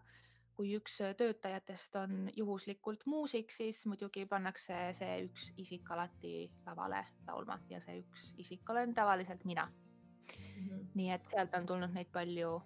kui 0.58 0.74
üks 0.76 0.98
töötajatest 1.18 1.96
on 1.96 2.32
juhuslikult 2.36 3.06
muusik, 3.06 3.52
siis 3.52 3.86
muidugi 3.86 4.26
pannakse 4.26 4.80
see 4.98 5.20
üks 5.28 5.46
isik 5.64 5.92
alati 5.96 6.50
lavale 6.66 7.04
laulma 7.28 7.60
ja 7.70 7.80
see 7.80 8.02
üks 8.02 8.26
isik 8.44 8.70
olen 8.74 8.94
tavaliselt 8.94 9.46
mina 9.46 9.68
mm. 9.70 10.66
-hmm. 10.66 10.88
nii 10.96 11.12
et 11.12 11.30
sealt 11.32 11.56
on 11.56 11.66
tulnud 11.66 11.94
neid 11.94 12.12
palju, 12.12 12.62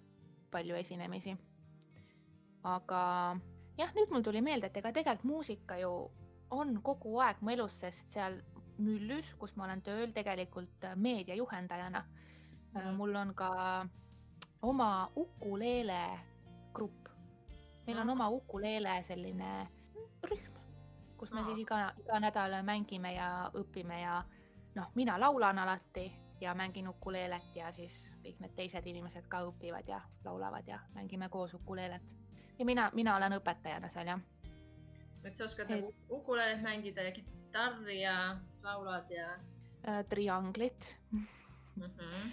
palju 0.50 0.74
esinemisi. 0.74 1.36
aga 2.64 3.02
jah, 3.78 3.94
nüüd 3.94 4.10
mul 4.10 4.22
tuli 4.22 4.40
meelde, 4.40 4.66
et 4.66 4.76
ega 4.76 4.92
tegelikult 4.92 5.24
muusika 5.30 5.78
ju 5.78 5.92
on 6.54 6.78
kogu 6.82 7.18
aeg 7.20 7.40
mu 7.40 7.50
elus, 7.54 7.80
sest 7.80 8.10
seal 8.16 8.40
Müllüs, 8.78 9.28
kus 9.38 9.52
ma 9.56 9.68
olen 9.68 9.82
tööl 9.86 10.10
tegelikult 10.12 10.86
meediajuhendajana 10.96 12.00
mm. 12.00 12.80
-hmm. 12.80 12.96
mul 12.98 13.14
on 13.14 13.34
ka 13.34 13.50
oma 14.62 15.10
ukuleele 15.16 16.20
grupp. 16.74 17.08
meil 17.86 17.98
on 17.98 18.10
oma 18.10 18.28
ukuleele 18.28 19.02
selline 19.02 19.68
rühm, 20.26 20.58
kus 21.16 21.32
me 21.32 21.44
siis 21.44 21.58
iga, 21.58 21.92
iga 22.00 22.20
nädal 22.20 22.62
mängime 22.62 23.14
ja 23.14 23.50
õpime 23.54 24.00
ja 24.00 24.22
noh, 24.74 24.90
mina 24.94 25.20
laulan 25.20 25.58
alati 25.58 26.12
ja 26.40 26.54
mängin 26.54 26.88
ukuleelet 26.88 27.56
ja 27.56 27.72
siis 27.72 28.10
kõik 28.24 28.40
need 28.40 28.54
teised 28.56 28.86
inimesed 28.86 29.28
ka 29.28 29.44
õpivad 29.48 29.88
ja 29.88 30.00
laulavad 30.24 30.68
ja 30.68 30.80
mängime 30.94 31.28
koos 31.28 31.54
ukuleelet. 31.54 32.02
ja 32.58 32.64
mina, 32.64 32.90
mina 32.94 33.16
olen 33.16 33.38
õpetajana 33.38 33.90
seal 33.90 34.06
jah. 34.06 34.20
Et 35.24 35.36
sa 35.36 35.44
oskad 35.44 35.70
nagu 35.72 35.92
ukuleelet 36.12 36.62
mängida 36.62 37.02
ja 37.02 37.12
kitarri 37.12 38.00
ja 38.02 38.16
laulad 38.62 39.10
ja 39.10 39.28
äh,? 39.88 40.04
trianglit 40.08 40.96
mm. 41.10 41.26
-hmm. 41.76 42.30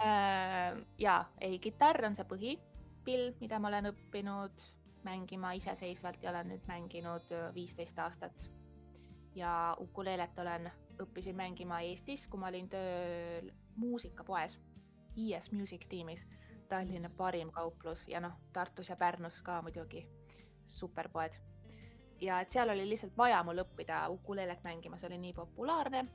Äh, 0.00 0.86
ja 0.98 1.24
ei, 1.40 1.58
kitarr 1.58 2.04
on 2.04 2.16
see 2.16 2.24
põhipill, 2.28 3.30
mida 3.40 3.58
ma 3.58 3.68
olen 3.68 3.88
õppinud 3.88 4.66
mängima 5.06 5.52
iseseisvalt 5.56 6.22
ja 6.22 6.30
olen 6.30 6.50
nüüd 6.52 6.66
mänginud 6.68 7.32
viisteist 7.54 7.98
aastat. 7.98 8.50
ja 9.36 9.76
ukuleelet 9.80 10.38
olen, 10.38 10.70
õppisin 11.02 11.36
mängima 11.36 11.80
Eestis, 11.80 12.26
kui 12.28 12.40
ma 12.40 12.48
olin 12.48 12.68
tööl 12.72 13.50
muusikapoes, 13.76 14.58
IS 15.16 15.50
Music 15.52 15.84
tiimis, 15.88 16.26
Tallinna 16.68 17.10
parim 17.16 17.50
kauplus 17.52 18.06
ja 18.08 18.20
noh, 18.20 18.32
Tartus 18.52 18.88
ja 18.88 18.96
Pärnus 18.96 19.42
ka 19.42 19.60
muidugi 19.62 20.06
superpoed. 20.66 21.36
Ja 22.20 22.40
et 22.40 22.50
seal 22.50 22.70
oli 22.70 22.88
lihtsalt 22.88 23.16
vaja 23.16 23.42
mul 23.44 23.58
õppida 23.64 24.06
ukuleelet 24.10 24.62
mängima, 24.64 24.98
see 24.98 25.10
oli 25.10 25.18
nii 25.18 25.32
populaarne 25.32 26.06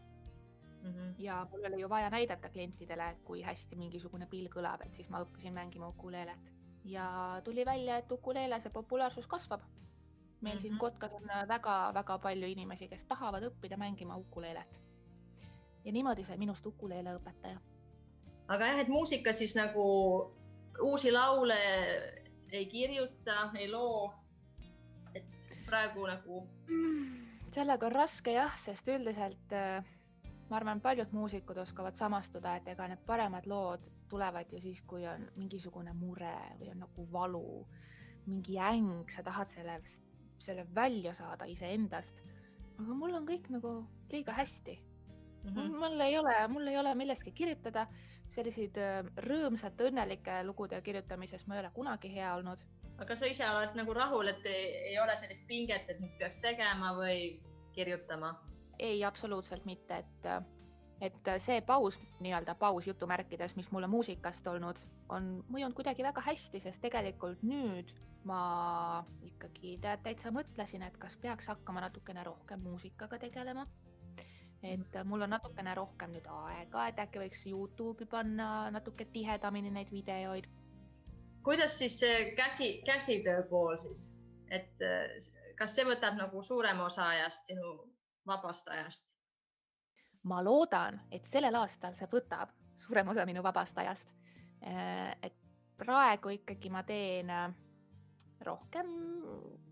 Mm 0.81 0.93
-hmm. 0.93 1.13
ja 1.17 1.47
mul 1.51 1.65
oli 1.65 1.81
ju 1.81 1.89
vaja 1.89 2.09
näidata 2.09 2.49
klientidele, 2.49 3.09
et 3.09 3.21
kui 3.21 3.41
hästi 3.41 3.75
mingisugune 3.75 4.25
pill 4.25 4.47
kõlab, 4.47 4.81
et 4.85 4.93
siis 4.93 5.09
ma 5.09 5.21
õppisin 5.21 5.53
mängima 5.53 5.87
ukuleelet 5.87 6.39
ja 6.83 7.41
tuli 7.43 7.65
välja, 7.65 7.97
et 7.97 8.11
ukuleele 8.11 8.59
see 8.59 8.71
populaarsus 8.71 9.27
kasvab. 9.27 9.61
meil 10.41 10.55
mm 10.55 10.57
-hmm. 10.57 10.61
siin 10.61 10.77
Kotkas 10.77 11.13
on 11.13 11.27
väga-väga 11.47 12.17
palju 12.17 12.47
inimesi, 12.47 12.87
kes 12.87 13.05
tahavad 13.05 13.43
õppida 13.43 13.77
mängima 13.77 14.15
ukuleelet. 14.17 14.81
ja 15.85 15.91
niimoodi 15.91 16.23
sai 16.23 16.37
minust 16.37 16.65
ukuleele 16.65 17.15
õpetaja. 17.15 17.59
aga 18.47 18.65
jah, 18.65 18.79
et 18.79 18.87
muusika 18.87 19.33
siis 19.33 19.55
nagu 19.55 19.83
uusi 20.81 21.11
laule 21.11 21.57
ei 22.51 22.65
kirjuta, 22.65 23.51
ei 23.55 23.71
loo. 23.71 24.13
Praegu 25.71 26.05
nagu 26.07 26.43
sellega 27.55 27.87
on 27.87 27.95
raske 27.95 28.35
jah, 28.35 28.53
sest 28.59 28.87
üldiselt 28.91 29.55
äh, 29.55 29.83
ma 30.49 30.59
arvan, 30.59 30.81
paljud 30.83 31.13
muusikud 31.15 31.57
oskavad 31.63 31.95
samastuda, 31.99 32.57
et 32.59 32.69
ega 32.73 32.87
need 32.91 33.01
paremad 33.07 33.47
lood 33.47 33.83
tulevad 34.11 34.51
ju 34.51 34.59
siis, 34.59 34.81
kui 34.87 35.05
on 35.07 35.23
mingisugune 35.39 35.93
mure 35.95 36.33
või 36.59 36.71
on 36.73 36.81
nagu 36.83 37.05
valu, 37.13 37.45
mingi 38.27 38.57
äng, 38.59 39.07
sa 39.13 39.23
tahad 39.23 39.51
selle, 39.53 39.77
selle 40.43 40.65
välja 40.75 41.13
saada 41.15 41.47
iseendast. 41.47 42.19
aga 42.81 42.95
mul 42.97 43.15
on 43.15 43.27
kõik 43.27 43.47
nagu 43.53 43.71
liiga 44.11 44.33
hästi 44.33 44.75
mm. 44.75 45.55
-hmm. 45.55 45.79
mul 45.79 45.99
ei 45.99 46.17
ole, 46.17 46.35
mul 46.47 46.67
ei 46.67 46.77
ole 46.77 46.95
millestki 46.95 47.31
kirjutada, 47.31 47.87
selliseid 48.35 48.77
äh, 48.77 49.05
rõõmsate, 49.27 49.87
õnnelike 49.87 50.43
lugude 50.43 50.81
kirjutamises 50.81 51.47
ma 51.47 51.55
ei 51.55 51.59
ole 51.59 51.71
kunagi 51.73 52.13
hea 52.13 52.35
olnud. 52.35 52.59
Aga 53.01 53.17
sa 53.17 53.29
ise 53.29 53.47
oled 53.49 53.75
nagu 53.75 53.93
rahul, 53.97 54.29
et 54.29 54.45
ei, 54.45 54.65
ei 54.93 54.99
ole 55.01 55.15
sellist 55.17 55.47
pinget, 55.49 55.89
et 55.89 55.99
nüüd 56.01 56.13
peaks 56.19 56.37
tegema 56.43 56.93
või 56.97 57.39
kirjutama? 57.75 58.35
ei, 58.81 59.03
absoluutselt 59.05 59.65
mitte, 59.65 59.97
et, 60.01 60.29
et 61.05 61.31
see 61.43 61.61
paus, 61.65 61.97
nii-öelda 62.23 62.55
paus 62.57 62.87
jutumärkides, 62.87 63.53
mis 63.55 63.69
mulle 63.71 63.89
muusikast 63.91 64.47
olnud, 64.49 64.79
on 65.13 65.35
mõjunud 65.53 65.77
kuidagi 65.77 66.05
väga 66.05 66.23
hästi, 66.25 66.63
sest 66.63 66.81
tegelikult 66.81 67.43
nüüd 67.45 67.93
ma 68.25 68.41
ikkagi 69.25 69.77
täitsa 69.81 70.33
mõtlesin, 70.33 70.85
et 70.85 70.97
kas 71.01 71.17
peaks 71.21 71.49
hakkama 71.49 71.81
natukene 71.87 72.23
rohkem 72.25 72.61
muusikaga 72.65 73.19
tegelema. 73.21 73.67
et 74.61 74.97
mul 75.09 75.21
on 75.25 75.31
natukene 75.33 75.73
rohkem 75.73 76.11
nüüd 76.13 76.27
aega, 76.29 76.87
et 76.87 76.99
äkki 77.01 77.21
võiks 77.23 77.45
Youtube'i 77.49 78.05
panna 78.05 78.69
natuke 78.69 79.05
tihedamini 79.13 79.71
neid 79.73 79.89
videoid. 79.89 80.45
Kuidas 81.43 81.77
siis 81.79 81.99
see 81.99 82.31
käsi, 82.35 82.73
käsitöö 82.85 83.43
pool 83.49 83.77
siis, 83.77 84.11
et 84.49 84.83
kas 85.57 85.75
see 85.75 85.85
võtab 85.85 86.17
nagu 86.19 86.43
suurema 86.43 86.85
osa 86.85 87.07
ajast 87.15 87.49
sinu 87.51 87.75
vabast 88.27 88.69
ajast? 88.69 89.07
ma 90.23 90.43
loodan, 90.43 90.99
et 91.11 91.25
sellel 91.25 91.55
aastal 91.57 91.95
see 91.97 92.09
võtab 92.11 92.51
suurema 92.77 93.13
osa 93.13 93.25
minu 93.25 93.43
vabast 93.43 93.77
ajast. 93.77 94.09
Äh, 94.61 95.15
et 95.23 95.37
praegu 95.81 96.35
ikkagi 96.35 96.69
ma 96.69 96.83
teen 96.85 97.29
äh, 97.33 97.53
rohkem 98.45 98.91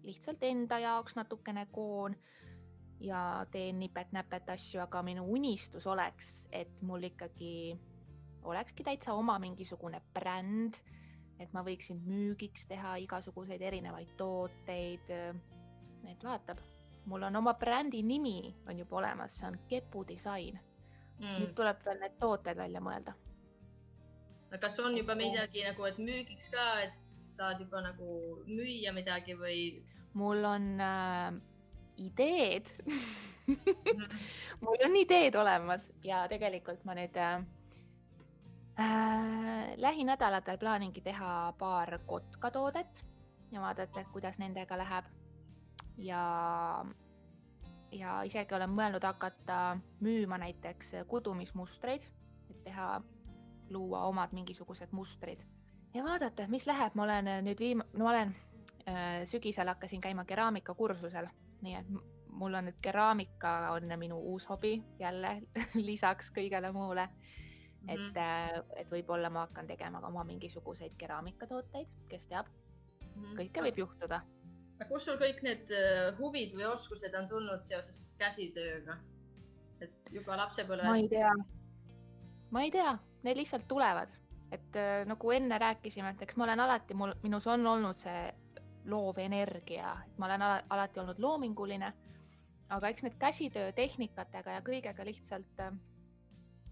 lihtsalt 0.06 0.44
enda 0.46 0.80
jaoks 0.82 1.18
natukene 1.18 1.68
koon 1.72 2.16
ja 3.00 3.46
teen 3.52 3.80
nipet-näpet 3.80 4.50
asju, 4.56 4.82
aga 4.84 5.04
minu 5.06 5.26
unistus 5.34 5.86
oleks, 5.88 6.48
et 6.52 6.82
mul 6.82 7.06
ikkagi 7.08 7.78
olekski 8.44 8.84
täitsa 8.84 9.14
oma 9.14 9.38
mingisugune 9.40 10.02
bränd, 10.14 10.80
et 11.40 11.54
ma 11.54 11.64
võiksin 11.64 12.02
müügiks 12.06 12.68
teha 12.68 12.98
igasuguseid 13.06 13.62
erinevaid 13.62 14.12
tooteid. 14.18 15.14
et 16.10 16.24
vaatab 16.24 16.60
mul 17.06 17.24
on 17.24 17.36
oma 17.36 17.54
brändi 17.54 18.04
nimi 18.04 18.56
on 18.68 18.78
juba 18.78 18.98
olemas, 18.98 19.38
see 19.38 19.48
on 19.48 19.60
Kepu 19.70 20.06
disain 20.08 20.60
mm.. 21.20 21.36
nüüd 21.42 21.54
tuleb 21.58 21.84
veel 21.86 22.02
need 22.04 22.18
tooted 22.22 22.58
välja 22.58 22.82
mõelda. 22.84 23.14
kas 24.60 24.80
on 24.80 24.98
juba 24.98 25.16
midagi 25.16 25.64
nagu, 25.66 25.86
et 25.86 25.98
müügiks 25.98 26.50
ka, 26.54 26.68
et 26.86 26.94
saad 27.30 27.62
juba 27.62 27.82
nagu 27.86 28.44
müüa 28.48 28.94
midagi 28.94 29.38
või? 29.38 29.84
mul 30.14 30.46
on 30.46 30.70
äh, 30.82 31.34
ideed 31.98 32.70
mm. 32.86 34.06
mul 34.66 34.86
on 34.86 34.98
ideed 34.98 35.36
olemas 35.36 35.92
ja 36.04 36.26
tegelikult 36.30 36.86
ma 36.86 36.98
nüüd 36.98 37.18
äh, 37.18 37.42
lähinädalatel 39.78 40.58
plaaningi 40.58 41.02
teha 41.02 41.54
paar 41.58 42.00
kotkatoodet 42.06 43.06
ja 43.52 43.62
vaadata, 43.62 44.04
kuidas 44.14 44.40
nendega 44.40 44.78
läheb. 44.78 45.06
Ja, 45.98 46.86
ja 47.92 48.22
isegi 48.24 48.56
olen 48.56 48.72
mõelnud 48.72 49.04
hakata 49.04 49.78
müüma 50.00 50.38
näiteks 50.40 50.94
kudumismustreid, 51.08 52.06
et 52.50 52.62
teha, 52.64 53.02
luua 53.70 54.06
omad 54.08 54.32
mingisugused 54.34 54.92
mustrid. 54.92 55.42
Ja 55.94 56.04
vaadata, 56.04 56.48
mis 56.48 56.68
läheb, 56.68 56.96
ma 56.96 57.04
olen 57.04 57.30
nüüd 57.46 57.60
viim-, 57.60 57.86
no 57.94 58.06
ma 58.06 58.14
olen 58.14 58.36
äh, 58.88 59.26
sügisel 59.26 59.68
hakkasin 59.68 60.02
käima 60.02 60.26
keraamikakursusel, 60.26 61.28
nii 61.62 61.76
et 61.82 61.92
mul 62.40 62.54
on 62.56 62.70
nüüd 62.70 62.80
keraamika 62.82 63.74
on 63.74 63.92
minu 64.00 64.20
uus 64.32 64.46
hobi 64.50 64.78
jälle 65.00 65.42
lisaks 65.90 66.32
kõigele 66.32 66.72
muule 66.72 67.10
mm. 67.82 67.90
-hmm. 67.90 68.10
et, 68.10 68.18
äh, 68.18 68.82
et 68.82 68.92
võib-olla 68.92 69.30
ma 69.30 69.48
hakkan 69.48 69.68
tegema 69.68 70.02
ka 70.02 70.08
oma 70.08 70.24
mingisuguseid 70.24 70.98
keraamikatooteid, 70.98 71.88
kes 72.10 72.28
teab 72.28 72.48
mm, 72.48 73.24
-hmm. 73.24 73.40
kõike 73.42 73.66
võib 73.70 73.86
juhtuda 73.86 74.22
kust 74.88 75.10
sul 75.10 75.20
kõik 75.20 75.42
need 75.44 75.72
äh, 75.76 76.16
huvid 76.20 76.54
või 76.56 76.70
oskused 76.70 77.16
on 77.18 77.28
tulnud 77.28 77.66
seoses 77.68 78.06
käsitööga? 78.20 78.98
et 79.82 80.12
juba 80.12 80.36
lapsepõlves? 80.36 80.88
ma 80.88 80.98
ei 81.00 81.08
tea, 81.12 81.32
ma 82.52 82.64
ei 82.66 82.72
tea, 82.72 82.94
need 83.24 83.40
lihtsalt 83.40 83.68
tulevad, 83.68 84.12
et 84.52 84.80
äh, 84.80 85.06
nagu 85.08 85.32
enne 85.32 85.60
rääkisime, 85.60 86.14
et 86.16 86.24
eks 86.26 86.36
ma 86.36 86.48
olen 86.48 86.64
alati, 86.66 86.98
mul, 87.00 87.16
minus 87.24 87.48
on 87.48 87.68
olnud 87.68 88.00
see 88.00 88.28
loov 88.90 89.20
energia, 89.24 89.94
et 90.08 90.20
ma 90.20 90.28
olen 90.30 90.46
ala, 90.48 90.62
alati 90.76 91.00
olnud 91.00 91.20
loominguline. 91.20 91.94
aga 92.70 92.90
eks 92.92 93.02
need 93.02 93.16
käsitöötehnikatega 93.18 94.60
ja 94.60 94.62
kõigega 94.62 95.06
lihtsalt 95.06 95.64
äh, 95.64 95.72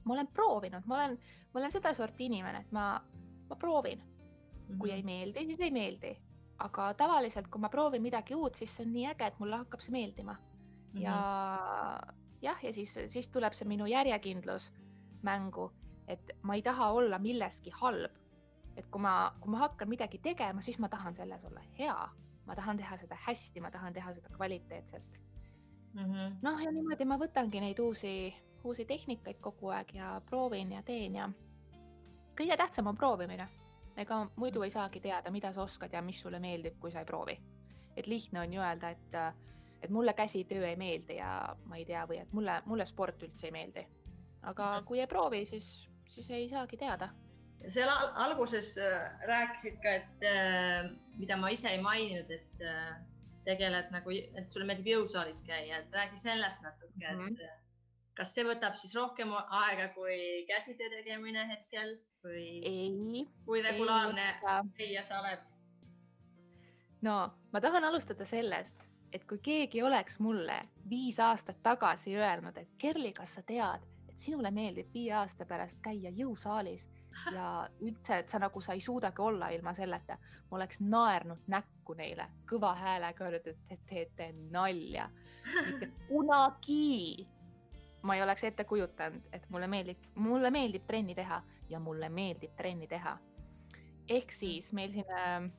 ma 0.07 0.15
olen 0.15 0.29
proovinud, 0.33 0.85
ma 0.87 1.01
olen, 1.01 1.17
ma 1.53 1.59
olen 1.61 1.73
sedasorti 1.73 2.29
inimene, 2.31 2.63
et 2.65 2.71
ma, 2.71 2.93
ma 3.49 3.59
proovin. 3.59 4.03
kui 4.79 4.91
ei 4.91 5.03
meeldi, 5.03 5.45
siis 5.47 5.61
ei 5.63 5.71
meeldi 5.71 6.09
aga 6.63 6.91
tavaliselt, 6.97 7.47
kui 7.51 7.61
ma 7.61 7.69
proovin 7.69 8.03
midagi 8.03 8.35
uut, 8.35 8.55
siis 8.57 8.73
see 8.75 8.85
on 8.85 8.93
nii 8.95 9.05
äge, 9.11 9.29
et 9.29 9.41
mulle 9.41 9.59
hakkab 9.61 9.83
see 9.83 9.93
meeldima 9.93 10.33
mm. 10.33 10.97
-hmm. 10.97 11.01
ja 11.01 11.17
jah, 12.41 12.63
ja 12.63 12.73
siis, 12.73 12.93
siis 13.07 13.29
tuleb 13.29 13.53
see 13.53 13.67
minu 13.67 13.85
järjekindlus 13.85 14.71
mängu, 15.21 15.71
et 16.07 16.31
ma 16.41 16.55
ei 16.55 16.61
taha 16.61 16.89
olla 16.91 17.19
milleski 17.19 17.71
halb. 17.81 18.11
et 18.77 18.85
kui 18.91 19.01
ma, 19.01 19.33
kui 19.41 19.51
ma 19.51 19.57
hakkan 19.57 19.89
midagi 19.89 20.17
tegema, 20.17 20.61
siis 20.61 20.79
ma 20.79 20.89
tahan 20.89 21.15
selles 21.15 21.45
olla 21.45 21.61
hea, 21.79 22.09
ma 22.45 22.55
tahan 22.55 22.77
teha 22.77 22.97
seda 22.97 23.15
hästi, 23.25 23.61
ma 23.61 23.71
tahan 23.71 23.93
teha 23.93 24.13
seda 24.13 24.29
kvaliteetselt 24.29 25.17
mm 25.93 26.03
-hmm.. 26.03 26.35
noh, 26.41 26.61
ja 26.61 26.71
niimoodi 26.71 27.05
ma 27.05 27.17
võtangi 27.17 27.61
neid 27.61 27.79
uusi, 27.79 28.35
uusi 28.63 28.85
tehnikaid 28.85 29.39
kogu 29.41 29.69
aeg 29.69 29.93
ja 29.93 30.21
proovin 30.29 30.71
ja 30.71 30.83
teen 30.83 31.15
ja 31.15 31.29
kõige 32.37 32.57
tähtsam 32.57 32.87
on 32.87 32.97
proovimine 32.97 33.47
ega 33.97 34.21
muidu 34.35 34.63
ei 34.63 34.71
saagi 34.71 35.01
teada, 35.01 35.31
mida 35.33 35.51
sa 35.53 35.63
oskad 35.65 35.93
ja 35.93 36.01
mis 36.05 36.21
sulle 36.21 36.39
meeldib, 36.39 36.77
kui 36.79 36.91
sa 36.93 37.03
ei 37.03 37.09
proovi. 37.09 37.37
et 37.97 38.07
lihtne 38.07 38.39
on 38.39 38.51
ju 38.53 38.61
öelda, 38.61 38.89
et, 38.89 39.15
et 39.81 39.89
mulle 39.89 40.13
käsitöö 40.13 40.67
ei 40.67 40.75
meeldi 40.75 41.15
ja 41.17 41.55
ma 41.65 41.77
ei 41.77 41.85
tea, 41.85 42.03
või 42.05 42.19
et 42.21 42.33
mulle, 42.33 42.59
mulle 42.65 42.85
sport 42.85 43.23
üldse 43.25 43.47
ei 43.47 43.51
meeldi. 43.51 43.87
aga 44.41 44.67
mhm. 44.77 44.85
kui 44.85 44.99
ei 44.99 45.07
proovi, 45.07 45.45
siis, 45.45 45.89
siis 46.07 46.29
ei 46.29 46.49
saagi 46.49 46.77
teada. 46.77 47.09
seal 47.67 47.89
alguses 48.13 48.77
äh, 48.77 49.19
rääkisid 49.27 49.81
ka, 49.81 49.95
et 50.01 50.25
äh, 50.29 50.91
mida 51.17 51.37
ma 51.37 51.49
ise 51.49 51.69
ei 51.69 51.81
maininud, 51.81 52.31
et 52.31 52.61
äh, 52.61 52.99
tegeled 53.45 53.89
nagu, 53.91 54.13
et 54.13 54.51
sulle 54.51 54.67
meeldib 54.67 54.93
jõusaalis 54.93 55.41
käia, 55.47 55.81
et 55.81 55.93
räägi 55.93 56.21
sellest 56.21 56.61
natuke 56.61 57.13
mm, 57.13 57.19
-hmm. 57.19 57.27
et 57.27 57.41
mhm. 57.41 57.66
Kas 58.17 58.33
see 58.33 58.45
võtab 58.47 58.77
siis 58.81 58.95
rohkem 58.97 59.33
aega 59.37 59.91
kui 59.93 60.17
käsitöö 60.49 60.89
tegemine 60.95 61.45
hetkel 61.51 61.95
või? 62.25 62.47
ei. 62.65 63.25
kui 63.45 63.61
regulaarne 63.61 64.27
käija 64.77 65.03
sa 65.05 65.21
oled? 65.21 65.51
no 67.05 67.17
ma 67.53 67.61
tahan 67.61 67.85
alustada 67.89 68.25
sellest, 68.25 68.81
et 69.13 69.25
kui 69.29 69.39
keegi 69.43 69.83
oleks 69.85 70.19
mulle 70.19 70.57
viis 70.89 71.19
aastat 71.19 71.61
tagasi 71.63 72.17
öelnud, 72.17 72.57
et 72.57 72.73
Kerli, 72.81 73.13
kas 73.13 73.37
sa 73.37 73.45
tead, 73.45 73.85
et 74.09 74.19
sinule 74.19 74.51
meeldib 74.51 74.89
viie 74.93 75.13
aasta 75.13 75.45
pärast 75.45 75.77
käia 75.85 76.11
jõusaalis 76.17 76.87
ja 77.37 77.67
üldse, 77.81 78.17
et 78.23 78.33
sa 78.33 78.41
nagu 78.41 78.61
sa 78.61 78.73
ei 78.73 78.81
suudagi 78.81 79.21
olla 79.21 79.49
ilma 79.53 79.73
selleta, 79.77 80.17
ma 80.49 80.57
oleks 80.57 80.81
naernud 80.81 81.45
näkku 81.53 81.93
neile 81.97 82.27
kõva 82.49 82.73
häälega 82.81 83.29
öelnud, 83.29 83.47
et 83.53 83.65
te 83.69 83.79
teete 83.93 84.31
nalja. 84.51 85.09
mitte 85.65 85.91
kunagi 86.09 87.27
ma 88.07 88.15
ei 88.15 88.23
oleks 88.23 88.43
ette 88.47 88.63
kujutanud, 88.63 89.23
et 89.35 89.47
mulle 89.53 89.67
meeldib, 89.67 90.03
mulle 90.15 90.51
meeldib 90.53 90.85
trenni 90.87 91.15
teha 91.15 91.41
ja 91.69 91.79
mulle 91.79 92.09
meeldib 92.09 92.55
trenni 92.55 92.87
teha. 92.87 93.17
ehk 94.09 94.31
siis 94.31 94.71
meil 94.73 94.91
siin 94.91 95.09
äh,, 95.11 95.49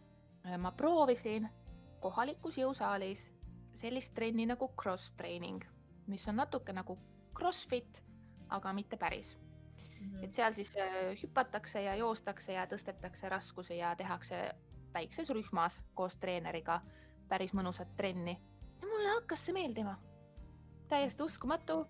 ma 0.59 0.73
proovisin 0.73 1.49
kohalikus 2.01 2.57
jõusaalis 2.59 3.27
sellist 3.77 4.15
trenni 4.15 4.47
nagu 4.47 4.71
cross 4.81 5.13
training, 5.19 5.65
mis 6.07 6.29
on 6.29 6.41
natuke 6.41 6.73
nagu 6.73 6.97
Crossfit, 7.39 8.03
aga 8.49 8.73
mitte 8.73 8.97
päris 8.97 9.37
mm. 9.37 10.11
-hmm. 10.11 10.25
et 10.25 10.35
seal 10.35 10.53
siis 10.53 10.73
äh, 10.77 11.23
hüpatakse 11.23 11.83
ja 11.83 11.95
joostakse 11.95 12.53
ja 12.53 12.67
tõstetakse 12.67 13.29
raskusi 13.29 13.79
ja 13.79 13.97
tehakse 13.97 14.55
väikses 14.95 15.31
rühmas 15.31 15.83
koos 15.95 16.17
treeneriga 16.17 16.81
päris 17.29 17.55
mõnusat 17.55 17.95
trenni 17.97 18.41
ja 18.83 18.89
mulle 18.89 19.09
hakkas 19.09 19.47
see 19.47 19.53
meeldima. 19.53 19.99
täiesti 20.89 21.23
uskumatu 21.23 21.87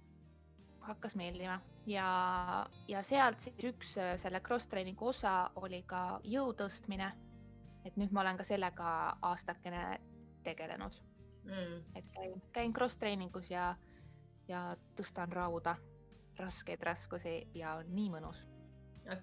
hakkas 0.89 1.15
meeldima 1.19 1.59
ja, 1.87 2.09
ja 2.89 3.03
sealt 3.07 3.41
siis 3.45 3.65
üks 3.71 3.97
äh, 4.01 4.15
selle 4.21 4.41
cross-trainingu 4.45 5.11
osa 5.13 5.51
oli 5.63 5.83
ka 5.87 6.21
jõu 6.25 6.53
tõstmine. 6.57 7.13
et 7.85 7.97
nüüd 7.97 8.13
ma 8.13 8.21
olen 8.25 8.37
ka 8.37 8.45
sellega 8.45 8.89
aastakene 9.23 9.85
tegelenud 10.45 10.97
mm.. 11.45 11.79
et 11.97 12.11
käin, 12.15 12.43
käin 12.53 12.73
cross-trainingus 12.73 13.51
ja, 13.51 13.75
ja 14.49 14.65
tõstan 14.97 15.33
rauda 15.33 15.77
raskeid 16.39 16.83
raskusi 16.83 17.49
ja 17.55 17.75
on 17.81 17.95
nii 17.95 18.11
mõnus. 18.13 18.43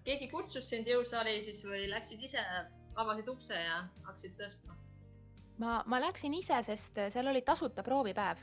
keegi 0.03 0.27
kutsus 0.31 0.69
sind 0.69 0.87
jõusaali 0.87 1.37
siis 1.41 1.61
või 1.65 1.85
läksid 1.89 2.23
ise, 2.23 2.41
avasid 2.95 3.29
ukse 3.29 3.59
ja 3.59 3.83
hakkasid 4.07 4.35
tõstma? 4.39 4.75
ma, 5.57 5.77
ma 5.85 6.01
läksin 6.01 6.33
ise, 6.33 6.59
sest 6.67 6.99
seal 7.13 7.31
oli 7.31 7.41
tasuta 7.41 7.83
proovipäev. 7.83 8.41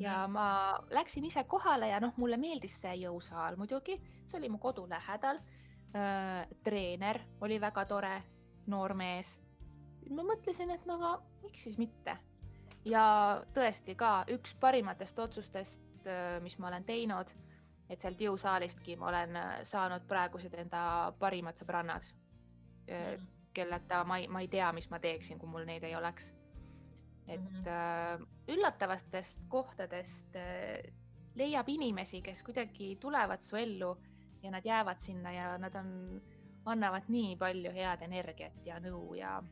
Ja 0.00 0.26
ma 0.28 0.78
läksin 0.90 1.24
ise 1.24 1.44
kohale 1.44 1.88
ja 1.88 2.00
noh, 2.00 2.12
mulle 2.16 2.36
meeldis 2.36 2.76
see 2.82 2.94
jõusaal 3.02 3.56
muidugi, 3.60 3.98
see 4.26 4.38
oli 4.38 4.48
mu 4.52 4.58
kodu 4.62 4.86
lähedal 4.90 5.40
äh,. 5.96 6.46
treener 6.64 7.20
oli 7.40 7.60
väga 7.60 7.84
tore, 7.84 8.22
noor 8.66 8.94
mees. 8.94 9.38
ma 10.10 10.22
mõtlesin, 10.22 10.70
et 10.70 10.86
no 10.86 10.98
aga 10.98 11.14
miks 11.42 11.62
siis 11.66 11.78
mitte 11.78 12.16
ja 12.84 13.04
tõesti 13.54 13.96
ka 13.96 14.24
üks 14.32 14.54
parimatest 14.60 15.18
otsustest, 15.18 15.80
äh, 16.06 16.38
mis 16.42 16.58
ma 16.58 16.68
olen 16.68 16.84
teinud, 16.84 17.32
et 17.88 18.00
sealt 18.00 18.20
jõusaalistki 18.20 18.96
ma 18.96 19.08
olen 19.08 19.36
äh, 19.36 19.50
saanud 19.64 20.06
praegused 20.08 20.54
enda 20.54 21.12
parimad 21.18 21.56
sõbrannad 21.60 22.14
mm 22.88 23.34
kelleta 23.58 24.04
ma 24.04 24.18
ei, 24.18 24.28
ma 24.28 24.40
ei 24.40 24.48
tea, 24.48 24.72
mis 24.72 24.86
ma 24.90 25.00
teeksin, 25.02 25.38
kui 25.38 25.50
mul 25.50 25.66
neid 25.68 25.84
ei 25.86 25.96
oleks. 25.98 26.30
Et 27.28 27.40
mm 27.40 27.64
-hmm. 27.64 27.68
äh, 27.68 28.28
üllatavatest 28.48 29.38
kohtadest 29.48 30.36
äh, 30.36 30.92
leiab 31.34 31.68
inimesi, 31.68 32.22
kes 32.22 32.42
kuidagi 32.42 32.96
tulevad 33.00 33.42
su 33.42 33.56
ellu 33.56 33.96
ja 34.42 34.50
nad 34.50 34.64
jäävad 34.64 34.98
sinna 34.98 35.32
ja 35.32 35.58
nad 35.58 35.74
on, 35.74 36.22
annavad 36.64 37.02
nii 37.08 37.36
palju 37.36 37.72
head 37.72 38.02
energiat 38.02 38.52
ja 38.64 38.78
nõu 38.80 39.14
ja, 39.14 39.42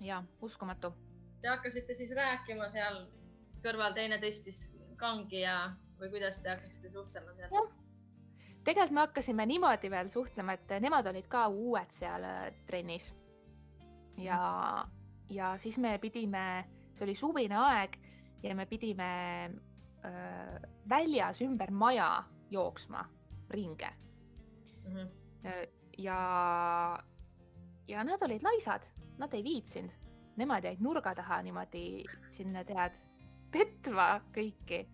ja 0.00 0.22
uskumatu. 0.40 0.92
Te 1.40 1.48
hakkasite 1.48 1.94
siis 1.94 2.10
rääkima 2.16 2.68
seal 2.68 3.06
kõrval, 3.64 3.94
teine 3.94 4.18
tõstis 4.18 4.72
kangi 4.96 5.40
ja, 5.40 5.72
või 6.00 6.10
kuidas 6.10 6.40
te 6.42 6.48
hakkasite 6.48 6.90
suhtlema 6.90 7.34
seal? 7.34 7.72
tegelikult 8.64 8.94
me 8.96 9.00
hakkasime 9.00 9.46
niimoodi 9.46 9.90
veel 9.90 10.08
suhtlema, 10.08 10.52
et 10.52 10.70
nemad 10.80 11.06
olid 11.06 11.26
ka 11.28 11.48
uued 11.48 11.90
seal 11.92 12.24
äh, 12.24 12.46
trennis 12.66 13.12
ja, 14.16 14.38
ja 15.30 15.54
siis 15.58 15.76
me 15.78 15.98
pidime, 15.98 16.64
see 16.94 17.06
oli 17.06 17.14
suvine 17.18 17.58
aeg 17.58 17.96
ja 18.42 18.54
me 18.54 18.66
pidime 18.66 19.10
öö, 20.04 20.58
väljas 20.88 21.40
ümber 21.42 21.70
maja 21.70 22.24
jooksma 22.50 23.04
ringe 23.50 23.90
mm. 24.88 24.96
-hmm. 24.96 25.68
ja, 25.98 26.18
ja 27.88 28.04
nad 28.04 28.22
olid 28.22 28.42
laisad, 28.42 28.82
nad 29.18 29.34
ei 29.34 29.44
viitsinud, 29.44 29.92
nemad 30.36 30.64
jäid 30.64 30.80
nurga 30.80 31.14
taha 31.14 31.42
niimoodi 31.42 32.04
sinna 32.30 32.64
tead 32.64 32.98
petma 33.50 34.20
kõiki. 34.34 34.86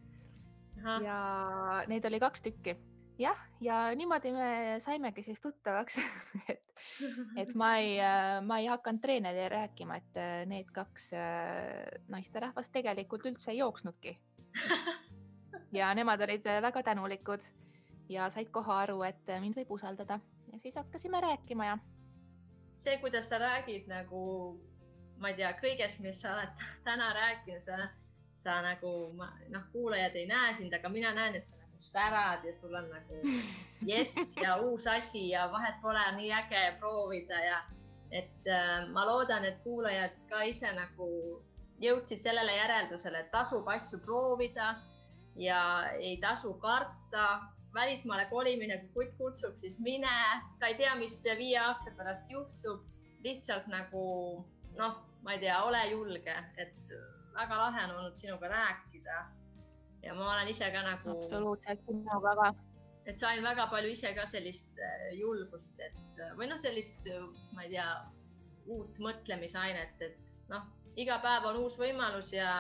ja 1.05 1.85
neid 1.89 2.05
oli 2.05 2.21
kaks 2.21 2.43
tükki 2.43 2.77
jah, 3.21 3.41
ja 3.61 3.83
niimoodi 3.97 4.33
me 4.33 4.51
saimegi 4.81 5.23
siis 5.23 5.41
tuttavaks 5.41 6.01
et 6.53 6.71
et 7.37 7.55
ma 7.55 7.75
ei, 7.81 7.95
äh, 8.11 8.41
ma 8.45 8.59
ei 8.61 8.69
hakanud 8.71 9.03
treenerile 9.03 9.49
rääkima, 9.53 10.01
et 10.01 10.21
äh, 10.21 10.33
need 10.49 10.71
kaks 10.75 11.11
äh, 11.17 12.01
naisterahvast 12.13 12.73
tegelikult 12.73 13.27
üldse 13.29 13.53
ei 13.53 13.61
jooksnudki. 13.61 14.17
ja 15.73 15.93
nemad 15.95 16.21
olid 16.27 16.45
väga 16.63 16.83
tänulikud 16.83 17.45
ja 18.09 18.31
said 18.31 18.51
kohe 18.51 18.73
aru, 18.75 19.03
et 19.07 19.31
mind 19.41 19.61
võib 19.61 19.77
usaldada 19.79 20.19
ja 20.53 20.59
siis 20.59 20.75
hakkasime 20.75 21.21
rääkima 21.21 21.69
ja. 21.69 21.79
see, 22.79 22.99
kuidas 22.99 23.29
sa 23.31 23.39
räägid 23.39 23.87
nagu, 23.87 24.25
ma 25.23 25.31
ei 25.31 25.39
tea, 25.39 25.53
kõigest, 25.63 26.03
mis 26.03 26.23
sa 26.23 26.35
oled 26.35 26.67
täna 26.85 27.13
rääkinud, 27.15 27.63
sa, 27.63 27.87
sa 28.35 28.59
nagu 28.67 29.13
noh, 29.15 29.71
kuulajad 29.73 30.19
ei 30.19 30.27
näe 30.27 30.57
sind, 30.59 30.75
aga 30.75 30.91
mina 30.91 31.15
näen, 31.15 31.39
et 31.39 31.47
sa 31.47 31.60
särad 31.81 32.45
ja 32.45 32.55
sul 32.55 32.75
on 32.75 32.89
nagu 32.91 33.21
jess 33.91 34.37
ja 34.43 34.57
uus 34.57 34.87
asi 34.87 35.29
ja 35.29 35.49
vahet 35.53 35.81
pole, 35.83 36.03
nii 36.17 36.33
äge 36.33 36.65
proovida 36.79 37.45
ja 37.45 37.61
et 38.11 38.47
äh, 38.47 38.89
ma 38.91 39.05
loodan, 39.07 39.45
et 39.45 39.61
kuulajad 39.65 40.17
ka 40.31 40.43
ise 40.43 40.73
nagu 40.75 41.09
jõudsid 41.81 42.21
sellele 42.21 42.57
järeldusele, 42.57 43.23
et 43.23 43.31
tasub 43.33 43.69
asju 43.71 44.01
proovida 44.05 44.75
ja 45.39 45.63
ei 45.99 46.17
tasu 46.23 46.55
karta. 46.55 47.41
välismaale 47.75 48.25
kolimine, 48.27 48.77
kui 48.79 49.07
kutt 49.07 49.13
kutsub, 49.19 49.53
siis 49.57 49.77
mine, 49.79 50.11
sa 50.59 50.67
ei 50.67 50.75
tea, 50.75 50.95
mis 50.99 51.13
viie 51.39 51.59
aasta 51.59 51.93
pärast 51.97 52.31
juhtub. 52.31 52.83
lihtsalt 53.23 53.67
nagu 53.67 54.03
noh, 54.75 54.97
ma 55.23 55.33
ei 55.33 55.39
tea, 55.39 55.63
ole 55.63 55.85
julge, 55.91 56.35
et 56.57 56.95
väga 57.35 57.59
lahe 57.59 57.85
on 57.85 57.91
olnud 57.99 58.15
sinuga 58.15 58.49
rääkida 58.49 59.21
ja 60.03 60.15
ma 60.15 60.33
olen 60.33 60.49
ise 60.49 60.71
ka 60.71 60.83
nagu. 60.83 61.11
absoluutselt, 61.11 61.87
minuga 61.89 62.35
ka. 62.37 62.55
et 63.07 63.19
sain 63.19 63.43
väga 63.43 63.67
palju 63.71 63.93
ise 63.93 64.15
ka 64.15 64.27
sellist 64.27 64.79
äh, 64.79 65.07
julgust, 65.19 65.81
et 65.81 66.21
äh, 66.21 66.35
või 66.39 66.49
noh, 66.51 66.59
sellist, 66.61 67.01
äh, 67.11 67.27
ma 67.55 67.67
ei 67.67 67.75
tea, 67.75 67.89
uut 68.71 68.99
mõtlemisainet, 69.03 70.03
et 70.05 70.19
noh, 70.53 70.67
iga 71.01 71.19
päev 71.23 71.49
on 71.51 71.63
uus 71.65 71.79
võimalus 71.81 72.33
ja 72.35 72.51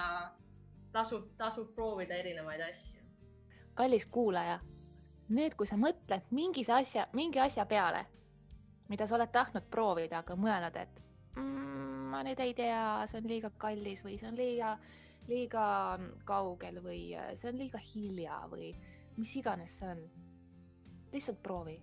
tasub, 0.92 1.28
tasub 1.38 1.74
proovida 1.74 2.16
erinevaid 2.18 2.64
asju. 2.70 3.00
kallis 3.74 4.06
kuulaja, 4.06 4.58
nüüd, 5.28 5.54
kui 5.56 5.68
sa 5.68 5.78
mõtled 5.80 6.32
mingis 6.34 6.70
asja, 6.70 7.06
mingi 7.12 7.40
asja 7.40 7.66
peale, 7.66 8.04
mida 8.88 9.06
sa 9.06 9.16
oled 9.16 9.30
tahtnud 9.32 9.68
proovida, 9.70 10.24
aga 10.24 10.36
mõelnud, 10.36 10.76
et 10.76 10.98
mm, 11.36 12.10
ma 12.10 12.24
nüüd 12.26 12.40
ei 12.42 12.54
tea, 12.58 12.80
see 13.06 13.20
on 13.22 13.30
liiga 13.30 13.52
kallis 13.62 14.02
või 14.04 14.18
see 14.18 14.28
on 14.28 14.36
liiga 14.36 14.74
liiga 15.28 15.98
kaugel 16.24 16.80
või 16.84 17.02
äh, 17.18 17.34
see 17.36 17.52
on 17.52 17.60
liiga 17.60 17.80
hilja 17.92 18.40
või 18.50 18.72
mis 19.16 19.36
iganes 19.36 19.78
see 19.78 19.90
on. 19.90 20.02
lihtsalt 21.12 21.42
proovi, 21.42 21.76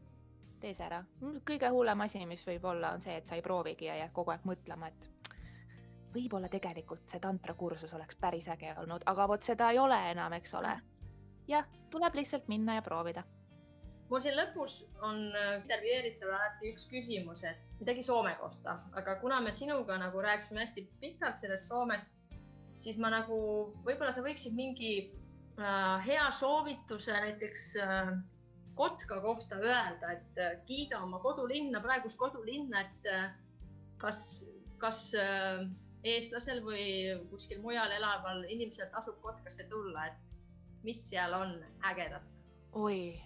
tee 0.61 0.73
see 0.73 0.85
ära. 0.85 1.03
kõige 1.45 1.69
hullem 1.69 2.01
asi, 2.01 2.25
mis 2.25 2.45
võib 2.47 2.65
olla, 2.65 2.93
on 2.93 3.01
see, 3.01 3.17
et 3.17 3.25
sa 3.25 3.35
ei 3.35 3.41
proovigi 3.41 3.85
ja 3.85 3.95
jääd 4.01 4.13
kogu 4.13 4.31
aeg 4.31 4.45
mõtlema, 4.47 4.87
et 4.87 5.33
võib-olla 6.13 6.49
tegelikult 6.49 7.09
see 7.09 7.19
tantrakursus 7.19 7.93
oleks 7.93 8.15
päris 8.15 8.47
äge 8.47 8.73
olnud, 8.81 9.03
aga 9.05 9.27
vot 9.27 9.43
seda 9.43 9.71
ei 9.71 9.79
ole 9.79 9.97
enam, 10.11 10.33
eks 10.33 10.53
ole. 10.53 10.77
jah, 11.47 11.67
tuleb 11.89 12.15
lihtsalt 12.15 12.47
minna 12.47 12.79
ja 12.79 12.81
proovida 12.81 13.23
mul 14.09 14.21
siin 14.23 14.37
lõpus 14.37 14.79
on 15.03 15.19
äh, 15.35 15.49
intervjueeritaval 15.61 16.35
alati 16.37 16.71
üks 16.71 16.87
küsimus, 16.91 17.43
et 17.47 17.79
midagi 17.81 18.05
Soome 18.05 18.33
kohta, 18.39 18.77
aga 18.99 19.17
kuna 19.21 19.39
me 19.43 19.51
sinuga 19.51 19.97
nagu 19.99 20.21
rääkisime 20.23 20.63
hästi 20.63 20.85
pikalt 21.01 21.41
sellest 21.41 21.67
Soomest, 21.71 22.21
siis 22.77 22.97
ma 23.01 23.09
nagu, 23.13 23.37
võib-olla 23.85 24.13
sa 24.13 24.23
võiksid 24.25 24.55
mingi 24.57 24.91
äh, 25.57 26.05
hea 26.05 26.27
soovituse 26.31 27.15
näiteks 27.17 27.69
äh, 27.83 28.11
Kotka 28.77 29.21
kohta 29.21 29.57
öelda, 29.57 30.11
et 30.11 30.37
äh, 30.37 30.59
kiida 30.65 30.99
oma 31.01 31.17
kodulinna, 31.19 31.81
praegust 31.81 32.17
kodulinna, 32.19 32.83
et 32.85 33.09
äh, 33.09 33.31
kas, 33.97 34.19
kas 34.77 34.99
äh, 35.17 35.63
eestlasel 36.05 36.61
või 36.61 36.85
kuskil 37.31 37.63
mujal 37.63 37.91
elaval 37.95 38.43
inimesel 38.45 38.91
tasub 38.93 39.17
Kotkasse 39.23 39.65
tulla, 39.71 40.05
et 40.11 40.85
mis 40.85 41.01
seal 41.09 41.33
on 41.33 41.57
ägedat? 41.89 42.29
oi, 42.77 43.17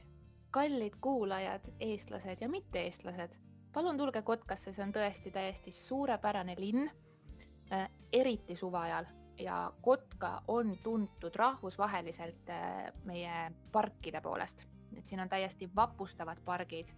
kallid 0.56 0.96
kuulajad, 1.04 1.68
eestlased 1.84 2.40
ja 2.40 2.48
mitte-eestlased, 2.48 3.36
palun 3.76 4.00
tulge 4.00 4.24
Kotkasse, 4.24 4.72
see 4.72 4.86
on 4.88 4.96
tõesti 4.96 5.36
täiesti 5.36 5.76
suurepärane 5.76 6.56
linn 6.60 6.88
äh,, 6.88 7.90
eriti 8.16 8.56
suve 8.56 8.80
ajal 8.88 9.12
ja 9.42 9.74
Kotka 9.82 10.42
on 10.48 10.76
tuntud 10.84 11.36
rahvusvaheliselt 11.36 12.50
äh, 12.50 12.94
meie 13.06 13.52
parkide 13.72 14.22
poolest, 14.22 14.66
et 14.98 15.08
siin 15.08 15.20
on 15.20 15.30
täiesti 15.30 15.70
vapustavad 15.76 16.38
pargid 16.46 16.94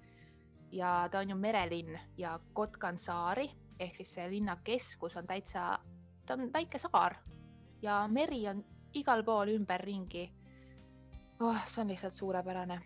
ja 0.72 1.10
ta 1.12 1.20
on 1.20 1.30
ju 1.30 1.36
merelinn 1.36 2.00
ja 2.18 2.40
Kotka 2.54 2.88
on 2.88 2.98
saari 2.98 3.52
ehk 3.80 3.96
siis 3.96 4.14
see 4.16 4.30
linna 4.30 4.58
keskus 4.64 5.18
on 5.18 5.28
täitsa, 5.28 5.80
ta 6.26 6.34
on 6.38 6.50
väike 6.54 6.80
saar 6.80 7.16
ja 7.82 8.04
meri 8.08 8.42
on 8.48 8.64
igal 8.94 9.24
pool 9.24 9.54
ümberringi. 9.56 10.32
Oh,. 11.40 11.66
see 11.68 11.82
on 11.82 11.88
lihtsalt 11.92 12.14
suurepärane. 12.14 12.82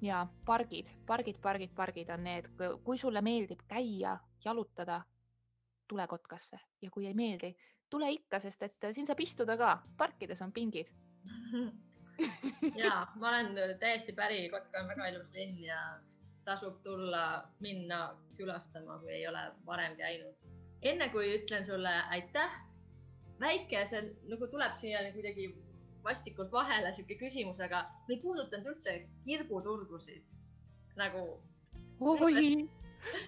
Ja 0.00 0.26
pargid, 0.46 0.88
pargid, 1.06 1.40
pargid, 1.42 1.72
pargid 1.76 2.08
on 2.08 2.22
need, 2.24 2.46
kui 2.84 2.98
sulle 2.98 3.20
meeldib 3.20 3.60
käia, 3.68 4.18
jalutada, 4.44 5.02
tule 5.88 6.06
Kotkasse. 6.06 6.60
Ja 6.82 6.90
kui 6.90 7.06
ei 7.06 7.14
meeldi, 7.14 7.50
tule 7.90 8.10
ikka, 8.14 8.40
sest 8.40 8.62
et 8.62 8.90
siin 8.94 9.06
saab 9.08 9.20
istuda 9.20 9.56
ka, 9.60 9.76
parkides 9.96 10.42
on 10.42 10.52
pingid. 10.52 10.90
Ja 12.76 13.06
ma 13.16 13.30
olen 13.30 13.54
täiesti 13.80 14.12
päri, 14.12 14.42
Kotka 14.52 14.82
on 14.82 14.88
väga 14.90 15.06
ilus 15.08 15.30
linn 15.32 15.62
ja 15.64 15.78
tasub 16.44 16.82
tulla, 16.84 17.46
minna 17.64 18.00
külastama, 18.36 18.98
kui 19.00 19.14
ei 19.14 19.26
ole 19.28 19.40
varem 19.66 19.96
käinud. 19.96 20.44
enne 20.82 21.08
kui 21.08 21.30
ütlen 21.38 21.64
sulle 21.64 21.94
aitäh, 22.12 22.52
väike, 23.40 23.86
see 23.86 24.02
nagu 24.28 24.48
tuleb 24.52 24.76
siia 24.76 25.00
kuidagi 25.14 25.48
vastikult 26.04 26.52
vahele 26.52 26.92
sihuke 26.92 27.16
küsimus, 27.20 27.60
aga 27.60 27.82
me 28.08 28.16
ei 28.16 28.20
puudutanud 28.20 28.72
üldse 28.72 28.96
kirbuturgusid 29.24 30.36
nagu. 31.00 31.24
oi, 32.00 32.68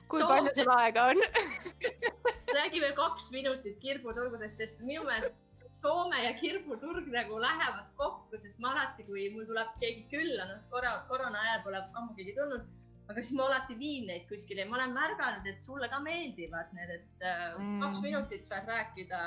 kui 0.08 0.28
palju 0.28 0.54
sul 0.56 0.72
aega 0.76 1.08
on 1.12 1.20
räägime 2.55 2.92
kaks 2.96 3.30
minutit 3.30 3.78
kirbuturgudest, 3.80 4.61
sest 4.62 4.84
minu 4.86 5.05
meelest 5.09 5.38
Soome 5.72 6.18
ja 6.20 6.34
kirbuturg 6.36 7.07
nagu 7.09 7.38
lähevad 7.40 7.86
kokku, 7.96 8.36
sest 8.36 8.59
ma 8.61 8.74
alati, 8.74 9.07
kui 9.09 9.30
mul 9.32 9.46
tuleb 9.48 9.70
keegi 9.80 10.03
külla, 10.11 10.44
noh 10.50 10.59
korra, 10.68 10.90
koroona 11.09 11.40
ajal 11.46 11.62
pole 11.64 11.80
ammu 11.80 12.12
keegi 12.18 12.34
tulnud, 12.36 12.66
aga 13.09 13.22
siis 13.22 13.38
ma 13.38 13.46
alati 13.46 13.78
viin 13.80 14.05
neid 14.11 14.26
kuskile 14.28 14.66
ja 14.66 14.68
ma 14.68 14.76
olen 14.76 14.92
märganud, 14.92 15.48
et 15.48 15.64
sulle 15.64 15.88
ka 15.88 16.03
meeldivad 16.05 16.74
need, 16.76 16.92
et 16.98 17.24
äh, 17.24 17.46
mm. 17.57 17.80
kaks 17.86 18.05
minutit 18.05 18.44
saad 18.48 18.68
rääkida 18.68 19.22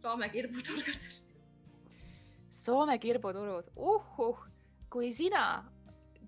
Soome 0.00 0.30
kirbuturgudest. 0.32 1.34
Soome 2.62 2.96
kirbuturud, 2.98 3.68
uhuh, 3.76 4.40
kui 4.88 5.12
sina, 5.12 5.44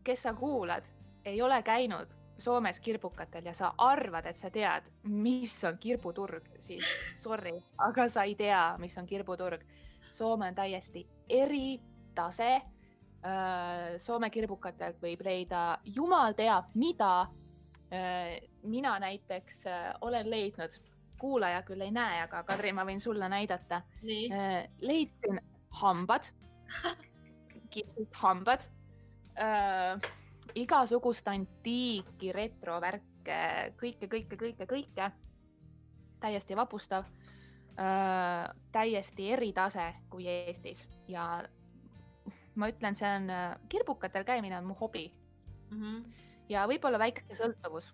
kes 0.04 0.26
sa 0.28 0.34
kuulad, 0.36 0.84
ei 1.24 1.40
ole 1.40 1.62
käinud 1.64 2.12
Soomes 2.38 2.80
kirbukatel 2.80 3.46
ja 3.46 3.54
sa 3.54 3.72
arvad, 3.78 4.26
et 4.26 4.36
sa 4.36 4.50
tead, 4.50 4.88
mis 5.04 5.52
on 5.64 5.78
kirbuturg, 5.78 6.46
siis 6.58 6.86
sorry, 7.20 7.54
aga 7.78 8.08
sa 8.10 8.24
ei 8.26 8.34
tea, 8.34 8.62
mis 8.82 8.96
on 8.98 9.06
kirbuturg. 9.06 9.62
Soome 10.12 10.48
on 10.48 10.54
täiesti 10.54 11.06
eritase. 11.28 12.54
Äh, 13.22 13.94
Soome 14.02 14.30
kirbukatelt 14.30 14.98
võib 15.02 15.22
leida 15.24 15.78
jumal 15.84 16.34
teab 16.36 16.74
mida. 16.74 17.28
Äh, 17.92 18.40
mina 18.62 18.98
näiteks 19.00 19.66
äh, 19.66 19.92
olen 20.00 20.30
leidnud, 20.30 20.74
kuulaja 21.20 21.62
küll 21.62 21.80
ei 21.80 21.92
näe, 21.94 22.22
aga 22.24 22.42
Kadri, 22.48 22.72
ma 22.72 22.84
võin 22.84 23.00
sulle 23.00 23.28
näidata. 23.28 23.82
leidsin 24.80 25.40
hambad, 25.80 26.26
hambad 28.24 28.66
igasugust 30.58 31.28
antiiki, 31.30 32.32
retrovärke, 32.34 33.40
kõike, 33.80 34.08
kõike, 34.10 34.38
kõike, 34.38 34.66
kõike. 34.68 35.10
täiesti 36.22 36.56
vapustav 36.56 37.04
äh,. 37.78 38.50
täiesti 38.72 39.32
eritase 39.32 39.88
kui 40.10 40.28
Eestis 40.28 40.84
ja 41.08 41.42
ma 42.54 42.68
ütlen, 42.68 42.94
see 42.94 43.08
on, 43.08 43.32
kirbukatel 43.68 44.24
käimine 44.24 44.58
on 44.58 44.68
mu 44.68 44.76
hobi 44.80 45.08
mm. 45.70 45.80
-hmm. 45.80 46.04
ja 46.48 46.66
võib-olla 46.68 46.98
väike 46.98 47.24
sõltuvus, 47.34 47.88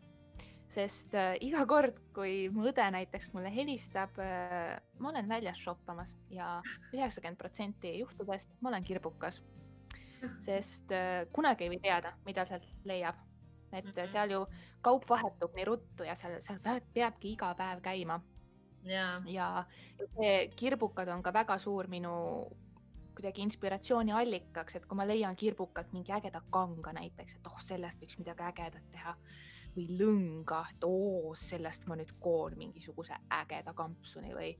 sest 0.68 1.14
äh, 1.14 1.36
iga 1.40 1.64
kord, 1.66 2.00
kui 2.12 2.48
mu 2.52 2.66
õde 2.68 2.90
näiteks 2.90 3.32
mulle 3.32 3.54
helistab 3.54 4.18
äh,, 4.18 4.76
ma 4.98 5.08
olen 5.08 5.28
väljas 5.28 5.62
shoppamas 5.62 6.16
ja 6.30 6.60
üheksakümmend 6.92 7.38
protsenti 7.38 7.98
juhtudest 7.98 8.50
ma 8.60 8.68
olen 8.68 8.84
kirbukas 8.84 9.42
sest 10.44 10.92
äh, 10.92 11.26
kunagi 11.32 11.66
ei 11.66 11.72
või 11.74 11.80
teada, 11.82 12.12
mida 12.26 12.44
sealt 12.48 12.66
leiab. 12.84 13.16
et 13.72 13.84
mm 13.84 13.90
-hmm. 13.90 14.08
seal 14.08 14.30
ju 14.30 14.46
kaup 14.80 15.04
vahetub 15.08 15.54
nii 15.54 15.64
ruttu 15.64 16.04
ja 16.04 16.14
seal, 16.14 16.40
seal 16.40 16.58
peab, 16.62 16.82
peabki 16.94 17.32
iga 17.32 17.54
päev 17.54 17.80
käima. 17.80 18.20
ja, 18.84 19.20
ja 19.26 19.64
see 19.98 20.48
kirbukad 20.56 21.08
on 21.08 21.22
ka 21.22 21.32
väga 21.32 21.58
suur 21.58 21.86
minu 21.86 22.48
kuidagi 23.18 23.42
inspiratsiooniallikaks, 23.42 24.76
et 24.76 24.86
kui 24.86 24.96
ma 24.96 25.06
leian 25.06 25.36
kirbukat 25.36 25.92
mingi 25.92 26.12
ägeda 26.12 26.40
kanga 26.50 26.92
näiteks, 26.92 27.34
et 27.36 27.46
oh, 27.46 27.60
sellest 27.60 28.00
võiks 28.00 28.18
midagi 28.18 28.42
ägedat 28.42 28.90
teha 28.92 29.16
või 29.76 29.86
lõnga, 29.98 30.60
et 30.70 30.84
oo, 30.86 31.34
sellest 31.34 31.86
ma 31.86 31.96
nüüd 31.98 32.12
koon 32.22 32.54
mingisuguse 32.56 33.18
ägeda 33.40 33.74
kampsuni 33.74 34.34
või 34.34 34.52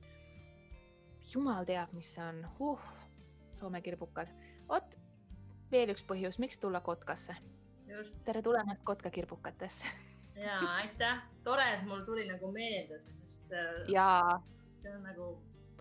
jumal 1.33 1.65
teab, 1.65 1.93
mis 1.93 2.13
see 2.15 2.25
on 2.25 2.43
uh,, 2.59 2.89
Soome 3.59 3.81
kirbukad. 3.81 4.27
vot 4.69 4.93
veel 5.71 5.93
üks 5.93 6.05
põhjus, 6.07 6.39
miks 6.41 6.59
tulla 6.61 6.81
Kotkasse. 6.85 7.35
tere 8.25 8.41
tulemast 8.41 8.83
Kotka 8.83 9.09
kirbukatesse. 9.09 9.87
ja 10.39 10.57
aitäh, 10.75 11.21
tore, 11.43 11.65
et 11.73 11.85
mul 11.87 12.05
tuli 12.07 12.25
nagu 12.29 12.51
meelde, 12.53 12.99
sest. 12.99 13.51
Äh, 13.51 13.85
ja. 13.93 14.39
see 14.81 14.93
on 14.95 15.03
nagu 15.03 15.31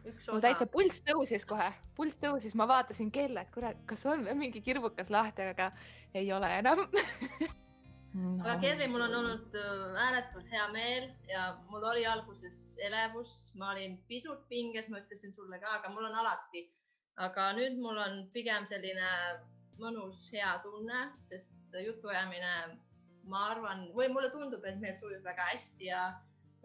üks 0.04 0.28
osa. 0.28 0.32
mul 0.32 0.44
täitsa 0.44 0.66
pulss 0.72 1.04
tõusis 1.06 1.46
kohe, 1.48 1.68
pulss 1.96 2.20
tõusis, 2.22 2.56
ma 2.58 2.68
vaatasin 2.68 3.12
kella, 3.14 3.44
et 3.44 3.52
kurat, 3.54 3.78
kas 3.86 4.04
on 4.06 4.24
veel 4.26 4.38
mingi 4.38 4.62
kirbukas 4.64 5.12
lahti, 5.14 5.50
aga 5.54 5.72
ei 6.14 6.32
ole 6.32 6.52
enam 6.60 6.88
No. 8.18 8.30
aga 8.42 8.54
Kerri, 8.62 8.86
mul 8.88 9.04
on 9.04 9.14
olnud 9.14 9.56
äh, 9.60 9.98
ääretult 10.06 10.48
hea 10.50 10.64
meel 10.72 11.10
ja 11.28 11.50
mul 11.68 11.84
oli 11.84 12.06
alguses 12.08 12.78
elevus, 12.82 13.52
ma 13.60 13.74
olin 13.74 13.98
pisut 14.08 14.48
pinges, 14.48 14.88
ma 14.88 15.02
ütlesin 15.02 15.32
sulle 15.34 15.60
ka, 15.60 15.76
aga 15.76 15.92
mul 15.92 16.08
on 16.08 16.16
alati, 16.16 16.64
aga 17.20 17.52
nüüd 17.58 17.76
mul 17.84 18.00
on 18.00 18.24
pigem 18.32 18.66
selline 18.66 19.12
mõnus, 19.82 20.24
hea 20.34 20.50
tunne, 20.64 21.08
sest 21.28 21.78
jutuajamine, 21.84 22.52
ma 23.28 23.44
arvan, 23.52 23.86
või 23.96 24.08
mulle 24.12 24.30
tundub, 24.32 24.64
et 24.64 24.78
meil 24.80 24.96
sujub 24.96 25.24
väga 25.24 25.50
hästi 25.52 25.90
ja 25.90 26.02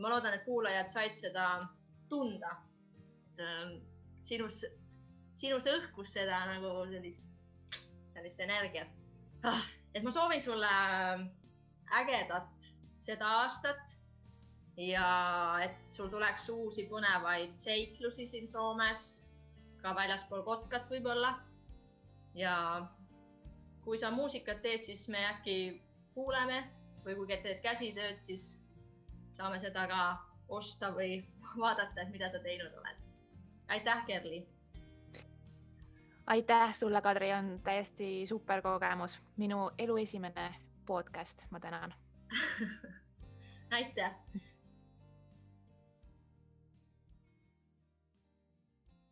ma 0.01 0.14
loodan, 0.14 0.38
et 0.38 0.45
kuulajad 0.45 0.89
said 0.91 1.16
seda 1.18 1.47
tunda. 2.09 2.55
Ähm, 3.41 3.80
sinus, 4.24 4.64
sinus 5.38 5.68
õhkus 5.68 6.14
seda 6.16 6.43
nagu 6.51 6.76
sellist, 6.91 7.41
sellist 8.14 8.43
energiat 8.45 9.01
ah,. 9.49 9.66
et 9.93 10.05
ma 10.05 10.14
soovin 10.14 10.41
sulle 10.41 10.70
ägedat 11.99 12.70
seda 13.03 13.32
aastat 13.41 13.97
ja 14.78 15.07
et 15.64 15.91
sul 15.91 16.09
tuleks 16.09 16.47
uusi 16.53 16.88
põnevaid 16.89 17.57
seiklusi 17.59 18.26
siin 18.30 18.47
Soomes, 18.49 19.05
ka 19.82 19.93
väljaspool 19.95 20.43
Kotkat 20.45 20.89
võib-olla. 20.89 21.36
ja 22.34 22.55
kui 23.84 23.97
sa 23.97 24.11
muusikat 24.11 24.61
teed, 24.61 24.81
siis 24.81 25.07
me 25.09 25.25
äkki 25.27 25.81
kuuleme 26.13 26.63
või 27.05 27.15
kui 27.15 27.27
teed 27.27 27.59
käsitööd, 27.63 28.21
siis 28.23 28.61
saame 29.38 29.59
seda 29.59 29.88
ka 29.88 30.01
osta 30.47 30.91
või 30.95 31.19
vaadata, 31.63 32.01
et 32.01 32.11
mida 32.11 32.29
sa 32.29 32.39
teinud 32.39 32.73
oled. 32.79 33.03
aitäh, 33.69 34.05
Kerli. 34.05 34.47
aitäh 36.27 36.75
sulle, 36.75 37.01
Kadri, 37.01 37.34
on 37.34 37.59
täiesti 37.63 38.27
super 38.27 38.61
kogemus, 38.61 39.19
minu 39.38 39.69
elu 39.77 39.97
esimene 39.97 40.55
podcast, 40.86 41.45
ma 41.51 41.59
tänan 41.59 41.93
aitäh 43.77 44.15